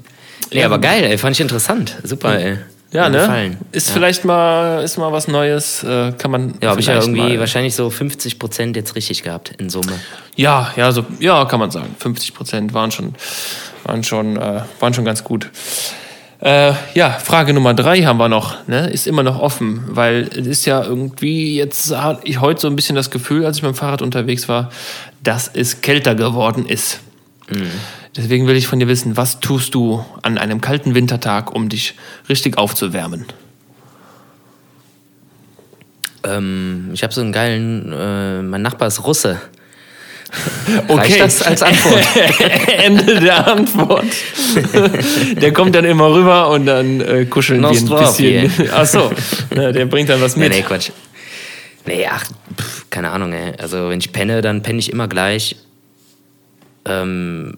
Nee, 0.54 0.64
aber 0.64 0.78
geil, 0.78 1.04
ey, 1.06 1.18
fand 1.18 1.36
ich 1.36 1.42
interessant. 1.42 1.98
Super, 2.04 2.38
ey. 2.40 2.58
ja, 2.92 3.10
ne? 3.10 3.18
Gefallen. 3.20 3.58
Ist 3.72 3.88
ja. 3.88 3.94
vielleicht 3.96 4.26
mal, 4.26 4.84
ist 4.84 4.98
mal 5.00 5.12
was 5.12 5.28
Neues. 5.28 5.84
Äh, 5.84 6.12
kann 6.20 6.30
man. 6.30 6.54
Ja, 6.62 6.70
habe 6.70 6.82
ich 6.82 6.86
ja 6.86 6.96
irgendwie 7.00 7.22
mal- 7.22 7.40
wahrscheinlich 7.40 7.74
so 7.74 7.90
50 7.90 8.38
Prozent 8.38 8.76
jetzt 8.76 8.96
richtig 8.96 9.24
gehabt 9.24 9.54
in 9.58 9.72
Summe. 9.72 9.94
Ja, 10.36 10.72
ja, 10.76 10.92
so, 10.92 11.04
ja, 11.20 11.46
kann 11.46 11.60
man 11.60 11.72
sagen. 11.72 11.96
50 11.98 12.36
Prozent 12.36 12.74
waren 12.76 12.92
schon, 12.92 13.16
waren 13.86 14.04
schon, 14.04 14.36
äh, 14.38 14.62
waren 14.80 14.94
schon 14.94 15.06
ganz 15.06 15.24
gut. 15.24 15.50
Äh, 16.42 16.74
ja, 16.96 17.12
Frage 17.12 17.54
Nummer 17.54 17.76
drei 17.76 18.02
haben 18.02 18.18
wir 18.18 18.28
noch, 18.28 18.68
ne? 18.68 18.90
Ist 18.90 19.06
immer 19.06 19.22
noch 19.22 19.40
offen, 19.40 19.84
weil 19.88 20.28
es 20.36 20.48
ist 20.48 20.66
ja 20.66 20.84
irgendwie, 20.84 21.56
jetzt 21.56 21.96
hatte 21.96 22.22
ich 22.26 22.42
heute 22.42 22.62
so 22.62 22.68
ein 22.68 22.76
bisschen 22.76 22.96
das 22.96 23.12
Gefühl, 23.12 23.46
als 23.46 23.58
ich 23.58 23.64
mit 23.64 23.74
dem 23.74 23.76
Fahrrad 23.76 24.02
unterwegs 24.02 24.50
war, 24.50 24.72
dass 25.24 25.48
es 25.54 25.82
kälter 25.82 26.16
geworden 26.16 26.66
ist. 26.66 27.00
Deswegen 28.16 28.48
will 28.48 28.56
ich 28.56 28.68
von 28.68 28.80
dir 28.80 28.88
wissen, 28.88 29.18
was 29.18 29.40
tust 29.40 29.76
du 29.76 30.04
an 30.24 30.38
einem 30.38 30.62
kalten 30.62 30.96
Wintertag, 30.96 31.54
um 31.54 31.70
dich 31.70 31.96
richtig 32.28 32.58
aufzuwärmen? 32.58 33.26
Ähm, 36.24 36.90
ich 36.94 37.04
habe 37.04 37.14
so 37.14 37.22
einen 37.22 37.32
geilen, 37.32 37.94
äh, 37.94 38.42
mein 38.42 38.62
Nachbar 38.62 38.88
ist 38.88 39.06
Russe. 39.06 39.40
Okay. 40.88 40.98
Reicht 40.98 41.20
das 41.22 41.42
als 41.42 41.62
Antwort? 41.62 42.04
Ende 42.78 43.20
der 43.20 43.48
Antwort. 43.48 44.06
der 45.42 45.52
kommt 45.54 45.76
dann 45.76 45.84
immer 45.86 46.14
rüber 46.14 46.50
und 46.52 46.66
dann 46.66 47.02
äh, 47.02 47.26
kuscheln 47.26 47.62
wir 47.62 47.70
ein 47.70 47.74
bisschen. 47.74 48.70
Ach 48.74 48.86
so, 48.86 49.12
ne, 49.54 49.74
der 49.74 49.86
bringt 49.88 50.10
dann 50.10 50.22
was 50.22 50.38
Nee, 50.38 50.46
mit. 50.46 50.54
nee, 50.54 50.62
Quatsch. 50.62 50.92
Nee, 51.86 52.08
ach, 52.10 52.24
pff, 52.58 52.86
keine 52.90 53.10
Ahnung, 53.10 53.34
ey. 53.34 53.54
Also, 53.58 53.90
wenn 53.90 54.00
ich 54.00 54.12
penne, 54.14 54.42
dann 54.42 54.62
penne 54.62 54.80
ich 54.80 54.92
immer 54.92 55.08
gleich. 55.08 55.58
Ähm, 56.86 57.58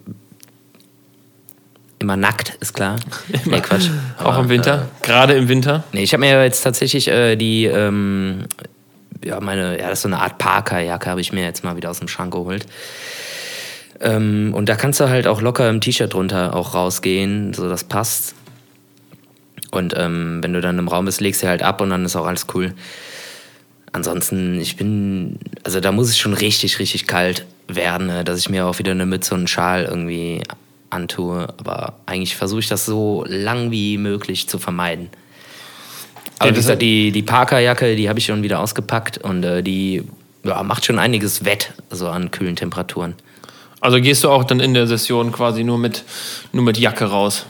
immer 1.98 2.16
nackt, 2.16 2.56
ist 2.60 2.74
klar. 2.74 2.96
Nee, 3.44 3.60
Quatsch. 3.60 3.88
Auch 4.18 4.32
Aber, 4.34 4.40
im 4.44 4.48
Winter, 4.48 4.88
gerade 5.02 5.34
im 5.34 5.48
Winter. 5.48 5.84
Nee, 5.92 6.02
ich 6.02 6.12
habe 6.12 6.20
mir 6.22 6.42
jetzt 6.42 6.62
tatsächlich 6.62 7.08
äh, 7.08 7.36
die, 7.36 7.66
ähm, 7.66 8.46
ja, 9.22 9.40
meine, 9.40 9.78
ja, 9.78 9.88
das 9.88 9.98
ist 9.98 10.02
so 10.02 10.08
eine 10.08 10.20
Art 10.20 10.38
Parkerjacke, 10.38 11.10
habe 11.10 11.20
ich 11.20 11.32
mir 11.32 11.44
jetzt 11.44 11.64
mal 11.64 11.76
wieder 11.76 11.90
aus 11.90 11.98
dem 11.98 12.08
Schrank 12.08 12.32
geholt. 12.32 12.66
Ähm, 14.00 14.52
und 14.54 14.68
da 14.68 14.76
kannst 14.76 15.00
du 15.00 15.08
halt 15.08 15.26
auch 15.26 15.40
locker 15.40 15.68
im 15.68 15.80
T-Shirt 15.80 16.12
drunter 16.12 16.54
auch 16.54 16.74
rausgehen, 16.74 17.54
so 17.54 17.68
das 17.68 17.84
passt. 17.84 18.34
Und 19.70 19.94
ähm, 19.96 20.38
wenn 20.42 20.52
du 20.52 20.60
dann 20.60 20.78
im 20.78 20.88
Raum 20.88 21.04
bist, 21.04 21.20
legst 21.20 21.42
du 21.42 21.48
halt 21.48 21.62
ab 21.62 21.80
und 21.80 21.90
dann 21.90 22.04
ist 22.04 22.16
auch 22.16 22.26
alles 22.26 22.46
cool. 22.54 22.74
Ansonsten, 23.92 24.60
ich 24.60 24.76
bin, 24.76 25.38
also 25.62 25.80
da 25.80 25.92
muss 25.92 26.08
es 26.08 26.18
schon 26.18 26.34
richtig, 26.34 26.78
richtig 26.78 27.06
kalt 27.06 27.46
werden, 27.68 28.08
ne, 28.08 28.24
dass 28.24 28.38
ich 28.38 28.48
mir 28.48 28.66
auch 28.66 28.78
wieder 28.78 28.92
eine 28.92 29.06
Mütze 29.06 29.34
und 29.34 29.40
einen 29.40 29.46
Schal 29.46 29.84
irgendwie 29.84 30.42
antue. 30.90 31.48
Aber 31.58 31.94
eigentlich 32.06 32.36
versuche 32.36 32.60
ich 32.60 32.68
das 32.68 32.86
so 32.86 33.24
lang 33.28 33.70
wie 33.70 33.96
möglich 33.98 34.48
zu 34.48 34.58
vermeiden. 34.58 35.10
Aber 36.38 36.50
Ja, 36.50 36.54
wie 36.54 36.60
gesagt, 36.60 36.82
die, 36.82 37.12
die 37.12 37.22
Parkerjacke, 37.22 37.96
die 37.96 38.08
habe 38.08 38.18
ich 38.18 38.26
schon 38.26 38.42
wieder 38.42 38.60
ausgepackt 38.60 39.18
und 39.18 39.44
äh, 39.44 39.62
die 39.62 40.02
ja, 40.44 40.62
macht 40.62 40.84
schon 40.84 40.98
einiges 40.98 41.44
wett, 41.44 41.72
so 41.90 42.08
an 42.08 42.30
kühlen 42.30 42.56
Temperaturen. 42.56 43.14
Also 43.80 44.00
gehst 44.00 44.24
du 44.24 44.30
auch 44.30 44.44
dann 44.44 44.60
in 44.60 44.74
der 44.74 44.86
Session 44.86 45.32
quasi 45.32 45.62
nur 45.64 45.78
mit, 45.78 46.04
nur 46.52 46.64
mit 46.64 46.78
Jacke 46.78 47.04
raus. 47.04 47.46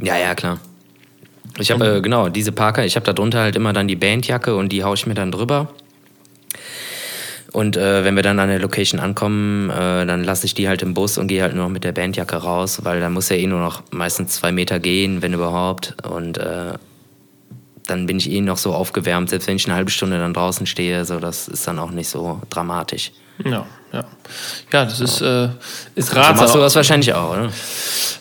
Ja, 0.00 0.16
ja, 0.16 0.34
klar. 0.34 0.58
Ich 1.58 1.70
habe, 1.70 1.96
äh, 1.96 2.00
genau, 2.00 2.28
diese 2.28 2.52
Parker, 2.52 2.84
ich 2.84 2.96
habe 2.96 3.06
da 3.06 3.12
drunter 3.12 3.40
halt 3.40 3.56
immer 3.56 3.72
dann 3.72 3.88
die 3.88 3.96
Bandjacke 3.96 4.54
und 4.54 4.70
die 4.70 4.84
haue 4.84 4.94
ich 4.94 5.06
mir 5.06 5.14
dann 5.14 5.32
drüber. 5.32 5.68
Und 7.52 7.76
äh, 7.76 8.04
wenn 8.04 8.16
wir 8.16 8.22
dann 8.22 8.38
an 8.38 8.48
der 8.48 8.58
Location 8.58 9.00
ankommen, 9.00 9.70
äh, 9.70 10.04
dann 10.04 10.24
lasse 10.24 10.44
ich 10.44 10.52
die 10.52 10.68
halt 10.68 10.82
im 10.82 10.92
Bus 10.92 11.16
und 11.16 11.28
gehe 11.28 11.42
halt 11.42 11.54
nur 11.54 11.64
noch 11.64 11.70
mit 11.70 11.84
der 11.84 11.92
Bandjacke 11.92 12.36
raus, 12.36 12.80
weil 12.82 13.00
da 13.00 13.08
muss 13.08 13.30
ja 13.30 13.36
eh 13.36 13.46
nur 13.46 13.60
noch 13.60 13.82
meistens 13.90 14.34
zwei 14.34 14.52
Meter 14.52 14.78
gehen, 14.78 15.22
wenn 15.22 15.32
überhaupt. 15.32 15.94
Und 16.06 16.36
äh, 16.36 16.74
dann 17.86 18.06
bin 18.06 18.18
ich 18.18 18.30
eh 18.30 18.40
noch 18.40 18.56
so 18.58 18.74
aufgewärmt, 18.74 19.30
selbst 19.30 19.48
wenn 19.48 19.56
ich 19.56 19.66
eine 19.66 19.74
halbe 19.74 19.90
Stunde 19.90 20.18
dann 20.18 20.34
draußen 20.34 20.66
stehe, 20.66 21.04
so 21.04 21.18
das 21.20 21.48
ist 21.48 21.66
dann 21.66 21.78
auch 21.78 21.90
nicht 21.90 22.08
so 22.08 22.40
dramatisch. 22.50 23.12
Ja, 23.44 23.66
ja. 23.92 24.04
Ja, 24.72 24.84
das 24.84 25.00
ist, 25.00 25.20
äh, 25.20 25.48
ist 25.94 26.08
So 26.08 26.16
machst 26.16 26.38
du 26.38 26.40
ratsam. 26.40 26.60
das 26.60 26.74
wahrscheinlich 26.74 27.12
auch, 27.12 27.32
oder? 27.32 27.50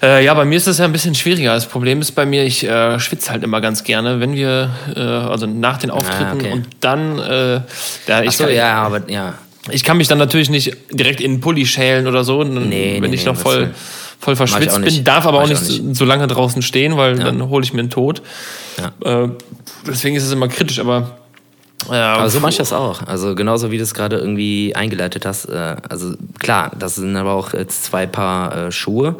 Äh, 0.04 0.26
ja, 0.26 0.34
bei 0.34 0.44
mir 0.46 0.58
ist 0.58 0.68
das 0.68 0.78
ja 0.78 0.86
ein 0.86 0.92
bisschen 0.92 1.16
schwieriger. 1.16 1.54
Das 1.54 1.66
Problem 1.68 2.02
ist 2.02 2.12
bei 2.12 2.26
mir, 2.26 2.44
ich 2.44 2.64
äh, 2.66 3.00
schwitze 3.00 3.32
halt 3.32 3.44
immer 3.44 3.62
ganz 3.62 3.84
gerne, 3.86 4.20
wenn 4.20 4.34
wir, 4.36 4.72
äh, 4.94 5.00
also 5.00 5.46
nach 5.48 5.78
den 5.78 5.90
Auftritten 5.92 6.26
Ah, 6.26 6.34
okay. 6.34 6.52
und 6.52 6.68
dann, 6.82 7.18
äh, 7.20 7.62
da 8.08 8.22
ich, 8.24 8.28
Achso, 8.30 8.44
kann, 8.46 8.54
ja, 8.54 8.74
aber 8.84 9.10
ja. 9.10 9.36
ich 9.72 9.84
kann 9.86 9.96
mich 9.98 10.10
dann 10.10 10.18
natürlich 10.18 10.50
nicht 10.50 10.76
direkt 10.92 11.22
in 11.22 11.36
den 11.36 11.40
Pulli 11.40 11.66
schälen 11.66 12.08
oder 12.08 12.26
so, 12.26 12.44
dann, 12.44 12.68
Nee, 12.68 12.98
wenn 13.00 13.10
nee, 13.10 13.16
ich 13.16 13.22
nee, 13.24 13.32
noch 13.32 13.36
was 13.38 13.42
voll? 13.42 13.74
Voll 14.26 14.36
verschwitzt 14.36 14.82
bin, 14.82 15.04
darf 15.04 15.28
aber 15.28 15.38
auch 15.38 15.42
Mach 15.44 15.50
nicht, 15.50 15.62
auch 15.62 15.84
nicht. 15.84 15.96
so 15.96 16.04
lange 16.04 16.26
draußen 16.26 16.64
stehen, 16.64 16.98
weil 16.98 17.16
dann 17.16 17.48
hole 17.50 17.64
ich 17.64 17.74
mir 17.74 17.82
einen 17.82 17.92
Tod. 17.92 18.24
Ja. 18.78 19.24
Äh, 19.24 19.30
deswegen 19.88 20.16
ist 20.16 20.24
es 20.24 20.32
immer 20.32 20.48
kritisch, 20.48 20.80
aber 20.80 21.18
äh, 21.90 21.94
Aber 21.94 22.30
so 22.30 22.40
mache 22.40 22.52
ich 22.52 22.58
das 22.58 22.74
auch. 22.74 23.04
Also 23.06 23.36
genauso 23.36 23.70
wie 23.70 23.78
du 23.78 23.84
es 23.84 23.94
gerade 23.94 24.18
irgendwie 24.18 24.74
eingeleitet 24.76 25.28
hast. 25.28 25.46
Äh, 25.46 25.76
also 25.88 26.16
klar, 26.40 26.72
das 26.80 26.96
sind 26.96 27.16
aber 27.16 27.34
auch 27.34 27.54
jetzt 27.54 27.84
zwei 27.84 28.08
Paar 28.08 28.58
äh, 28.58 28.72
Schuhe. 28.72 29.18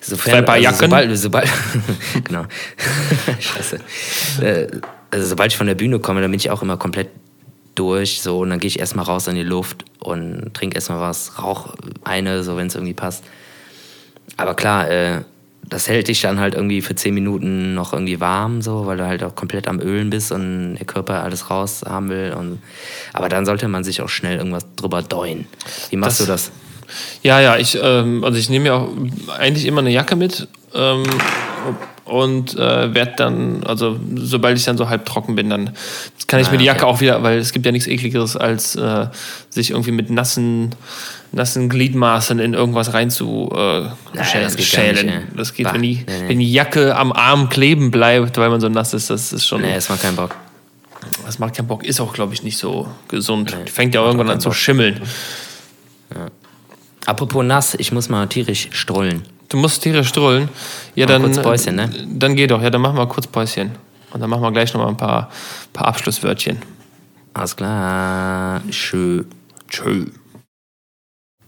Sofern, 0.00 0.32
Zwei 0.32 0.42
Paar 0.42 0.54
also 0.54 0.64
Jacken. 0.64 0.78
Sobald, 0.78 1.18
sobald, 1.18 1.48
genau. 2.24 2.44
Scheiße. 3.40 3.78
Äh, 4.40 4.68
also 5.10 5.26
sobald 5.26 5.52
ich 5.52 5.58
von 5.58 5.66
der 5.66 5.74
Bühne 5.74 5.98
komme, 5.98 6.22
dann 6.22 6.30
bin 6.30 6.40
ich 6.40 6.50
auch 6.50 6.62
immer 6.62 6.78
komplett 6.78 7.08
durch. 7.74 8.22
So, 8.22 8.38
und 8.38 8.50
dann 8.50 8.60
gehe 8.60 8.68
ich 8.68 8.78
erstmal 8.78 9.04
raus 9.04 9.28
in 9.28 9.34
die 9.34 9.42
Luft 9.42 9.84
und 9.98 10.54
trinke 10.54 10.76
erstmal 10.76 11.00
was, 11.00 11.42
rauch 11.42 11.74
eine, 12.04 12.42
so 12.42 12.56
wenn 12.56 12.68
es 12.68 12.74
irgendwie 12.74 12.94
passt. 12.94 13.24
Aber 14.36 14.54
klar, 14.54 14.90
äh, 14.90 15.20
das 15.66 15.88
hält 15.88 16.08
dich 16.08 16.20
dann 16.20 16.38
halt 16.40 16.54
irgendwie 16.54 16.82
für 16.82 16.94
zehn 16.94 17.14
Minuten 17.14 17.74
noch 17.74 17.92
irgendwie 17.92 18.20
warm, 18.20 18.60
so, 18.62 18.84
weil 18.86 18.98
du 18.98 19.06
halt 19.06 19.24
auch 19.24 19.34
komplett 19.34 19.66
am 19.66 19.80
Ölen 19.80 20.10
bist 20.10 20.30
und 20.32 20.74
der 20.76 20.84
Körper 20.86 21.22
alles 21.22 21.48
raus 21.50 21.82
haben 21.86 22.10
will. 22.10 22.34
Und, 22.38 22.60
aber 23.12 23.28
dann 23.28 23.46
sollte 23.46 23.66
man 23.68 23.82
sich 23.84 24.02
auch 24.02 24.08
schnell 24.10 24.36
irgendwas 24.38 24.66
drüber 24.76 25.02
deuen. 25.02 25.46
Wie 25.90 25.96
machst 25.96 26.20
Das- 26.20 26.26
du 26.26 26.32
das? 26.32 26.50
Ja, 27.22 27.40
ja, 27.40 27.56
ich, 27.56 27.78
ähm, 27.82 28.22
also 28.24 28.38
ich 28.38 28.50
nehme 28.50 28.66
ja 28.66 28.74
auch 28.76 28.88
eigentlich 29.38 29.64
immer 29.64 29.80
eine 29.80 29.90
Jacke 29.90 30.16
mit 30.16 30.46
ähm, 30.74 31.02
und 32.04 32.54
äh, 32.56 32.92
werde 32.94 33.12
dann, 33.16 33.64
also 33.64 33.98
sobald 34.16 34.58
ich 34.58 34.64
dann 34.64 34.76
so 34.76 34.88
halb 34.88 35.06
trocken 35.06 35.34
bin, 35.36 35.48
dann 35.50 35.70
kann 36.26 36.40
ich 36.40 36.48
Ah, 36.48 36.50
mir 36.52 36.58
die 36.58 36.64
Jacke 36.66 36.84
okay. 36.84 36.94
auch 36.94 37.00
wieder, 37.00 37.22
weil 37.22 37.38
es 37.38 37.52
gibt 37.52 37.64
ja 37.64 37.72
nichts 37.72 37.88
ekligeres, 37.88 38.36
als 38.36 38.76
äh, 38.76 39.06
sich 39.48 39.70
irgendwie 39.70 39.90
mit 39.92 40.10
nassen, 40.10 40.74
nassen 41.32 41.68
Gliedmaßen 41.70 42.38
in 42.40 42.52
irgendwas 42.54 42.92
rein 42.92 43.10
zu 43.10 43.48
äh, 43.52 43.56
Naja, 43.56 43.92
das 44.42 44.56
geht 44.56 44.66
schälen. 44.66 45.06
nicht, 45.06 45.14
ey. 45.14 45.22
das 45.36 45.54
geht, 45.54 45.72
wenn 45.72 45.80
die, 45.82 45.94
nee, 45.94 46.04
nee. 46.06 46.28
wenn 46.28 46.38
die 46.38 46.52
Jacke 46.52 46.94
am 46.96 47.10
Arm 47.12 47.48
kleben 47.48 47.90
bleibt, 47.90 48.36
weil 48.36 48.50
man 48.50 48.60
so 48.60 48.68
nass 48.68 48.92
ist, 48.92 49.08
das 49.10 49.32
ist 49.32 49.46
schon, 49.46 49.62
Nee, 49.62 49.74
das 49.74 49.88
macht 49.88 50.02
keinen 50.02 50.16
Bock. 50.16 50.34
das 51.24 51.38
macht 51.38 51.56
keinen 51.56 51.68
Bock, 51.68 51.84
ist 51.84 52.00
auch, 52.00 52.12
glaube 52.12 52.34
ich, 52.34 52.42
nicht 52.42 52.58
so 52.58 52.86
gesund. 53.08 53.56
Nee, 53.64 53.70
fängt 53.70 53.94
ja 53.94 54.02
irgendwann 54.02 54.26
an 54.26 54.32
keinen 54.34 54.40
zu 54.40 54.50
Bock. 54.50 54.56
schimmeln. 54.56 55.00
Apropos 57.06 57.44
nass, 57.44 57.74
ich 57.74 57.92
muss 57.92 58.08
mal 58.08 58.26
tierisch 58.28 58.68
strollen. 58.72 59.22
Du 59.48 59.56
musst 59.56 59.82
Tiere 59.82 60.04
strollen. 60.04 60.48
Ja, 60.94 61.06
dann, 61.06 61.22
kurz 61.22 61.40
Päuschen, 61.40 61.76
ne? 61.76 61.90
Dann 62.08 62.34
geh 62.34 62.46
doch, 62.46 62.62
ja, 62.62 62.70
dann 62.70 62.80
machen 62.80 62.96
wir 62.96 63.06
kurz 63.06 63.26
Päuschen. 63.26 63.72
Und 64.12 64.20
dann 64.20 64.30
machen 64.30 64.42
wir 64.42 64.52
gleich 64.52 64.72
nochmal 64.72 64.90
ein 64.90 64.96
paar, 64.96 65.28
paar 65.72 65.88
Abschlusswörtchen. 65.88 66.58
Alles 67.34 67.56
klar. 67.56 68.62
Schön. 68.70 69.26
Tschö. 69.68 70.06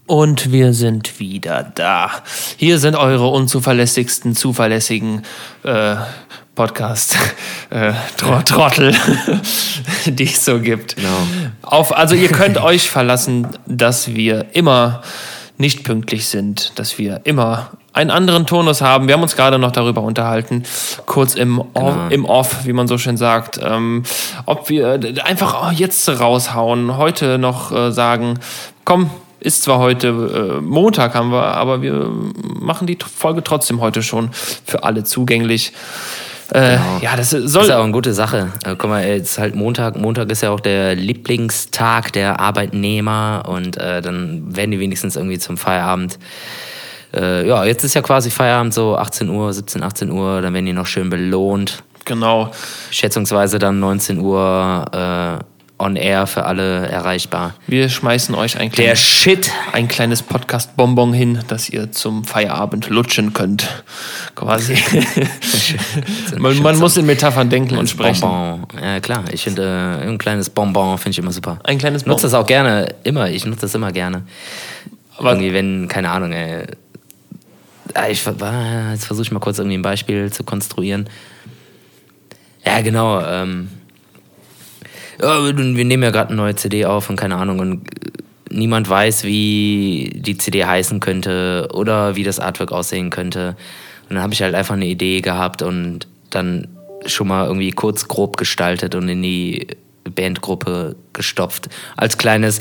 Und 0.07 0.53
wir 0.53 0.73
sind 0.73 1.19
wieder 1.19 1.73
da. 1.75 2.13
Hier 2.57 2.79
sind 2.79 2.95
eure 2.95 3.27
unzuverlässigsten, 3.29 4.37
zuverlässigen 4.37 5.23
äh, 5.65 5.97
Podcast-Trottel, 6.55 8.95
die 10.07 10.25
es 10.25 10.45
so 10.45 10.61
gibt. 10.61 10.95
Genau. 10.97 11.27
Auf, 11.63 11.97
also 11.97 12.15
ihr 12.15 12.29
könnt 12.33 12.59
euch 12.59 12.89
verlassen, 12.89 13.49
dass 13.67 14.15
wir 14.15 14.55
immer 14.55 15.03
nicht 15.59 15.85
pünktlich 15.85 16.27
sind, 16.27 16.79
dass 16.79 16.99
wir 16.99 17.23
immer 17.25 17.71
einen 17.97 18.11
anderen 18.11 18.47
Tonus 18.47 18.83
haben. 18.83 19.09
Wir 19.09 19.15
haben 19.15 19.23
uns 19.23 19.37
gerade 19.37 19.59
noch 19.59 19.73
darüber 19.73 20.03
unterhalten, 20.03 20.65
kurz 21.07 21.35
im, 21.35 21.61
Off, 21.61 21.95
Genau. 21.95 22.09
im 22.11 22.25
Off, 22.27 22.67
wie 22.67 22.73
man 22.75 22.87
so 22.89 22.99
schön 22.99 23.17
sagt, 23.17 23.59
ähm, 23.63 24.03
ob 24.45 24.69
wir 24.69 25.01
einfach 25.25 25.73
jetzt 25.73 26.09
raushauen, 26.21 26.97
heute 26.99 27.39
noch 27.39 27.73
äh, 27.73 27.91
sagen, 27.93 28.39
komm, 28.85 29.11
ist 29.41 29.63
zwar 29.63 29.79
heute 29.79 30.59
äh, 30.59 30.61
Montag 30.61 31.15
haben 31.15 31.31
wir, 31.31 31.43
aber 31.43 31.81
wir 31.81 32.11
machen 32.61 32.87
die 32.87 32.99
Folge 33.17 33.43
trotzdem 33.43 33.81
heute 33.81 34.03
schon 34.03 34.31
für 34.33 34.83
alle 34.85 35.05
zugänglich. 35.05 35.73
Äh, 36.53 36.77
Ja, 37.01 37.17
das 37.17 37.31
soll. 37.31 37.43
Das 37.43 37.55
ist 37.63 37.69
ja 37.71 37.79
auch 37.79 37.83
eine 37.85 37.93
gute 37.93 38.13
Sache. 38.15 38.53
Äh, 38.65 38.77
guck 38.79 38.91
mal, 38.91 39.05
jetzt 39.07 39.33
ist 39.33 39.39
halt 39.39 39.55
Montag. 39.55 39.97
Montag 39.97 40.31
ist 40.31 40.43
ja 40.43 40.51
auch 40.51 40.61
der 40.61 40.95
Lieblingstag 40.95 42.13
der 42.13 42.41
Arbeitnehmer 42.41 43.45
und 43.49 43.77
äh, 43.79 44.01
dann 44.03 44.55
werden 44.55 44.71
die 44.71 44.79
wenigstens 44.81 45.17
irgendwie 45.17 45.39
zum 45.39 45.57
Feierabend. 45.57 46.19
Äh, 47.17 47.47
ja, 47.49 47.65
jetzt 47.65 47.83
ist 47.85 47.95
ja 47.95 48.03
quasi 48.03 48.31
Feierabend, 48.31 48.75
so 48.75 48.97
18 48.97 49.29
Uhr, 49.31 49.53
17, 49.53 49.83
18 49.83 50.11
Uhr, 50.11 50.43
dann 50.43 50.53
werden 50.55 50.67
die 50.67 50.73
noch 50.73 50.87
schön 50.87 51.09
belohnt. 51.11 51.83
genau. 52.05 52.51
Schätzungsweise 52.91 53.59
dann 53.59 53.81
19 53.81 54.19
Uhr 54.19 55.39
äh, 55.41 55.45
on 55.79 55.97
air 55.97 56.27
für 56.27 56.45
alle 56.47 56.87
erreichbar. 56.89 57.53
Wir 57.67 57.89
schmeißen 57.91 58.35
euch 58.35 58.57
ein 58.59 58.71
Der 58.71 58.85
kleines, 58.95 59.01
Shit. 59.01 59.51
ein 59.73 59.89
kleines 59.89 60.23
Podcast-Bonbon 60.23 61.13
hin, 61.13 61.41
das 61.49 61.69
ihr 61.69 61.93
zum 61.93 62.25
Feierabend 62.25 62.89
lutschen 62.89 63.33
könnt. 63.35 63.85
Quasi. 64.35 64.75
man 66.39 66.63
man 66.63 66.79
muss 66.79 66.97
in 66.97 67.07
Metaphern 67.07 67.49
denken 67.51 67.77
und 67.77 67.89
sprechen. 67.91 68.21
Bonbon. 68.23 68.67
Ja, 68.83 69.01
klar. 69.01 69.25
Ich 69.33 69.43
finde, 69.45 69.99
äh, 70.03 70.07
ein 70.09 70.19
kleines 70.19 70.51
Bonbon 70.51 70.97
finde 70.99 71.11
ich 71.11 71.19
immer 71.19 71.33
super. 71.33 71.59
Ein 71.65 71.79
kleines 71.79 72.03
Ich 72.03 72.07
nutze 72.07 72.23
Bonbon. 72.27 72.31
das 72.33 72.41
auch 72.43 72.47
gerne, 72.47 72.95
immer. 73.05 73.29
Ich 73.31 73.45
nutze 73.47 73.63
das 73.63 73.75
immer 73.75 73.93
gerne. 73.93 74.23
Aber- 75.19 75.31
irgendwie, 75.33 75.53
wenn, 75.53 75.89
keine 75.89 76.11
Ahnung, 76.11 76.33
ey. 76.33 76.65
Ah, 77.97 78.09
Ich, 78.09 78.25
war- 78.27 78.91
jetzt 78.93 79.07
versuche 79.07 79.25
ich 79.27 79.33
mal 79.33 79.41
kurz 79.41 79.59
irgendwie 79.59 79.79
ein 79.79 79.83
Beispiel 79.83 80.33
zu 80.33 80.45
konstruieren. 80.45 81.09
Ja, 82.65 82.81
genau. 82.83 83.21
Ähm, 83.23 83.69
ja, 85.21 85.43
wir 85.45 85.57
wir 85.57 85.85
nehmen 85.85 86.03
ja 86.03 86.11
gerade 86.11 86.29
eine 86.31 86.37
neue 86.37 86.55
CD 86.57 86.85
auf 86.85 87.09
und 87.09 87.17
keine 87.17 87.37
Ahnung. 87.37 87.59
Und 87.61 87.87
äh, 87.89 88.11
niemand 88.51 88.89
weiß, 88.89 89.25
wie 89.25 90.13
die 90.15 90.37
CD 90.37 90.65
heißen 90.65 91.01
könnte 91.01 91.69
oder 91.73 92.17
wie 92.17 92.25
das 92.25 92.39
Artwork 92.41 92.73
aussehen 92.73 93.11
könnte. 93.11 93.57
Und 94.09 94.17
dann 94.17 94.23
habe 94.23 94.35
ich 94.35 94.43
halt 94.43 94.55
einfach 94.55 94.75
eine 94.75 94.87
Idee 94.87 95.21
gehabt 95.21 95.63
und 95.63 96.07
dann 96.31 96.69
schon 97.07 97.29
mal 97.29 97.47
irgendwie 97.47 97.71
kurz 97.71 98.09
grob 98.09 98.37
gestaltet 98.37 98.95
und 98.95 99.09
in 99.09 99.23
die 99.23 99.67
Bandgruppe 100.05 100.97
gestopft. 101.13 101.69
Als 101.97 102.19
kleines 102.19 102.61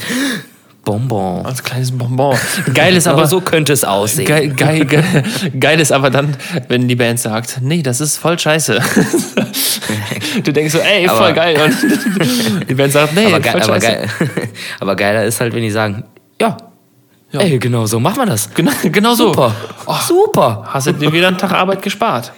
Bonbon. 0.85 1.45
Als 1.45 1.61
kleines 1.63 1.91
Bonbon. 1.91 2.37
Geil 2.73 2.95
ist 2.95 3.07
aber, 3.07 3.17
Aber 3.19 3.27
so 3.27 3.41
könnte 3.41 3.73
es 3.73 3.83
aussehen. 3.83 4.25
Geil, 4.27 4.49
geil, 4.55 4.85
geil, 4.85 5.23
geil 5.59 5.79
ist 5.81 5.91
aber 5.91 6.09
dann, 6.09 6.37
wenn 6.69 6.87
die 6.87 6.95
Band 6.95 7.19
sagt, 7.19 7.59
nee, 7.61 7.81
das 7.81 7.99
ist 7.99 8.17
voll 8.17 8.39
scheiße. 8.39 8.79
Du 10.43 10.51
denkst 10.51 10.73
so, 10.73 10.79
ey, 10.79 11.07
voll 11.07 11.17
Aber- 11.17 11.33
geil. 11.33 11.57
Und 11.61 12.69
die 12.69 12.73
Band 12.73 12.91
sagt, 12.91 13.13
nee, 13.15 13.25
aber, 13.27 13.39
geil, 13.39 13.51
voll 13.53 13.61
aber, 13.61 13.81
scheiße. 13.81 13.87
geil, 13.87 14.49
aber 14.79 14.95
geiler 14.95 15.23
ist 15.25 15.39
halt, 15.39 15.53
wenn 15.53 15.61
die 15.61 15.69
sagen, 15.71 16.03
ja, 16.41 16.57
Ja. 17.31 17.41
ey, 17.41 17.57
genau 17.59 17.85
so 17.85 17.99
machen 17.99 18.17
wir 18.17 18.25
das. 18.25 18.53
Genau, 18.53 18.71
genau 18.83 19.13
so. 19.13 19.27
Super. 19.27 19.55
Oh, 19.85 19.95
Super. 20.05 20.63
hast 20.67 20.87
du 20.87 20.91
dir 20.93 21.11
wieder 21.13 21.27
einen 21.27 21.37
Tag 21.37 21.51
Arbeit 21.51 21.81
gespart. 21.81 22.31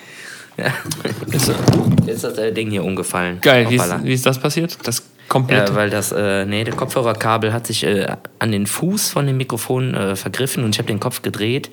Ja. 0.57 0.65
Jetzt 1.31 1.51
ist 2.07 2.23
das 2.23 2.53
Ding 2.53 2.69
hier 2.71 2.83
umgefallen. 2.83 3.39
geil, 3.41 3.67
wie 3.69 3.75
ist, 3.75 4.03
wie 4.03 4.13
ist 4.13 4.25
das 4.25 4.37
passiert? 4.39 4.77
Das 4.83 5.01
komplett. 5.27 5.69
Ja, 5.69 5.75
weil 5.75 5.89
das, 5.89 6.11
äh, 6.11 6.45
nee, 6.45 6.63
der 6.63 6.75
Kopfhörerkabel 6.75 7.53
hat 7.53 7.67
sich 7.67 7.83
äh, 7.83 8.07
an 8.39 8.51
den 8.51 8.67
Fuß 8.67 9.09
von 9.09 9.27
dem 9.27 9.37
Mikrofon 9.37 9.93
äh, 9.93 10.15
vergriffen 10.15 10.63
und 10.63 10.75
ich 10.75 10.79
habe 10.79 10.87
den 10.87 10.99
Kopf 10.99 11.21
gedreht 11.21 11.69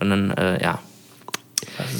und 0.00 0.10
dann, 0.10 0.30
äh, 0.32 0.62
ja. 0.62 0.78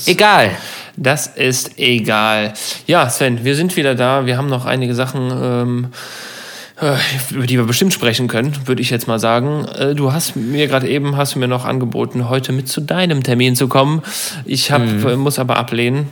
Egal. 0.07 0.50
Das 0.96 1.26
ist 1.26 1.78
egal. 1.78 2.55
Ja, 2.86 3.09
Sven, 3.09 3.44
wir 3.44 3.57
sind 3.57 3.76
wieder 3.76 3.94
da. 3.94 4.26
Wir 4.26 4.36
haben 4.36 4.48
noch 4.48 4.66
einige 4.66 4.94
Sachen, 4.94 5.30
ähm, 5.32 5.86
äh, 6.80 6.94
über 7.34 7.46
die 7.46 7.57
wir 7.57 7.64
bestimmt 7.64 7.92
sprechen 7.92 8.28
können, 8.28 8.55
würde 8.66 8.82
ich 8.82 8.90
jetzt 8.90 9.09
mal 9.09 9.18
sagen. 9.18 9.66
Äh, 9.76 9.94
Du 9.94 10.12
hast 10.12 10.36
mir 10.36 10.66
gerade 10.68 10.88
eben 10.88 11.16
hast 11.16 11.34
du 11.34 11.38
mir 11.38 11.48
noch 11.48 11.64
angeboten, 11.64 12.28
heute 12.28 12.52
mit 12.52 12.68
zu 12.68 12.80
deinem 12.80 13.22
Termin 13.22 13.57
zu 13.57 13.68
kommen. 13.68 14.02
Ich 14.44 14.70
hab, 14.70 14.82
äh, 14.82 15.16
muss 15.16 15.38
aber 15.38 15.57
ablehnen. 15.57 16.09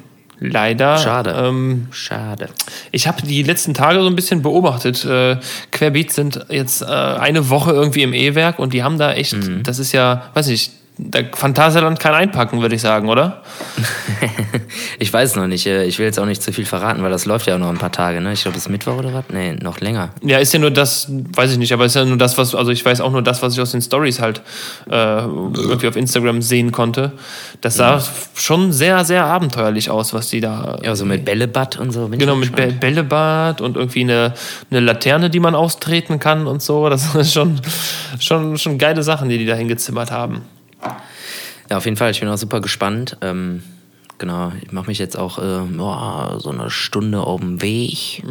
Leider. 0.51 0.99
Schade. 0.99 1.34
Ähm, 1.38 1.86
Schade. 1.93 2.49
ich 2.90 3.07
habe 3.07 3.22
die 3.22 3.43
letzten 3.43 3.74
Tage 3.74 4.01
so 4.01 4.07
ein 4.07 4.16
bisschen 4.16 4.43
beobachtet. 4.43 5.05
Äh, 5.05 5.36
Querbeat 5.70 6.11
sind 6.12 6.45
jetzt 6.49 6.82
äh, 6.82 6.86
eine 6.86 7.49
Woche 7.51 7.72
irgendwie 7.72 8.03
im 8.03 8.12
E-Werk 8.12 8.59
und 8.59 8.72
die 8.72 8.82
haben 8.82 8.99
da 8.99 9.12
echt, 9.12 9.34
Mhm. 9.34 9.62
das 9.62 9.78
ist 9.78 9.93
ja, 9.93 10.30
weiß 10.34 10.49
nicht, 10.49 10.72
da 11.11 11.20
Phantasialand 11.32 11.98
kann 11.98 12.14
einpacken, 12.14 12.61
würde 12.61 12.74
ich 12.74 12.80
sagen, 12.80 13.09
oder? 13.09 13.42
Ich 14.98 15.12
weiß 15.12 15.30
es 15.30 15.36
noch 15.36 15.46
nicht. 15.46 15.66
Ich 15.66 15.98
will 15.98 16.07
jetzt 16.07 16.18
auch 16.18 16.26
nicht 16.26 16.42
zu 16.42 16.53
viel 16.53 16.64
verraten, 16.64 17.03
weil 17.03 17.11
das 17.11 17.26
läuft 17.26 17.46
ja 17.46 17.57
auch 17.57 17.59
noch 17.59 17.68
ein 17.68 17.78
paar 17.78 17.92
Tage, 17.92 18.20
ne? 18.20 18.32
Ich 18.32 18.42
glaube, 18.42 18.57
es 18.57 18.64
ist 18.64 18.68
Mittwoch 18.68 18.98
oder 18.98 19.12
was? 19.12 19.24
Nee, 19.32 19.55
noch 19.55 19.80
länger. 19.80 20.11
Ja, 20.22 20.38
ist 20.38 20.53
ja 20.53 20.61
nur 20.61 20.70
das, 20.70 21.09
weiß 21.09 21.53
ich 21.53 21.59
nicht, 21.59 21.72
aber 21.72 21.84
ist 21.84 21.96
ja 21.96 22.05
nur 22.05 22.18
das, 22.18 22.38
was, 22.38 22.55
also 22.55 22.70
ich 22.70 22.84
weiß 22.84 23.00
auch 23.00 23.11
nur 23.11 23.22
das, 23.22 23.42
was 23.42 23.55
ich 23.55 23.61
aus 23.61 23.72
den 23.72 23.82
Stories 23.82 24.20
halt 24.20 24.42
äh, 24.88 24.92
irgendwie 24.94 25.88
auf 25.88 25.96
Instagram 25.96 26.40
sehen 26.40 26.72
konnte. 26.72 27.12
Das 27.61 27.76
sah 27.76 28.03
schon 28.34 28.72
sehr, 28.72 29.05
sehr 29.05 29.24
abenteuerlich 29.24 29.90
aus, 29.90 30.14
was 30.14 30.28
die 30.30 30.40
da. 30.40 30.78
Ja, 30.82 30.94
so 30.94 31.05
mit 31.05 31.24
Bällebad 31.24 31.78
und 31.78 31.90
so. 31.90 32.09
Genau, 32.09 32.36
mit 32.36 32.55
gespannt. 32.55 32.80
Bällebad 32.80 33.61
und 33.61 33.76
irgendwie 33.76 34.03
eine, 34.03 34.34
eine 34.70 34.80
Laterne, 34.80 35.30
die 35.30 35.40
man 35.40 35.55
austreten 35.55 36.18
kann 36.18 36.46
und 36.46 36.62
so. 36.62 36.88
Das 36.88 37.14
ist 37.14 37.32
schon, 37.32 37.61
schon, 38.20 38.57
schon 38.59 38.78
geile 38.78 39.03
Sachen, 39.03 39.28
die 39.28 39.38
die 39.38 39.46
da 39.46 39.55
hingezimmert 39.55 40.11
haben. 40.11 40.42
Ja, 41.70 41.76
auf 41.76 41.85
jeden 41.85 41.97
Fall. 41.97 42.11
Ich 42.11 42.20
bin 42.20 42.28
auch 42.28 42.37
super 42.37 42.61
gespannt. 42.61 43.16
Ähm, 43.20 43.62
genau, 44.18 44.53
ich 44.62 44.72
mache 44.72 44.89
mich 44.89 44.99
jetzt 44.99 45.16
auch 45.16 45.39
äh, 45.39 45.61
boah, 45.70 46.39
so 46.41 46.51
eine 46.51 46.70
Stunde 46.70 47.20
auf 47.20 47.41
dem 47.41 47.62
Weg. 47.62 48.22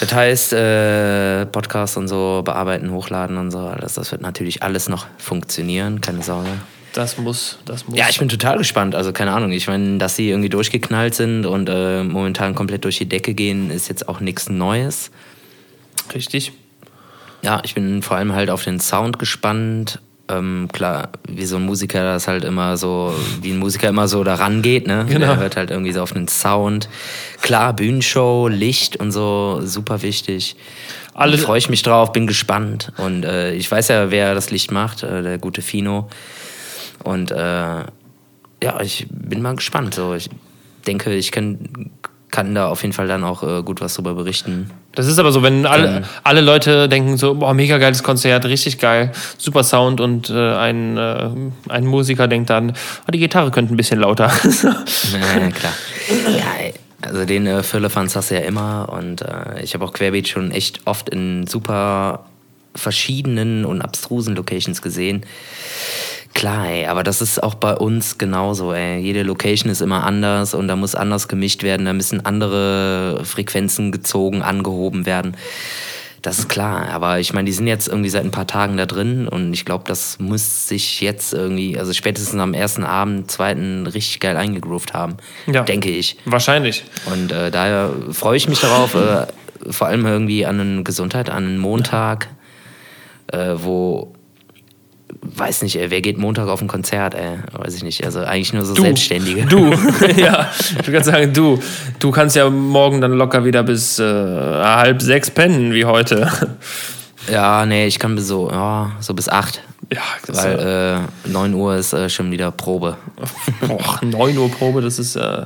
Das 0.00 0.14
heißt, 0.14 0.52
äh, 0.54 1.46
Podcast 1.46 1.96
und 1.96 2.08
so 2.08 2.42
bearbeiten, 2.44 2.90
hochladen 2.90 3.36
und 3.36 3.50
so, 3.50 3.58
alles, 3.58 3.94
das 3.94 4.10
wird 4.12 4.22
natürlich 4.22 4.62
alles 4.62 4.88
noch 4.88 5.06
funktionieren, 5.18 6.00
keine 6.00 6.22
Sorge. 6.22 6.48
Das 6.94 7.18
muss, 7.18 7.58
das 7.66 7.86
muss. 7.86 7.98
Ja, 7.98 8.06
ich 8.08 8.18
bin 8.18 8.28
total 8.28 8.58
gespannt. 8.58 8.94
Also 8.94 9.12
keine 9.12 9.32
Ahnung, 9.32 9.52
ich 9.52 9.68
meine, 9.68 9.98
dass 9.98 10.16
sie 10.16 10.30
irgendwie 10.30 10.48
durchgeknallt 10.48 11.14
sind 11.14 11.46
und 11.46 11.68
äh, 11.68 12.02
momentan 12.02 12.54
komplett 12.54 12.84
durch 12.84 12.98
die 12.98 13.08
Decke 13.08 13.34
gehen, 13.34 13.70
ist 13.70 13.88
jetzt 13.88 14.08
auch 14.08 14.20
nichts 14.20 14.48
Neues. 14.48 15.10
Richtig. 16.14 16.52
Ja, 17.42 17.60
ich 17.64 17.74
bin 17.74 18.02
vor 18.02 18.16
allem 18.16 18.32
halt 18.32 18.50
auf 18.50 18.64
den 18.64 18.80
Sound 18.80 19.18
gespannt. 19.18 20.00
Ähm, 20.30 20.68
klar, 20.72 21.08
wie 21.28 21.44
so 21.46 21.56
ein 21.56 21.64
Musiker 21.66 22.02
das 22.04 22.28
halt 22.28 22.44
immer 22.44 22.76
so, 22.76 23.12
wie 23.42 23.50
ein 23.50 23.58
Musiker 23.58 23.88
immer 23.88 24.06
so 24.06 24.22
da 24.22 24.34
rangeht, 24.36 24.86
ne? 24.86 25.04
Genau. 25.08 25.26
Der 25.26 25.36
hört 25.38 25.56
halt 25.56 25.70
irgendwie 25.70 25.92
so 25.92 26.02
auf 26.02 26.12
den 26.12 26.28
Sound. 26.28 26.88
Klar, 27.42 27.72
Bühnenshow, 27.74 28.46
Licht 28.48 28.96
und 28.96 29.12
so, 29.12 29.60
super 29.64 30.02
wichtig. 30.02 30.56
Alle- 31.14 31.36
freue 31.38 31.58
ich 31.58 31.68
mich 31.68 31.82
drauf, 31.82 32.12
bin 32.12 32.26
gespannt. 32.26 32.92
Und 32.96 33.24
äh, 33.24 33.52
ich 33.54 33.70
weiß 33.70 33.88
ja, 33.88 34.10
wer 34.10 34.34
das 34.34 34.50
Licht 34.50 34.70
macht, 34.70 35.02
äh, 35.02 35.22
der 35.22 35.38
gute 35.38 35.62
Fino. 35.62 36.08
Und 37.02 37.30
äh, 37.30 37.36
ja, 37.36 38.80
ich 38.82 39.06
bin 39.10 39.42
mal 39.42 39.56
gespannt. 39.56 39.94
So, 39.94 40.14
ich 40.14 40.30
denke, 40.86 41.12
ich 41.14 41.32
kann, 41.32 41.90
kann 42.30 42.54
da 42.54 42.68
auf 42.68 42.82
jeden 42.82 42.92
Fall 42.92 43.08
dann 43.08 43.24
auch 43.24 43.42
äh, 43.42 43.62
gut 43.62 43.80
was 43.80 43.94
drüber 43.94 44.14
berichten. 44.14 44.70
Das 44.94 45.06
ist 45.06 45.18
aber 45.20 45.30
so, 45.30 45.42
wenn 45.42 45.66
alle, 45.66 45.84
Dann- 45.86 46.04
alle 46.24 46.40
Leute 46.40 46.88
denken 46.88 47.16
so, 47.16 47.34
boah, 47.36 47.54
mega 47.54 47.78
geiles 47.78 48.02
Konzert, 48.02 48.44
richtig 48.46 48.78
geil, 48.78 49.12
super 49.38 49.62
Sound 49.62 50.00
und 50.00 50.30
äh, 50.30 50.54
ein, 50.56 50.96
äh, 50.96 51.30
ein 51.68 51.86
Musiker 51.86 52.26
denkt 52.26 52.50
dann, 52.50 52.70
oh, 52.72 53.10
die 53.12 53.18
Gitarre 53.20 53.50
könnte 53.52 53.72
ein 53.72 53.76
bisschen 53.76 54.00
lauter. 54.00 54.32
Ja, 55.12 55.50
klar. 55.50 55.72
Ja, 56.36 56.72
also 57.02 57.24
den 57.24 57.46
äh, 57.46 57.62
Firlefanz 57.62 58.16
hast 58.16 58.30
du 58.30 58.34
ja 58.34 58.40
immer 58.40 58.88
und 58.92 59.22
äh, 59.22 59.62
ich 59.62 59.74
habe 59.74 59.84
auch 59.84 59.92
Querbeat 59.92 60.26
schon 60.28 60.50
echt 60.50 60.80
oft 60.86 61.08
in 61.08 61.46
super 61.46 62.24
verschiedenen 62.74 63.64
und 63.64 63.82
abstrusen 63.82 64.34
Locations 64.36 64.82
gesehen. 64.82 65.24
Klar, 66.34 66.68
ey, 66.68 66.86
aber 66.86 67.02
das 67.02 67.20
ist 67.20 67.42
auch 67.42 67.54
bei 67.54 67.74
uns 67.74 68.16
genauso, 68.16 68.72
ey. 68.72 69.00
Jede 69.00 69.22
Location 69.22 69.70
ist 69.70 69.80
immer 69.80 70.04
anders 70.04 70.54
und 70.54 70.68
da 70.68 70.76
muss 70.76 70.94
anders 70.94 71.28
gemischt 71.28 71.62
werden, 71.62 71.86
da 71.86 71.92
müssen 71.92 72.24
andere 72.24 73.24
Frequenzen 73.24 73.90
gezogen, 73.90 74.42
angehoben 74.42 75.06
werden. 75.06 75.36
Das 76.22 76.38
ist 76.38 76.48
klar, 76.48 76.88
aber 76.90 77.18
ich 77.18 77.32
meine, 77.32 77.46
die 77.46 77.52
sind 77.52 77.66
jetzt 77.66 77.88
irgendwie 77.88 78.10
seit 78.10 78.24
ein 78.24 78.30
paar 78.30 78.46
Tagen 78.46 78.76
da 78.76 78.84
drin 78.84 79.26
und 79.26 79.54
ich 79.54 79.64
glaube, 79.64 79.84
das 79.86 80.18
muss 80.18 80.68
sich 80.68 81.00
jetzt 81.00 81.32
irgendwie, 81.32 81.78
also 81.78 81.94
spätestens 81.94 82.38
am 82.38 82.52
ersten 82.52 82.84
Abend, 82.84 83.30
zweiten, 83.30 83.86
richtig 83.86 84.20
geil 84.20 84.36
eingegroovt 84.36 84.92
haben. 84.92 85.16
Ja. 85.46 85.62
Denke 85.62 85.88
ich. 85.88 86.18
Wahrscheinlich. 86.26 86.84
Und 87.06 87.32
äh, 87.32 87.50
daher 87.50 87.90
freue 88.12 88.36
ich 88.36 88.48
mich 88.48 88.60
darauf, 88.60 88.94
äh, 88.94 89.26
vor 89.70 89.86
allem 89.86 90.04
irgendwie 90.04 90.44
an 90.44 90.60
eine 90.60 90.82
Gesundheit, 90.82 91.30
an 91.30 91.44
einen 91.44 91.58
Montag, 91.58 92.28
äh, 93.32 93.54
wo 93.56 94.14
weiß 95.22 95.62
nicht, 95.62 95.76
ey, 95.76 95.90
wer 95.90 96.00
geht 96.00 96.18
Montag 96.18 96.48
auf 96.48 96.60
ein 96.60 96.68
Konzert, 96.68 97.14
ey? 97.14 97.38
Weiß 97.52 97.74
ich 97.74 97.82
nicht. 97.82 98.04
Also 98.04 98.20
eigentlich 98.20 98.52
nur 98.52 98.64
so 98.64 98.74
Selbstständige. 98.74 99.46
Du, 99.46 99.72
ja. 100.16 100.50
Ich 100.80 100.92
kann 100.92 101.04
sagen, 101.04 101.32
du. 101.32 101.58
Du 101.98 102.10
kannst 102.10 102.36
ja 102.36 102.48
morgen 102.50 103.00
dann 103.00 103.12
locker 103.12 103.44
wieder 103.44 103.62
bis 103.62 103.98
äh, 103.98 104.04
halb 104.04 105.02
sechs 105.02 105.30
pennen, 105.30 105.72
wie 105.72 105.84
heute. 105.84 106.30
Ja, 107.30 107.66
nee, 107.66 107.86
ich 107.86 107.98
kann 107.98 108.14
bis 108.14 108.26
so, 108.26 108.50
ja, 108.50 108.92
so 109.00 109.12
bis 109.12 109.28
acht. 109.28 109.62
Ja, 109.92 110.00
das 110.26 110.38
Weil 110.38 110.58
ja, 110.58 110.98
äh, 110.98 111.28
9 111.28 111.54
Uhr 111.54 111.76
ist 111.76 111.92
äh, 111.92 112.08
schon 112.08 112.30
wieder 112.30 112.50
Probe. 112.50 112.96
och, 113.68 114.00
9 114.02 114.38
Uhr 114.38 114.50
Probe, 114.50 114.80
das 114.80 114.98
ist, 114.98 115.16
äh, 115.16 115.44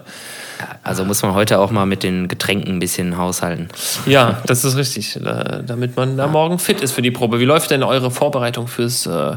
Also 0.83 1.05
muss 1.05 1.23
man 1.23 1.35
heute 1.35 1.59
auch 1.59 1.71
mal 1.71 1.87
mit 1.87 2.03
den 2.03 2.29
Getränken 2.29 2.77
ein 2.77 2.79
bisschen 2.79 3.17
haushalten. 3.17 3.69
ja, 4.07 4.43
das 4.47 4.65
ist 4.65 4.77
richtig, 4.77 5.17
äh, 5.17 5.63
damit 5.67 5.97
man 5.97 6.17
da 6.17 6.27
morgen 6.27 6.59
fit 6.59 6.81
ist 6.81 6.93
für 6.93 7.03
die 7.03 7.11
Probe. 7.11 7.41
Wie 7.41 7.45
läuft 7.45 7.71
denn 7.71 7.83
eure 7.83 8.11
Vorbereitung 8.11 8.67
fürs, 8.69 9.07
äh, 9.07 9.37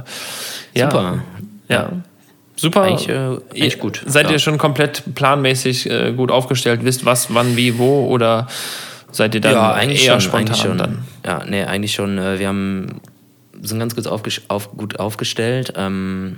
ja, 0.73 0.91
Super. 0.91 1.23
Ja. 1.69 1.89
Super. 2.55 2.81
Eigentlich, 2.83 3.09
äh, 3.09 3.37
eigentlich 3.53 3.79
gut. 3.79 4.01
Seid 4.05 4.25
Ja. 4.27 4.31
ihr 4.33 4.39
schon 4.39 4.57
komplett 4.57 5.03
planmäßig 5.15 5.89
äh, 5.89 6.11
gut 6.13 6.31
aufgestellt, 6.31 6.83
wisst 6.83 7.05
was, 7.05 7.33
wann, 7.33 7.55
wie, 7.55 7.77
wo 7.77 8.07
oder 8.07 8.47
seid 9.11 9.35
ihr 9.35 9.41
dann 9.41 9.53
ja, 9.53 9.73
eigentlich 9.73 10.05
eher 10.05 10.13
schon, 10.13 10.21
spontan 10.21 10.47
eigentlich 10.47 10.61
schon. 10.61 10.77
dann? 10.77 11.05
Ja, 11.25 11.43
nee, 11.47 11.63
eigentlich 11.63 11.93
schon. 11.93 12.17
Äh, 12.17 12.39
wir 12.39 12.47
haben 12.47 13.01
sind 13.61 13.79
ganz 13.79 13.95
gut, 13.95 14.07
aufges 14.07 14.41
auf, 14.49 14.71
gut 14.75 14.99
aufgestellt. 14.99 15.73
Ähm, 15.75 16.37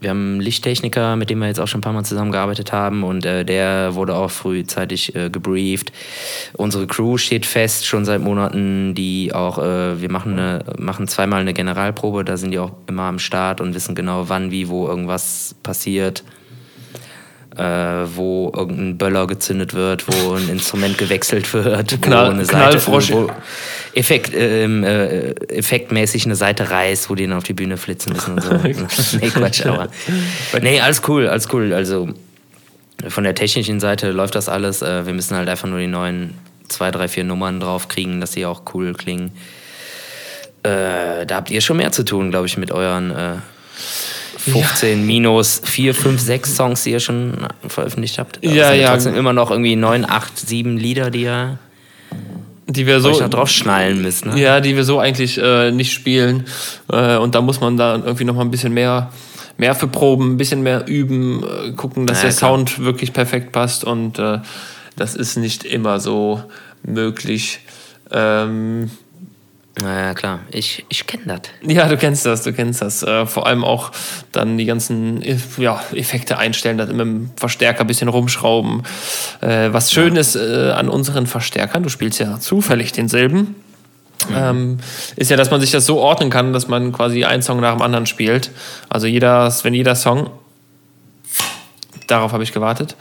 wir 0.00 0.10
haben 0.10 0.32
einen 0.32 0.40
Lichttechniker, 0.40 1.16
mit 1.16 1.30
dem 1.30 1.38
wir 1.38 1.46
jetzt 1.46 1.60
auch 1.60 1.68
schon 1.68 1.78
ein 1.78 1.82
paar 1.82 1.92
Mal 1.92 2.04
zusammengearbeitet 2.04 2.72
haben 2.72 3.02
und 3.02 3.24
äh, 3.24 3.44
der 3.44 3.94
wurde 3.94 4.14
auch 4.14 4.30
frühzeitig 4.30 5.14
äh, 5.14 5.30
gebrieft. 5.30 5.92
Unsere 6.52 6.86
Crew 6.86 7.16
steht 7.16 7.46
fest 7.46 7.86
schon 7.86 8.04
seit 8.04 8.20
Monaten, 8.20 8.94
die 8.94 9.32
auch, 9.34 9.58
äh, 9.58 10.00
wir 10.00 10.10
machen, 10.10 10.38
eine, 10.38 10.64
machen 10.78 11.08
zweimal 11.08 11.40
eine 11.40 11.54
Generalprobe, 11.54 12.24
da 12.24 12.36
sind 12.36 12.50
die 12.50 12.58
auch 12.58 12.72
immer 12.86 13.04
am 13.04 13.18
Start 13.18 13.60
und 13.60 13.74
wissen 13.74 13.94
genau, 13.94 14.28
wann, 14.28 14.50
wie, 14.50 14.68
wo 14.68 14.86
irgendwas 14.86 15.54
passiert 15.62 16.24
äh, 17.56 17.62
wo 18.14 18.52
irgendein 18.54 18.98
Böller 18.98 19.26
gezündet 19.26 19.74
wird, 19.74 20.06
wo 20.08 20.34
ein 20.34 20.48
Instrument 20.50 20.98
gewechselt 20.98 21.52
wird, 21.54 22.00
Knall- 22.02 22.28
wo 22.28 22.30
eine 22.32 22.44
Knallfrosch. 22.44 23.06
Seite, 23.08 23.28
wo 23.28 23.30
Effekt, 23.98 24.32
ähm, 24.34 24.84
äh, 24.84 25.30
effektmäßig 25.48 26.26
eine 26.26 26.36
Seite 26.36 26.70
reißt, 26.70 27.08
wo 27.08 27.14
die 27.14 27.26
dann 27.26 27.36
auf 27.36 27.44
die 27.44 27.54
Bühne 27.54 27.76
flitzen 27.78 28.12
müssen 28.12 28.34
und 28.34 28.42
so. 28.42 28.52
nee, 29.20 29.30
Quatsch, 29.30 29.64
aber. 29.66 29.88
Nee, 30.60 30.80
alles 30.80 31.02
cool, 31.08 31.26
alles 31.28 31.48
cool. 31.52 31.72
Also 31.72 32.08
von 33.08 33.24
der 33.24 33.34
technischen 33.34 33.80
Seite 33.80 34.10
läuft 34.10 34.34
das 34.34 34.48
alles. 34.48 34.82
Äh, 34.82 35.06
wir 35.06 35.14
müssen 35.14 35.36
halt 35.36 35.48
einfach 35.48 35.68
nur 35.68 35.78
die 35.78 35.86
neuen 35.86 36.34
zwei, 36.68 36.90
drei, 36.90 37.08
vier 37.08 37.24
Nummern 37.24 37.60
drauf 37.60 37.88
kriegen, 37.88 38.20
dass 38.20 38.32
sie 38.32 38.44
auch 38.44 38.62
cool 38.74 38.92
klingen. 38.94 39.32
Äh, 40.62 41.24
da 41.26 41.36
habt 41.36 41.50
ihr 41.50 41.60
schon 41.60 41.76
mehr 41.76 41.92
zu 41.92 42.04
tun, 42.04 42.30
glaube 42.30 42.46
ich, 42.46 42.56
mit 42.58 42.72
euren 42.72 43.10
äh, 43.12 43.34
15 44.52 45.06
minus 45.06 45.60
4, 45.64 45.94
5, 45.94 46.20
6 46.20 46.56
Songs, 46.56 46.82
die 46.84 46.90
ihr 46.90 47.00
schon 47.00 47.34
veröffentlicht 47.68 48.18
habt. 48.18 48.38
Aber 48.38 48.54
Ja, 48.54 48.70
sind 48.70 48.80
ja. 48.80 48.90
Trotzdem 48.90 49.14
immer 49.14 49.32
noch 49.32 49.50
irgendwie 49.50 49.76
9, 49.76 50.04
8, 50.08 50.38
7 50.38 50.76
Lieder, 50.76 51.10
die 51.10 51.22
ihr 51.22 51.58
Die 52.68 52.86
wir 52.86 53.00
so, 53.00 53.18
da 53.18 53.28
drauf 53.28 53.48
schnallen 53.48 54.02
müsst. 54.02 54.26
Ne? 54.26 54.40
Ja, 54.40 54.60
die 54.60 54.76
wir 54.76 54.84
so 54.84 54.98
eigentlich 54.98 55.38
äh, 55.38 55.70
nicht 55.70 55.92
spielen. 55.92 56.44
Äh, 56.92 57.16
und 57.16 57.34
da 57.34 57.40
muss 57.40 57.60
man 57.60 57.76
da 57.76 57.94
irgendwie 57.96 58.24
noch 58.24 58.34
mal 58.34 58.42
ein 58.42 58.50
bisschen 58.50 58.72
mehr, 58.74 59.10
mehr 59.58 59.74
für 59.74 59.88
proben, 59.88 60.32
ein 60.32 60.36
bisschen 60.36 60.62
mehr 60.62 60.86
üben, 60.86 61.42
äh, 61.44 61.72
gucken, 61.72 62.06
dass 62.06 62.18
Ja, 62.22 62.28
der 62.28 62.36
klar. 62.36 62.50
Sound 62.50 62.78
wirklich 62.84 63.12
perfekt 63.12 63.52
passt. 63.52 63.84
Und 63.84 64.18
äh, 64.18 64.38
das 64.96 65.14
ist 65.14 65.36
nicht 65.36 65.64
immer 65.64 66.00
so 66.00 66.42
möglich. 66.82 67.60
Ähm, 68.10 68.90
Naja, 69.82 70.14
klar. 70.14 70.40
Ich, 70.50 70.86
ich 70.88 71.06
kenne 71.06 71.24
das. 71.26 71.40
ja, 71.62 71.86
du 71.86 71.98
kennst 71.98 72.24
das, 72.24 72.42
du 72.42 72.52
kennst 72.54 72.80
das. 72.80 73.02
Äh, 73.02 73.26
vor 73.26 73.46
allem 73.46 73.62
auch 73.62 73.92
dann 74.32 74.56
die 74.56 74.64
ganzen 74.64 75.20
äh, 75.22 75.36
ja, 75.58 75.82
Effekte 75.92 76.38
einstellen, 76.38 76.78
das 76.78 76.88
mit 76.88 77.00
dem 77.00 77.30
Verstärker 77.36 77.82
ein 77.82 77.86
bisschen 77.86 78.08
rumschrauben. 78.08 78.84
Äh, 79.42 79.72
was 79.72 79.92
schön 79.92 80.16
ist 80.16 80.34
äh, 80.34 80.70
an 80.74 80.88
unseren 80.88 81.26
Verstärkern, 81.26 81.82
du 81.82 81.90
spielst 81.90 82.18
ja 82.20 82.40
zufällig 82.40 82.92
denselben, 82.92 83.54
ähm, 84.34 84.78
ist 85.16 85.30
ja, 85.30 85.36
dass 85.36 85.50
man 85.50 85.60
sich 85.60 85.70
das 85.70 85.84
so 85.84 85.98
ordnen 85.98 86.30
kann, 86.30 86.52
dass 86.52 86.68
man 86.68 86.92
quasi 86.92 87.24
einen 87.24 87.42
Song 87.42 87.60
nach 87.60 87.74
dem 87.74 87.82
anderen 87.82 88.06
spielt. 88.06 88.50
Also 88.88 89.06
jeder, 89.06 89.52
wenn 89.62 89.74
jeder 89.74 89.94
Song, 89.94 90.30
darauf 92.06 92.32
habe 92.32 92.42
ich 92.42 92.52
gewartet, 92.52 92.96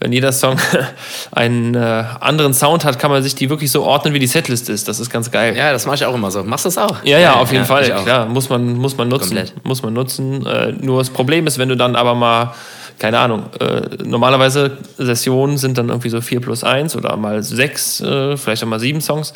wenn 0.00 0.12
jeder 0.12 0.32
Song 0.32 0.56
einen 1.32 1.74
äh, 1.74 2.04
anderen 2.20 2.54
Sound 2.54 2.84
hat, 2.84 2.98
kann 2.98 3.10
man 3.10 3.22
sich 3.22 3.34
die 3.34 3.50
wirklich 3.50 3.70
so 3.70 3.82
ordnen, 3.84 4.14
wie 4.14 4.18
die 4.18 4.26
Setlist 4.26 4.68
ist. 4.68 4.88
Das 4.88 5.00
ist 5.00 5.10
ganz 5.10 5.30
geil. 5.30 5.56
Ja, 5.56 5.72
das 5.72 5.86
mache 5.86 5.96
ich 5.96 6.04
auch 6.04 6.14
immer 6.14 6.30
so. 6.30 6.44
Machst 6.44 6.64
du 6.64 6.68
das 6.68 6.78
auch? 6.78 7.02
Ja, 7.04 7.18
ja, 7.18 7.34
auf 7.34 7.50
jeden 7.52 7.62
ich 7.62 7.68
Fall. 7.68 7.84
Klar, 7.84 8.26
muss 8.26 8.48
man, 8.48 8.74
muss 8.74 8.96
man 8.96 9.08
nutzen. 9.08 9.36
Komplett. 9.36 9.64
Muss 9.64 9.82
man 9.82 9.92
nutzen. 9.92 10.46
Äh, 10.46 10.72
nur 10.72 10.98
das 10.98 11.10
Problem 11.10 11.46
ist, 11.46 11.58
wenn 11.58 11.68
du 11.68 11.76
dann 11.76 11.96
aber 11.96 12.14
mal, 12.14 12.54
keine 12.98 13.18
Ahnung, 13.18 13.44
äh, 13.58 14.02
normalerweise 14.04 14.76
Sessionen 14.98 15.58
sind 15.58 15.78
dann 15.78 15.88
irgendwie 15.88 16.10
so 16.10 16.20
4 16.20 16.40
plus 16.40 16.64
1 16.64 16.96
oder 16.96 17.16
mal 17.16 17.42
6, 17.42 18.00
äh, 18.00 18.36
vielleicht 18.36 18.62
auch 18.62 18.68
mal 18.68 18.80
7 18.80 19.00
Songs. 19.00 19.32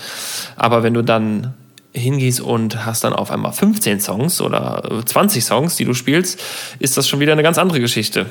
Aber 0.57 0.83
wenn 0.83 0.95
du 0.95 1.03
dann 1.03 1.55
hingehst 1.95 2.41
und 2.41 2.85
hast 2.85 3.05
dann 3.05 3.12
auf 3.12 3.31
einmal 3.31 3.53
15 3.53 4.01
Songs 4.01 4.41
oder 4.41 4.83
äh, 4.91 5.05
20 5.05 5.45
Songs, 5.45 5.77
die 5.77 5.85
du 5.85 5.95
spielst, 5.95 6.41
ist 6.81 6.97
das 6.97 7.09
schon 7.09 7.20
wieder 7.20 7.33
eine 7.33 7.43
ganz 7.43 7.57
andere 7.57 7.81
Geschichte. 7.81 8.27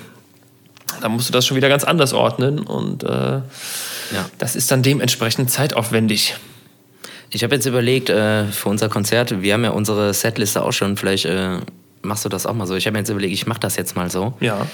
Da 1.02 1.10
musst 1.10 1.30
du 1.30 1.34
das 1.34 1.46
schon 1.46 1.58
wieder 1.58 1.70
ganz 1.70 1.84
anders 1.84 2.14
ordnen 2.14 2.60
und 2.60 3.04
äh, 3.04 3.08
Ja. 3.08 3.44
das 4.38 4.56
ist 4.56 4.72
dann 4.72 4.84
dementsprechend 4.84 5.50
zeitaufwendig. 5.52 6.36
Ich 7.32 7.44
habe 7.44 7.56
jetzt 7.56 7.66
überlegt, 7.66 8.10
äh, 8.10 8.46
für 8.46 8.70
unser 8.70 8.90
Konzert, 8.90 9.42
wir 9.42 9.54
haben 9.54 9.64
ja 9.64 9.72
unsere 9.72 10.14
Setliste 10.14 10.64
auch 10.64 10.72
schon, 10.72 10.98
vielleicht 10.98 11.26
äh, 11.26 11.58
machst 12.04 12.24
du 12.26 12.30
das 12.30 12.46
auch 12.46 12.54
mal 12.54 12.68
so. 12.68 12.76
Ich 12.76 12.86
habe 12.86 12.94
mir 12.94 13.00
jetzt 13.00 13.10
überlegt, 13.10 13.34
ich 13.34 13.48
mache 13.48 13.60
das 13.60 13.76
jetzt 13.76 13.96
mal 13.96 14.12
so. 14.12 14.34
Ja. 14.40 14.68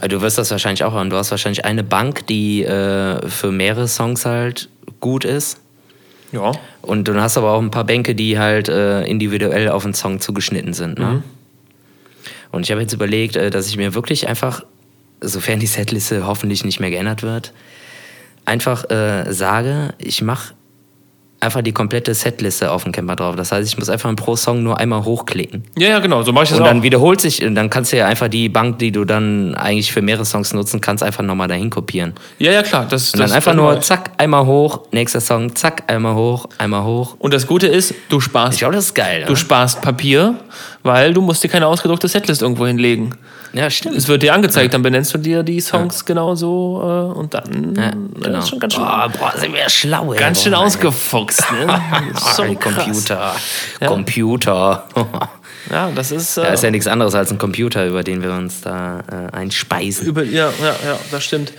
Äh, 0.00 0.08
Du 0.08 0.20
wirst 0.22 0.38
das 0.38 0.50
wahrscheinlich 0.50 0.84
auch 0.84 0.92
haben. 0.94 1.10
Du 1.10 1.16
hast 1.16 1.30
wahrscheinlich 1.30 1.64
eine 1.64 1.84
Bank, 1.84 2.26
die 2.28 2.62
äh, 2.64 3.28
für 3.28 3.50
mehrere 3.52 3.88
Songs 3.88 4.24
halt 4.24 4.68
gut 5.00 5.24
ist. 5.24 5.58
Ja. 6.32 6.52
Und 6.80 7.08
dann 7.08 7.20
hast 7.20 7.36
du 7.36 7.40
aber 7.40 7.52
auch 7.52 7.60
ein 7.60 7.70
paar 7.70 7.84
Bänke, 7.84 8.14
die 8.14 8.38
halt 8.38 8.68
äh, 8.70 9.02
individuell 9.04 9.68
auf 9.68 9.84
einen 9.84 9.92
Song 9.92 10.18
zugeschnitten 10.20 10.72
sind. 10.72 10.98
Ne? 10.98 11.22
Und 12.52 12.62
ich 12.62 12.70
habe 12.70 12.80
jetzt 12.80 12.92
überlegt, 12.94 13.36
dass 13.36 13.66
ich 13.68 13.76
mir 13.76 13.92
wirklich 13.94 14.28
einfach, 14.28 14.62
sofern 15.22 15.60
die 15.60 15.66
Setliste 15.66 16.26
hoffentlich 16.26 16.64
nicht 16.64 16.80
mehr 16.80 16.90
geändert 16.90 17.22
wird, 17.22 17.52
einfach 18.44 18.90
äh, 18.90 19.32
sage, 19.32 19.94
ich 19.98 20.22
mache 20.22 20.54
einfach 21.42 21.60
die 21.62 21.72
komplette 21.72 22.14
Setliste 22.14 22.70
auf 22.70 22.84
den 22.84 22.92
Camper 22.92 23.16
drauf. 23.16 23.36
Das 23.36 23.52
heißt, 23.52 23.68
ich 23.68 23.76
muss 23.78 23.88
einfach 23.88 24.14
pro 24.16 24.36
Song 24.36 24.62
nur 24.62 24.78
einmal 24.78 25.04
hochklicken. 25.04 25.64
Ja, 25.76 25.88
ja, 25.88 25.98
genau, 25.98 26.22
so 26.22 26.32
mache 26.32 26.44
ich 26.44 26.50
das 26.50 26.58
Und 26.58 26.64
auch. 26.64 26.68
dann 26.68 26.82
wiederholt 26.82 27.20
sich, 27.20 27.44
und 27.44 27.54
dann 27.54 27.68
kannst 27.68 27.92
du 27.92 27.96
ja 27.96 28.06
einfach 28.06 28.28
die 28.28 28.48
Bank, 28.48 28.78
die 28.78 28.92
du 28.92 29.04
dann 29.04 29.54
eigentlich 29.54 29.92
für 29.92 30.02
mehrere 30.02 30.24
Songs 30.24 30.52
nutzen 30.52 30.80
kannst, 30.80 31.02
einfach 31.02 31.22
nochmal 31.22 31.48
dahin 31.48 31.70
kopieren. 31.70 32.14
Ja, 32.38 32.52
ja, 32.52 32.62
klar. 32.62 32.86
Das, 32.88 33.12
Und 33.12 33.20
dann 33.20 33.28
das 33.28 33.36
einfach 33.36 33.54
nur 33.54 33.74
ich. 33.78 33.80
zack, 33.80 34.12
einmal 34.18 34.46
hoch, 34.46 34.80
nächster 34.92 35.20
Song, 35.20 35.54
zack, 35.56 35.84
einmal 35.88 36.14
hoch, 36.14 36.46
einmal 36.58 36.84
hoch. 36.84 37.16
Und 37.18 37.34
das 37.34 37.46
Gute 37.46 37.66
ist, 37.66 37.94
du 38.08 38.20
sparst, 38.20 38.54
Ich 38.54 38.58
glaube, 38.60 38.74
das 38.74 38.86
ist 38.86 38.94
geil. 38.94 39.24
du 39.26 39.32
ne? 39.32 39.36
sparst 39.36 39.82
Papier, 39.82 40.34
weil 40.82 41.12
du 41.12 41.20
musst 41.20 41.42
dir 41.42 41.48
keine 41.48 41.66
ausgedruckte 41.66 42.08
Setlist 42.08 42.42
irgendwo 42.42 42.66
hinlegen. 42.66 43.14
Ja, 43.54 43.68
stimmt. 43.68 43.96
Es 43.96 44.08
wird 44.08 44.22
dir 44.22 44.32
angezeigt, 44.32 44.72
dann 44.72 44.80
benennst 44.82 45.12
du 45.12 45.18
dir 45.18 45.42
die 45.42 45.60
Songs 45.60 46.06
genauso 46.06 46.80
äh, 47.14 47.18
und 47.18 47.34
dann 47.34 47.74
Ja, 47.76 47.90
genau. 47.90 48.36
das 48.36 48.44
ist 48.44 48.50
schon 48.50 48.58
ganz 48.60 48.72
schön, 48.72 48.82
oh, 48.82 49.08
boah, 49.18 49.32
sind 49.36 49.52
wir 49.52 49.68
schlau, 49.68 50.12
ey. 50.14 50.18
ganz 50.18 50.42
schön 50.42 50.52
Boah, 50.52 50.60
ausgefuchst. 50.60 51.31
Ne? 51.52 51.82
Ey. 51.92 52.34
schon 52.36 52.58
krass. 52.58 52.74
Computer. 52.84 53.34
Ja. 53.80 53.88
Computer. 53.88 54.84
Ja, 55.70 55.90
das 55.94 56.10
ist, 56.10 56.36
äh, 56.38 56.42
Ja, 56.42 56.48
ist 56.48 56.62
ja 56.64 56.70
nichts 56.70 56.86
anderes 56.86 57.14
als 57.14 57.30
ein 57.30 57.38
Computer, 57.38 57.86
über 57.86 58.02
den 58.02 58.22
wir 58.22 58.32
uns 58.32 58.60
da 58.62 59.00
äh, 59.32 59.36
einspeisen. 59.36 60.06
Über, 60.06 60.24
ja, 60.24 60.48
ja, 60.60 60.76
ja, 60.84 60.98
das 61.10 61.24
stimmt. 61.24 61.52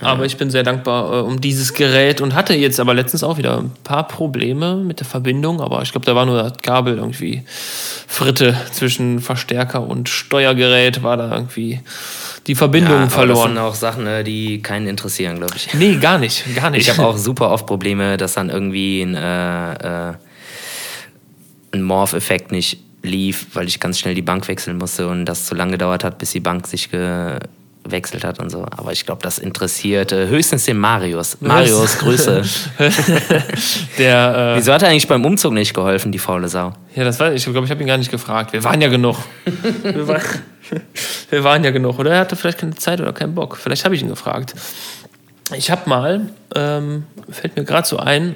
Aber 0.00 0.24
ich 0.24 0.36
bin 0.36 0.50
sehr 0.50 0.62
dankbar 0.62 1.12
äh, 1.12 1.20
um 1.22 1.40
dieses 1.40 1.74
Gerät 1.74 2.20
und 2.20 2.34
hatte 2.34 2.54
jetzt 2.54 2.78
aber 2.80 2.94
letztens 2.94 3.22
auch 3.24 3.36
wieder 3.38 3.58
ein 3.58 3.72
paar 3.84 4.06
Probleme 4.06 4.76
mit 4.76 5.00
der 5.00 5.06
Verbindung. 5.06 5.60
Aber 5.60 5.82
ich 5.82 5.90
glaube, 5.92 6.06
da 6.06 6.14
war 6.14 6.24
nur 6.26 6.42
das 6.42 6.58
Kabel 6.62 6.96
irgendwie 6.98 7.42
Fritte 8.06 8.56
zwischen 8.72 9.20
Verstärker 9.20 9.82
und 9.82 10.08
Steuergerät, 10.08 11.02
war 11.02 11.16
da 11.16 11.32
irgendwie 11.34 11.80
die 12.46 12.54
Verbindung 12.54 13.02
Das 13.04 13.12
verloren. 13.14 13.50
sind 13.50 13.58
auch 13.58 13.74
Sachen, 13.74 14.06
äh, 14.06 14.24
die 14.24 14.62
keinen 14.62 14.86
interessieren, 14.86 15.36
glaube 15.38 15.54
ich. 15.56 15.74
Nee, 15.74 15.96
gar 15.96 16.18
nicht, 16.18 16.44
gar 16.54 16.70
nicht. 16.70 16.88
Ich 16.88 16.96
habe 16.96 17.06
auch 17.08 17.16
super 17.18 17.50
oft 17.50 17.66
Probleme, 17.66 18.16
dass 18.16 18.34
dann 18.34 18.48
irgendwie 18.50 19.02
ein, 19.02 19.14
äh, 19.14 20.10
äh, 20.10 20.14
ein 21.72 21.82
Morph-Effekt 21.82 22.50
nicht 22.52 22.78
lief, 23.02 23.46
weil 23.54 23.68
ich 23.68 23.80
ganz 23.80 23.98
schnell 23.98 24.14
die 24.14 24.22
Bank 24.22 24.48
wechseln 24.48 24.78
musste 24.78 25.08
und 25.08 25.24
das 25.24 25.46
zu 25.46 25.54
lange 25.54 25.72
gedauert 25.72 26.04
hat, 26.04 26.18
bis 26.18 26.32
die 26.32 26.40
Bank 26.40 26.66
sich 26.66 26.90
gewechselt 26.90 28.24
hat 28.24 28.38
und 28.40 28.50
so. 28.50 28.66
Aber 28.70 28.92
ich 28.92 29.06
glaube, 29.06 29.22
das 29.22 29.38
interessiert 29.38 30.12
äh, 30.12 30.28
höchstens 30.28 30.64
den 30.64 30.78
Marius. 30.78 31.38
Marius, 31.40 31.98
Grüße. 31.98 32.42
Der, 33.98 34.54
äh, 34.54 34.58
Wieso 34.58 34.72
hat 34.72 34.82
er 34.82 34.88
eigentlich 34.88 35.08
beim 35.08 35.24
Umzug 35.24 35.52
nicht 35.52 35.74
geholfen, 35.74 36.12
die 36.12 36.18
faule 36.18 36.48
Sau? 36.48 36.72
ja, 36.98 37.04
das 37.04 37.20
war, 37.20 37.32
ich 37.32 37.44
glaube, 37.44 37.64
ich 37.64 37.70
habe 37.70 37.80
ihn 37.80 37.86
gar 37.86 37.98
nicht 37.98 38.10
gefragt. 38.10 38.52
Wir 38.52 38.64
waren 38.64 38.80
ja 38.80 38.88
genug. 38.88 39.16
Wir, 39.82 40.08
war, 40.08 40.20
wir 41.30 41.44
waren 41.44 41.62
ja 41.62 41.70
genug. 41.70 41.98
Oder 42.00 42.14
er 42.14 42.20
hatte 42.20 42.34
vielleicht 42.34 42.58
keine 42.58 42.74
Zeit 42.74 43.00
oder 43.00 43.12
keinen 43.12 43.36
Bock. 43.36 43.56
Vielleicht 43.56 43.84
habe 43.84 43.94
ich 43.94 44.02
ihn 44.02 44.08
gefragt. 44.08 44.54
Ich 45.56 45.70
habe 45.70 45.88
mal, 45.88 46.28
ähm, 46.56 47.04
fällt 47.30 47.56
mir 47.56 47.64
gerade 47.64 47.86
so 47.86 47.98
ein, 47.98 48.34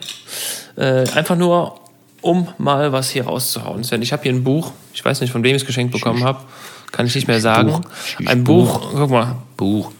äh, 0.76 1.04
einfach 1.14 1.36
nur 1.36 1.81
um 2.22 2.48
mal 2.58 2.92
was 2.92 3.10
hier 3.10 3.26
rauszuhauen. 3.26 3.84
Sven, 3.84 4.00
ich 4.00 4.12
habe 4.12 4.22
hier 4.22 4.32
ein 4.32 4.42
Buch. 4.42 4.72
Ich 4.94 5.04
weiß 5.04 5.20
nicht, 5.20 5.30
von 5.30 5.44
wem 5.44 5.54
ich 5.54 5.62
es 5.62 5.66
geschenkt 5.66 5.92
bekommen 5.92 6.24
habe. 6.24 6.40
Kann 6.90 7.06
ich 7.06 7.14
nicht 7.14 7.28
mehr 7.28 7.40
sagen. 7.40 7.68
Buch. 7.68 7.80
Ein 8.26 8.44
Buch. 8.44 8.92
Guck 8.94 9.10
mal. 9.10 9.36
Buch. 9.56 9.92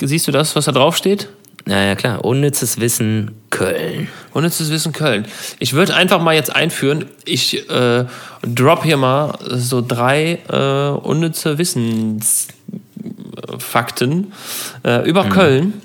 Siehst 0.00 0.28
du 0.28 0.32
das, 0.32 0.54
was 0.56 0.66
da 0.66 0.72
drauf 0.72 0.96
steht? 0.96 1.28
Naja, 1.66 1.94
klar. 1.94 2.24
Unnützes 2.24 2.80
Wissen 2.80 3.30
Köln. 3.50 4.08
Unnützes 4.32 4.70
Wissen 4.70 4.92
Köln. 4.92 5.26
Ich 5.58 5.72
würde 5.72 5.94
einfach 5.94 6.20
mal 6.20 6.34
jetzt 6.34 6.54
einführen, 6.54 7.06
ich 7.24 7.70
äh, 7.70 8.04
drop 8.42 8.84
hier 8.84 8.98
mal 8.98 9.38
so 9.48 9.80
drei 9.80 10.40
äh, 10.48 10.90
unnütze 11.06 11.56
Wissensfakten 11.56 14.32
äh, 14.84 15.08
über 15.08 15.28
Köln, 15.28 15.80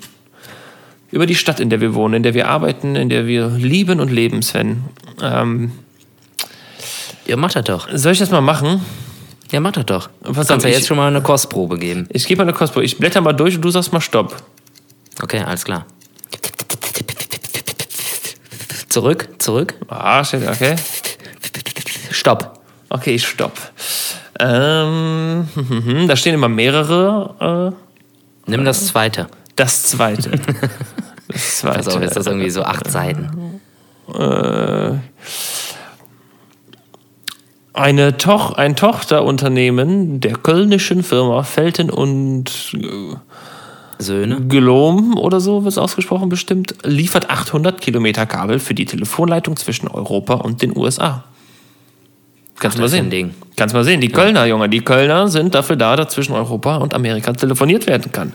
über 1.11 1.25
die 1.25 1.35
Stadt, 1.35 1.59
in 1.59 1.69
der 1.69 1.81
wir 1.81 1.93
wohnen, 1.95 2.15
in 2.15 2.23
der 2.23 2.33
wir 2.33 2.47
arbeiten, 2.47 2.95
in 2.95 3.09
der 3.09 3.25
wir 3.27 3.47
lieben 3.49 3.99
und 3.99 4.11
leben, 4.11 4.41
Sven. 4.41 4.83
Ähm, 5.21 5.71
Ja, 7.25 7.35
mach 7.37 7.51
das 7.51 7.65
doch. 7.65 7.87
soll 7.93 8.11
ich 8.13 8.19
das 8.19 8.31
mal 8.31 8.41
machen? 8.41 8.83
Ja, 9.51 9.59
mach 9.59 9.71
das 9.71 9.85
doch. 9.85 10.09
Pass 10.23 10.47
kannst 10.47 10.63
ja 10.65 10.69
ich- 10.69 10.77
jetzt 10.77 10.87
schon 10.87 10.97
mal 10.97 11.07
eine 11.07 11.21
Kostprobe 11.21 11.77
geben. 11.79 12.07
Ich 12.11 12.27
gebe 12.27 12.39
mal 12.39 12.43
eine 12.49 12.53
Kostprobe. 12.57 12.85
Ich 12.85 12.97
blätter 12.97 13.21
mal 13.21 13.33
durch 13.33 13.55
und 13.55 13.61
du 13.61 13.69
sagst 13.71 13.91
mal 13.93 14.01
Stopp. 14.01 14.35
Okay, 15.21 15.39
alles 15.39 15.65
klar. 15.65 15.85
Zurück, 18.89 19.29
zurück. 19.39 19.75
Ah, 19.87 20.23
shit, 20.23 20.47
okay. 20.47 20.75
Stopp. 22.11 22.59
Okay, 22.89 23.19
stopp. 23.19 23.53
Ähm, 24.39 25.47
da 26.07 26.15
stehen 26.15 26.33
immer 26.33 26.49
mehrere. 26.49 27.73
Äh, 28.47 28.51
Nimm 28.51 28.65
das 28.65 28.87
zweite. 28.87 29.27
Das 29.59 29.83
zweite. 29.83 30.31
Das 31.31 31.59
zweite. 31.59 31.77
Pass 31.77 31.87
auf, 31.89 32.01
ist 32.01 32.15
das 32.15 32.25
irgendwie 32.25 32.49
so 32.49 32.63
acht 32.63 32.89
Seiten. 32.89 33.61
Eine 37.73 38.17
Toch 38.17 38.53
ein 38.53 38.75
Tochterunternehmen 38.75 40.21
der 40.21 40.33
kölnischen 40.33 41.03
Firma 41.03 41.43
Felten 41.43 41.91
und 41.91 42.73
äh, 42.73 43.15
Söhne. 43.99 44.41
Glom 44.47 45.17
oder 45.17 45.39
so 45.39 45.63
wird 45.63 45.73
es 45.73 45.77
ausgesprochen 45.77 46.29
bestimmt, 46.29 46.73
liefert 46.83 47.29
800 47.29 47.79
Kilometer 47.79 48.25
Kabel 48.25 48.57
für 48.57 48.73
die 48.73 48.85
Telefonleitung 48.85 49.55
zwischen 49.55 49.87
Europa 49.87 50.33
und 50.33 50.63
den 50.63 50.75
USA. 50.75 51.25
Kannst 52.59 52.77
Ach, 52.77 52.81
mal 52.81 52.89
sehen. 52.89 53.09
Ding. 53.09 53.33
Kannst 53.55 53.75
mal 53.75 53.83
sehen. 53.83 54.01
Die 54.01 54.09
Kölner, 54.09 54.45
Junge, 54.45 54.67
die 54.67 54.81
Kölner 54.81 55.27
sind 55.27 55.53
dafür 55.53 55.75
da, 55.75 55.95
dass 55.95 56.13
zwischen 56.13 56.33
Europa 56.33 56.77
und 56.77 56.93
Amerika 56.93 57.31
telefoniert 57.33 57.87
werden 57.87 58.11
kann. 58.11 58.33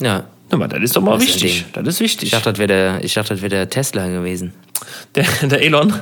Ja. 0.00 0.24
Na 0.52 0.58
mal, 0.58 0.68
das 0.68 0.82
ist 0.82 0.94
doch 0.96 1.00
mal 1.02 1.16
Das 1.18 1.22
wichtig. 1.26 1.64
Das 1.72 1.86
ist 1.88 2.00
wichtig. 2.00 2.24
Ich 2.26 2.30
dachte, 2.30 2.50
das 2.52 2.58
wäre 2.58 2.68
der, 2.68 3.02
ich 3.04 3.14
dachte, 3.14 3.30
das 3.34 3.40
wäre 3.42 3.48
der 3.50 3.68
Tesla 3.70 4.06
gewesen. 4.06 4.52
Der, 5.14 5.24
der 5.42 5.60
Elon. 5.62 5.92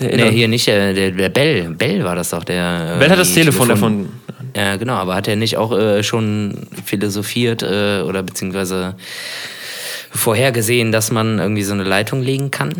Der 0.00 0.08
Nee, 0.08 0.22
Elon. 0.22 0.32
hier 0.32 0.48
nicht, 0.48 0.66
der, 0.66 0.92
der, 0.92 1.10
der 1.12 1.28
Bell. 1.28 1.70
Bell 1.70 2.04
war 2.04 2.16
das 2.16 2.30
doch, 2.30 2.42
der. 2.44 2.96
Bell 2.98 3.08
hat 3.10 3.18
das 3.18 3.32
Telefon 3.32 3.68
Telefon- 3.68 3.70
erfunden. 3.70 4.20
Ja, 4.56 4.76
genau, 4.76 4.94
aber 4.94 5.14
hat 5.14 5.26
er 5.28 5.36
nicht 5.36 5.56
auch 5.56 5.72
äh, 5.76 6.02
schon 6.04 6.66
philosophiert 6.84 7.62
äh, 7.62 8.02
oder 8.02 8.22
beziehungsweise 8.22 8.94
vorhergesehen, 10.10 10.92
dass 10.92 11.10
man 11.10 11.38
irgendwie 11.38 11.62
so 11.64 11.72
eine 11.72 11.82
Leitung 11.84 12.22
legen 12.22 12.50
kann? 12.50 12.72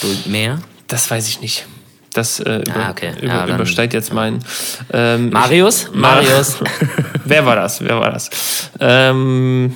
Durch 0.00 0.26
Meer? 0.26 0.60
Das 0.86 1.10
weiß 1.10 1.28
ich 1.28 1.40
nicht. 1.40 1.66
Das 2.14 2.40
äh, 2.40 2.62
über, 2.66 2.76
Ah, 2.86 2.90
okay. 2.90 3.12
über, 3.20 3.26
Ja, 3.26 3.46
übersteigt 3.54 3.92
jetzt 3.94 4.12
mein. 4.12 4.38
Ähm, 4.92 5.30
Marius? 5.30 5.90
Mar- 5.92 6.22
Marius? 6.22 6.56
Wer 7.24 7.44
war 7.44 7.56
das? 7.56 7.80
Wer 7.82 7.98
war 8.00 8.10
das? 8.12 8.30
Ähm, 8.80 9.74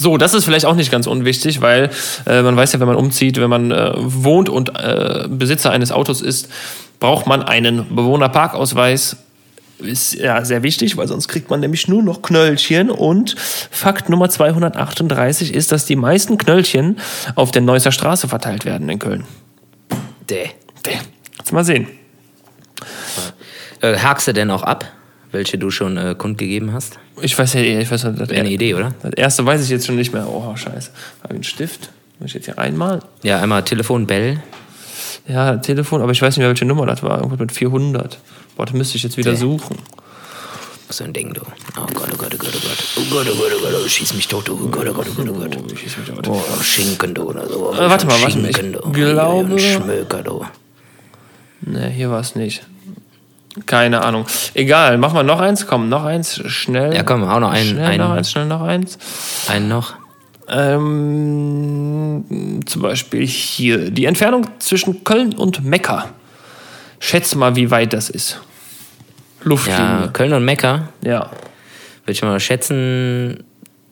so, 0.00 0.16
das 0.16 0.32
ist 0.32 0.46
vielleicht 0.46 0.64
auch 0.64 0.76
nicht 0.76 0.90
ganz 0.90 1.06
unwichtig, 1.06 1.60
weil 1.60 1.90
äh, 2.24 2.40
man 2.40 2.56
weiß 2.56 2.72
ja, 2.72 2.80
wenn 2.80 2.86
man 2.86 2.96
umzieht, 2.96 3.38
wenn 3.38 3.50
man 3.50 3.70
äh, 3.70 3.92
wohnt 3.96 4.48
und 4.48 4.70
äh, 4.70 5.26
Besitzer 5.28 5.72
eines 5.72 5.92
Autos 5.92 6.22
ist, 6.22 6.48
braucht 7.00 7.26
man 7.26 7.42
einen 7.42 7.94
Bewohnerparkausweis. 7.94 9.18
Ist 9.78 10.14
ja 10.14 10.42
sehr 10.42 10.62
wichtig, 10.62 10.96
weil 10.96 11.06
sonst 11.06 11.28
kriegt 11.28 11.50
man 11.50 11.60
nämlich 11.60 11.86
nur 11.86 12.02
noch 12.02 12.22
Knöllchen. 12.22 12.90
Und 12.90 13.34
Fakt 13.38 14.08
Nummer 14.08 14.30
238 14.30 15.52
ist, 15.52 15.70
dass 15.70 15.84
die 15.84 15.96
meisten 15.96 16.38
Knöllchen 16.38 16.98
auf 17.34 17.50
der 17.50 17.60
Neusser 17.60 17.92
Straße 17.92 18.26
verteilt 18.26 18.64
werden 18.64 18.88
in 18.88 18.98
Köln. 18.98 19.24
Däh. 20.30 20.48
Jetzt 21.38 21.52
mal 21.52 21.64
sehen. 21.64 21.88
Äh, 23.82 23.98
hakst 23.98 24.28
du 24.28 24.32
denn 24.32 24.50
auch 24.50 24.62
ab, 24.62 24.86
welche 25.32 25.58
du 25.58 25.70
schon 25.70 25.96
äh, 25.96 26.14
kundgegeben 26.16 26.72
hast? 26.72 26.98
Ich 27.20 27.38
weiß 27.38 27.54
ja, 27.54 27.60
ich 27.60 27.90
weiß 27.90 28.02
das, 28.02 28.30
eine 28.30 28.50
Idee, 28.50 28.74
oder? 28.74 28.94
das 29.02 29.12
erste 29.14 29.46
weiß 29.46 29.62
ich 29.62 29.68
jetzt 29.70 29.86
schon 29.86 29.96
nicht 29.96 30.12
mehr. 30.12 30.26
Oh, 30.28 30.54
scheiße. 30.56 30.90
Habe 31.22 31.34
ich 31.34 31.36
einen 31.36 31.44
Stift? 31.44 31.90
Muss 32.18 32.28
ich 32.30 32.34
jetzt 32.34 32.44
hier 32.46 32.58
einmal? 32.58 33.00
Ja, 33.22 33.40
einmal 33.40 33.64
Telefon, 33.64 34.06
Bell. 34.06 34.42
Ja, 35.28 35.56
Telefon, 35.58 36.02
aber 36.02 36.12
ich 36.12 36.20
weiß 36.20 36.36
nicht 36.36 36.40
mehr, 36.42 36.48
welche 36.48 36.64
Nummer 36.64 36.86
das 36.86 37.02
war. 37.02 37.18
Irgendwas 37.18 37.38
mit 37.38 37.52
400. 37.52 38.18
Boah, 38.56 38.66
das 38.66 38.74
müsste 38.74 38.96
ich 38.96 39.02
jetzt 39.02 39.16
wieder 39.16 39.36
suchen. 39.36 39.76
So 40.88 41.04
ein 41.04 41.12
Ding, 41.12 41.32
du. 41.32 41.40
Oh 41.42 41.86
Gott, 41.94 42.08
oh 42.12 42.16
Gott, 42.16 42.34
oh 42.34 42.38
Gott, 42.38 42.52
oh 42.52 42.66
Gott. 42.66 42.84
Oh 42.96 43.02
Gott, 43.10 43.26
oh 43.30 43.36
Gott, 43.38 43.52
oh 43.56 43.62
Gott, 43.62 43.74
oh, 43.84 43.88
schieß 43.88 44.14
mich 44.14 44.26
tot, 44.26 44.48
du. 44.48 44.54
Oh 44.54 44.68
Gott, 44.68 44.88
oh 44.88 44.92
Gott, 44.92 45.06
oh 45.08 45.14
Gott, 45.22 45.56
oh 45.56 46.12
Gott. 46.14 46.28
Oh, 46.28 46.62
Schinken, 46.62 47.14
du, 47.14 47.22
oder 47.22 47.48
so. 47.48 47.72
Äh, 47.72 47.88
warte 47.88 48.06
mal, 48.06 48.20
warte 48.20 48.38
mal, 48.38 48.50
ich 48.50 48.56
glaube- 48.58 49.58
Schmöker, 49.60 50.22
du. 50.24 50.44
Ne, 51.60 51.88
hier 51.90 52.10
war 52.10 52.20
es 52.20 52.34
nicht. 52.34 52.66
Keine 53.66 54.02
Ahnung. 54.02 54.26
Egal, 54.54 54.96
mach 54.98 55.12
mal 55.12 55.24
noch 55.24 55.40
eins. 55.40 55.66
Komm, 55.66 55.88
noch 55.88 56.04
eins. 56.04 56.40
Schnell. 56.46 56.94
Ja, 56.94 57.02
komm, 57.02 57.24
auch 57.24 57.40
noch 57.40 57.50
einen- 57.50 57.70
Schnell 57.70 57.84
einen. 57.86 57.98
noch 57.98 58.10
eins, 58.12 58.30
schnell 58.30 58.46
noch 58.46 58.62
eins. 58.62 58.96
Einen 59.48 59.68
noch. 59.68 59.94
Ähm, 60.48 62.24
zum 62.66 62.82
Beispiel 62.82 63.26
hier. 63.26 63.90
Die 63.90 64.04
Entfernung 64.04 64.46
zwischen 64.58 65.04
Köln 65.04 65.34
und 65.34 65.64
Mekka. 65.64 66.06
Schätz 66.98 67.34
mal, 67.34 67.56
wie 67.56 67.70
weit 67.70 67.92
das 67.92 68.10
ist. 68.10 68.32
Ja, 68.32 68.38
Luftlinie. 69.44 70.10
Köln 70.12 70.32
und 70.34 70.44
Mekka, 70.44 70.88
Ja. 71.02 71.30
würde 72.02 72.12
ich 72.12 72.22
mal 72.22 72.38
schätzen, 72.40 73.44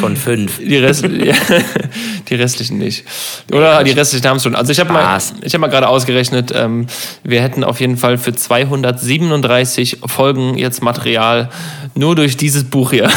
Von 0.00 0.16
fünf. 0.16 0.58
Die, 0.58 0.76
Rest, 0.76 1.04
ja, 1.04 1.34
die 2.28 2.34
restlichen 2.34 2.78
nicht. 2.78 3.04
Oder 3.50 3.82
die 3.82 3.92
restlichen 3.92 4.28
haben 4.28 4.36
es 4.36 4.42
schon. 4.42 4.54
Also 4.54 4.72
ich 4.72 4.78
habe 4.78 4.92
mal, 4.92 5.18
ich 5.42 5.54
hab 5.54 5.60
mal 5.60 5.68
gerade 5.68 5.88
ausgerechnet, 5.88 6.52
ähm, 6.54 6.86
wir 7.24 7.42
hätten 7.42 7.64
auf 7.64 7.80
jeden 7.80 7.96
Fall 7.96 8.18
für 8.18 8.32
237 8.34 9.98
Folgen 10.06 10.56
jetzt 10.56 10.82
Material 10.82 11.48
nur 11.94 12.14
durch 12.14 12.36
dieses 12.36 12.64
Buch 12.64 12.90
hier. 12.90 13.08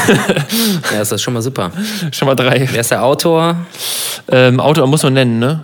Ja, 0.93 1.01
ist 1.01 1.12
das 1.12 1.22
schon 1.22 1.34
mal 1.34 1.41
super. 1.41 1.72
schon 2.12 2.28
mal 2.28 2.36
drei. 2.36 2.68
Wer 2.72 2.82
ist 2.82 2.91
der 2.91 3.03
Autor? 3.03 3.58
Ähm, 4.30 4.60
Autor 4.60 4.88
muss 4.88 5.03
man 5.03 5.14
nennen, 5.14 5.39
ne? 5.39 5.64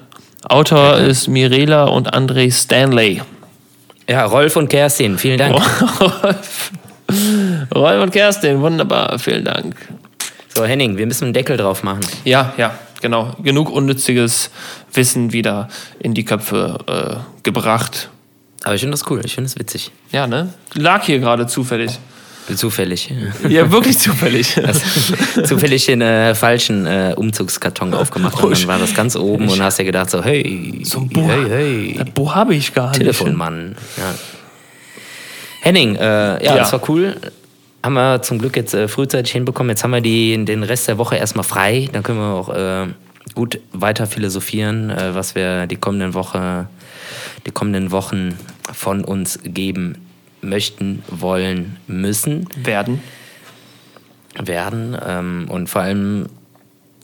Autor 0.49 0.97
ist 0.97 1.27
Mirela 1.27 1.85
und 1.85 2.13
André 2.13 2.51
Stanley. 2.51 3.21
Ja, 4.09 4.25
Rolf 4.25 4.55
und 4.57 4.67
Kerstin, 4.67 5.17
vielen 5.17 5.37
Dank. 5.37 5.55
Rolf. 5.99 6.71
Rolf 7.75 8.03
und 8.03 8.11
Kerstin, 8.11 8.61
wunderbar, 8.61 9.17
vielen 9.19 9.45
Dank. 9.45 9.75
So, 10.55 10.65
Henning, 10.65 10.97
wir 10.97 11.05
müssen 11.07 11.25
einen 11.25 11.33
Deckel 11.33 11.57
drauf 11.57 11.83
machen. 11.83 12.01
Ja, 12.25 12.53
ja, 12.57 12.77
genau. 13.01 13.35
Genug 13.41 13.69
unnütziges 13.69 14.51
Wissen 14.93 15.33
wieder 15.33 15.69
in 15.99 16.13
die 16.13 16.25
Köpfe 16.25 16.77
äh, 16.87 17.41
gebracht. 17.43 18.09
Aber 18.63 18.75
ich 18.75 18.81
finde 18.81 18.97
das 18.97 19.09
cool, 19.09 19.21
ich 19.23 19.35
finde 19.35 19.49
das 19.49 19.57
witzig. 19.57 19.91
Ja, 20.11 20.27
ne? 20.27 20.53
Lag 20.73 21.03
hier 21.03 21.19
gerade 21.19 21.47
zufällig. 21.47 21.97
Zufällig. 22.55 23.09
Ja, 23.47 23.71
wirklich 23.71 23.97
zufällig. 23.99 24.57
Also, 24.63 24.81
zufällig 25.43 25.85
den 25.85 26.01
äh, 26.01 26.35
falschen 26.35 26.85
äh, 26.85 27.13
Umzugskarton 27.15 27.93
aufgemacht 27.93 28.41
und 28.43 28.51
dann 28.59 28.67
war 28.67 28.79
das 28.79 28.93
ganz 28.93 29.15
oben 29.15 29.47
und 29.49 29.61
hast 29.61 29.79
dir 29.79 29.85
gedacht 29.85 30.09
so, 30.09 30.23
hey, 30.23 30.81
So 30.83 30.99
ein 30.99 31.09
Buch, 31.09 31.27
hey, 31.27 31.45
hey, 31.49 31.95
Das 31.99 32.09
Buch 32.11 32.35
habe 32.35 32.55
ich 32.55 32.73
gar 32.73 32.89
nicht. 32.89 32.99
Telefonmann. 32.99 33.75
Ja. 33.97 34.13
Henning, 35.61 35.95
äh, 35.95 36.01
ja, 36.01 36.39
Ja. 36.41 36.55
das 36.57 36.73
war 36.73 36.81
cool. 36.89 37.15
Haben 37.83 37.93
wir 37.93 38.21
zum 38.21 38.39
Glück 38.39 38.55
jetzt 38.55 38.73
äh, 38.73 38.87
frühzeitig 38.87 39.31
hinbekommen. 39.33 39.69
Jetzt 39.69 39.83
haben 39.83 39.91
wir 39.91 40.01
die, 40.01 40.43
den 40.45 40.63
Rest 40.63 40.87
der 40.87 40.97
Woche 40.97 41.15
erstmal 41.17 41.43
frei. 41.43 41.89
Dann 41.91 42.03
können 42.03 42.19
wir 42.19 42.33
auch 42.33 42.49
äh, 42.49 42.87
gut 43.35 43.59
weiter 43.71 44.05
philosophieren, 44.07 44.89
äh, 44.89 45.15
was 45.15 45.35
wir 45.35 45.67
die 45.67 45.75
kommenden 45.77 46.13
Woche, 46.13 46.67
die 47.45 47.51
kommenden 47.51 47.91
Wochen 47.91 48.37
von 48.73 49.03
uns 49.03 49.39
geben 49.43 49.97
möchten, 50.43 51.03
wollen, 51.09 51.77
müssen 51.87 52.47
Werden. 52.55 53.01
werden. 54.41 54.97
Ähm, 55.05 55.47
und 55.49 55.69
vor 55.69 55.81
allem 55.83 56.27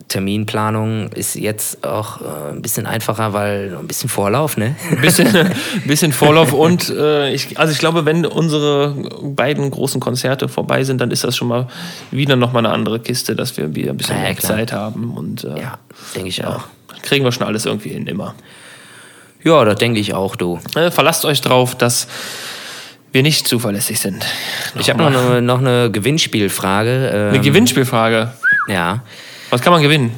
Terminplanung 0.07 1.09
ist 1.11 1.35
jetzt 1.35 1.85
auch 1.85 2.21
äh, 2.21 2.51
ein 2.51 2.61
bisschen 2.63 2.87
einfacher, 2.87 3.33
weil 3.33 3.75
ein 3.79 3.85
bisschen 3.85 4.09
Vorlauf, 4.09 4.57
ne? 4.57 4.75
Ein 4.89 5.01
bisschen, 5.01 5.51
bisschen 5.85 6.11
Vorlauf 6.11 6.51
und 6.51 6.89
äh, 6.89 7.31
ich, 7.31 7.59
also 7.59 7.71
ich 7.71 7.77
glaube, 7.77 8.05
wenn 8.05 8.25
unsere 8.25 8.95
beiden 9.21 9.69
großen 9.69 10.01
Konzerte 10.01 10.47
vorbei 10.49 10.83
sind, 10.83 10.99
dann 10.99 11.11
ist 11.11 11.23
das 11.23 11.37
schon 11.37 11.47
mal 11.47 11.67
wieder 12.09 12.35
nochmal 12.35 12.65
eine 12.65 12.73
andere 12.73 12.99
Kiste, 12.99 13.35
dass 13.35 13.55
wir 13.57 13.75
wieder 13.75 13.91
ein 13.91 13.97
bisschen 13.97 14.15
Ja, 14.15 14.21
ja, 14.23 14.27
mehr 14.29 14.35
klar. 14.35 14.57
Zeit 14.57 14.71
haben 14.73 15.13
und 15.15 15.43
äh, 15.43 15.59
Ja, 15.61 15.77
denke 16.15 16.29
ich 16.29 16.43
auch. 16.43 16.63
kriegen 17.03 17.23
wir 17.23 17.31
schon 17.31 17.45
alles 17.45 17.65
irgendwie 17.67 17.89
hin, 17.89 18.07
immer. 18.07 18.33
Ja, 19.43 19.63
das 19.63 19.75
denke 19.77 19.99
ich 19.99 20.15
auch, 20.15 20.35
du. 20.35 20.59
Äh, 20.75 20.89
verlasst 20.89 21.23
euch 21.23 21.41
drauf, 21.41 21.75
dass 21.75 22.07
wir 23.11 23.23
nicht 23.23 23.47
zuverlässig 23.47 23.99
sind. 23.99 24.25
Ich 24.77 24.89
habe 24.89 25.01
noch 25.01 25.13
eine, 25.13 25.41
noch 25.41 25.59
eine 25.59 25.89
Gewinnspielfrage. 25.91 27.11
Ähm, 27.13 27.29
Eine 27.29 27.39
Gewinnspielfrage. 27.41 28.33
Ja. 28.67 29.03
Was 29.49 29.61
kann 29.61 29.73
man 29.73 29.81
gewinnen? 29.81 30.11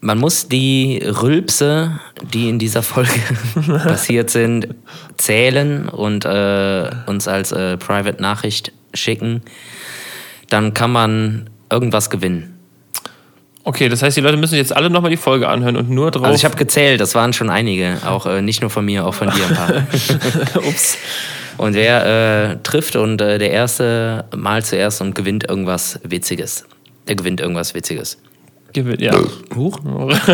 Man 0.00 0.18
muss 0.18 0.48
die 0.48 1.02
Rülpse, 1.04 1.98
die 2.32 2.48
in 2.48 2.58
dieser 2.58 2.82
Folge 2.82 3.10
passiert 3.66 4.30
sind, 4.30 4.68
zählen 5.16 5.88
und 5.88 6.24
äh, 6.24 6.90
uns 7.06 7.26
als 7.26 7.50
äh, 7.52 7.76
Private-Nachricht 7.76 8.72
schicken. 8.94 9.42
Dann 10.50 10.72
kann 10.74 10.92
man 10.92 11.50
irgendwas 11.70 12.10
gewinnen. 12.10 12.57
Okay, 13.68 13.90
das 13.90 14.02
heißt, 14.02 14.16
die 14.16 14.22
Leute 14.22 14.38
müssen 14.38 14.54
jetzt 14.54 14.74
alle 14.74 14.88
nochmal 14.88 15.10
die 15.10 15.18
Folge 15.18 15.46
anhören 15.46 15.76
und 15.76 15.90
nur 15.90 16.10
drauf. 16.10 16.24
Also 16.24 16.36
ich 16.36 16.46
habe 16.46 16.56
gezählt, 16.56 17.02
das 17.02 17.14
waren 17.14 17.34
schon 17.34 17.50
einige. 17.50 17.98
Auch 18.06 18.24
äh, 18.24 18.40
nicht 18.40 18.62
nur 18.62 18.70
von 18.70 18.82
mir, 18.82 19.04
auch 19.04 19.12
von 19.12 19.28
dir 19.28 19.44
ein 19.46 19.54
paar. 19.54 19.86
Ups. 20.66 20.96
Und 21.58 21.74
wer 21.74 22.52
äh, 22.52 22.56
trifft 22.62 22.96
und 22.96 23.20
äh, 23.20 23.36
der 23.36 23.50
Erste 23.50 24.24
mal 24.34 24.64
zuerst 24.64 25.02
und 25.02 25.14
gewinnt 25.14 25.46
irgendwas 25.46 26.00
Witziges. 26.02 26.64
Der 27.08 27.16
gewinnt 27.16 27.42
irgendwas 27.42 27.74
Witziges. 27.74 28.16
Gewinn, 28.74 29.00
ja. 29.00 29.12
Huch. 29.56 29.78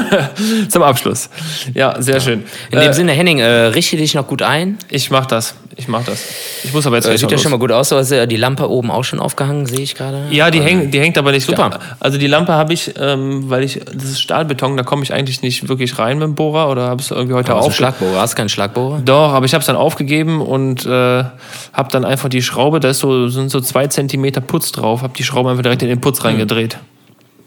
Zum 0.69 0.83
Abschluss. 0.83 1.31
Ja, 1.73 2.01
sehr 2.03 2.21
schön. 2.21 2.43
In 2.73 2.81
dem 2.81 2.93
Sinne, 2.93 3.13
Henning, 3.13 3.39
äh, 3.39 3.47
richte 3.47 3.97
dich 3.97 4.15
noch 4.15 4.27
gut 4.27 4.43
ein. 4.43 4.77
Ich 4.91 5.11
mach 5.11 5.27
das. 5.27 5.55
Ich 5.77 5.87
mach 5.89 6.05
das. 6.05 6.25
Ich 6.65 6.73
muss 6.73 6.87
aber 6.87 6.97
jetzt 6.97 7.07
Äh, 7.09 7.17
sieht 7.17 7.31
ja 7.31 7.39
schon 7.39 7.53
mal 7.53 7.59
gut 7.59 7.71
aus. 7.71 7.89
Du 7.91 7.97
hast 7.97 8.11
ja 8.11 8.27
die 8.27 8.37
Lampe 8.37 8.69
oben 8.69 8.91
auch 8.91 9.05
schon 9.05 9.21
aufgehangen, 9.21 9.67
sehe 9.67 9.81
ich 9.81 9.95
gerade. 9.95 10.27
Ja, 10.31 10.51
die, 10.51 10.61
häng, 10.61 10.91
die 10.91 11.01
hängt 11.01 11.17
aber 11.17 11.31
nicht. 11.31 11.47
Super. 11.47 11.79
Also 12.01 12.19
die 12.19 12.27
Lampe 12.27 12.53
habe 12.53 12.73
ich, 12.73 12.95
ähm, 12.99 13.49
weil 13.51 13.63
ich, 13.65 13.81
das 13.85 14.05
ist 14.05 14.21
Stahlbeton, 14.21 14.77
da 14.77 14.83
komme 14.83 15.05
ich 15.05 15.13
eigentlich 15.13 15.43
nicht 15.43 15.69
wirklich 15.69 15.99
rein 15.99 16.19
mit 16.19 16.27
dem 16.27 16.35
Bohrer 16.35 16.69
oder 16.71 16.89
habe 16.89 17.03
es 17.03 17.11
irgendwie 17.11 17.35
heute 17.35 17.55
auf. 17.55 17.75
Schlagbohrer. 17.75 18.21
Hast 18.21 18.35
du 18.35 18.37
keinen 18.37 18.49
Schlagbohrer? 18.49 19.01
Doch, 19.05 19.33
aber 19.33 19.47
ich 19.47 19.55
habe 19.55 19.61
es 19.61 19.67
dann 19.67 19.77
aufgegeben 19.77 20.41
und 20.41 20.87
äh, 20.87 20.89
habe 20.89 21.89
dann 21.91 22.05
einfach 22.05 22.29
die 22.29 22.43
Schraube, 22.43 22.81
da 22.81 22.91
ist 22.91 22.99
so, 22.99 23.29
sind 23.29 23.51
so 23.51 23.61
zwei 23.61 23.87
Zentimeter 23.87 24.41
Putz 24.41 24.73
drauf, 24.73 25.03
habe 25.03 25.15
die 25.17 25.25
Schraube 25.25 25.51
einfach 25.51 25.63
direkt 25.63 25.83
in 25.83 25.89
den 25.89 26.01
Putz 26.01 26.25
reingedreht. 26.25 26.79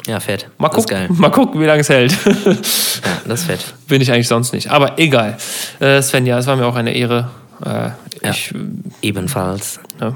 Ja, 0.07 0.19
fett. 0.19 0.49
Mal 0.57 0.69
gucken, 0.69 1.07
mal 1.09 1.29
gucken, 1.29 1.59
wie 1.61 1.65
lange 1.65 1.81
es 1.81 1.89
hält. 1.89 2.13
Ja, 2.25 2.53
das 3.27 3.41
ist 3.41 3.45
fett. 3.45 3.59
Bin 3.87 4.01
ich 4.01 4.11
eigentlich 4.11 4.27
sonst 4.27 4.53
nicht. 4.53 4.69
Aber 4.71 4.97
egal. 4.97 5.37
Äh, 5.79 6.01
Sven, 6.01 6.25
ja, 6.25 6.37
es 6.39 6.47
war 6.47 6.55
mir 6.55 6.65
auch 6.65 6.75
eine 6.75 6.93
Ehre. 6.93 7.29
Äh, 7.63 7.89
Ja. 8.23 8.31
Ich, 8.31 8.53
Ebenfalls. 9.01 9.79
ja. 10.01 10.15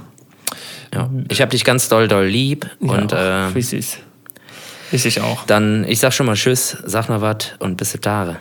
Ja. 0.93 1.09
Ich 1.29 1.39
habe 1.41 1.51
dich 1.51 1.63
ganz 1.63 1.87
doll, 1.87 2.07
doll 2.07 2.25
lieb. 2.25 2.69
Und 2.79 3.11
ja, 3.11 3.47
äh, 3.49 3.55
wie 3.55 3.61
süß. 3.61 3.97
Ist 4.91 5.05
ich 5.05 5.21
auch. 5.21 5.45
dann, 5.45 5.85
ich 5.87 5.99
sag 5.99 6.11
schon 6.13 6.25
mal 6.25 6.35
Tschüss, 6.35 6.77
sag 6.85 7.07
mal 7.07 7.21
was 7.21 7.51
und 7.59 7.77
bis 7.77 7.93
Tage. 8.01 8.37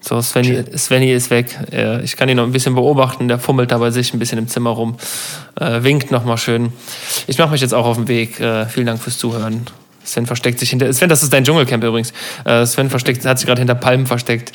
So, 0.00 0.20
Svenny, 0.20 0.62
Svenny 0.76 1.12
ist 1.12 1.30
weg. 1.30 1.56
Äh, 1.72 2.02
Ich 2.04 2.16
kann 2.16 2.28
ihn 2.28 2.36
noch 2.36 2.44
ein 2.44 2.52
bisschen 2.52 2.74
beobachten. 2.74 3.28
Der 3.28 3.38
fummelt 3.38 3.70
da 3.72 3.78
bei 3.78 3.90
sich 3.90 4.12
ein 4.14 4.18
bisschen 4.18 4.38
im 4.38 4.48
Zimmer 4.48 4.70
rum. 4.70 4.96
Äh, 5.60 5.82
winkt 5.84 6.10
nochmal 6.10 6.38
schön. 6.38 6.72
Ich 7.26 7.38
mache 7.38 7.50
mich 7.50 7.60
jetzt 7.60 7.72
auch 7.74 7.86
auf 7.86 7.96
den 7.96 8.08
Weg. 8.08 8.38
Äh, 8.40 8.66
vielen 8.66 8.86
Dank 8.86 9.00
fürs 9.00 9.18
Zuhören. 9.18 9.64
Sven 10.04 10.26
versteckt 10.26 10.58
sich 10.58 10.70
hinter. 10.70 10.92
Sven, 10.92 11.08
das 11.08 11.22
ist 11.22 11.32
dein 11.32 11.44
Dschungelcamp 11.44 11.84
übrigens. 11.84 12.12
Äh, 12.44 12.66
Sven 12.66 12.90
versteckt, 12.90 13.24
hat 13.24 13.38
sich 13.38 13.46
gerade 13.46 13.60
hinter 13.60 13.74
Palmen 13.74 14.06
versteckt. 14.06 14.52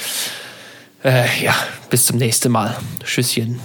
Äh, 1.03 1.25
ja, 1.41 1.55
bis 1.89 2.05
zum 2.05 2.17
nächsten 2.17 2.51
Mal. 2.51 2.75
Tschüsschen. 3.03 3.59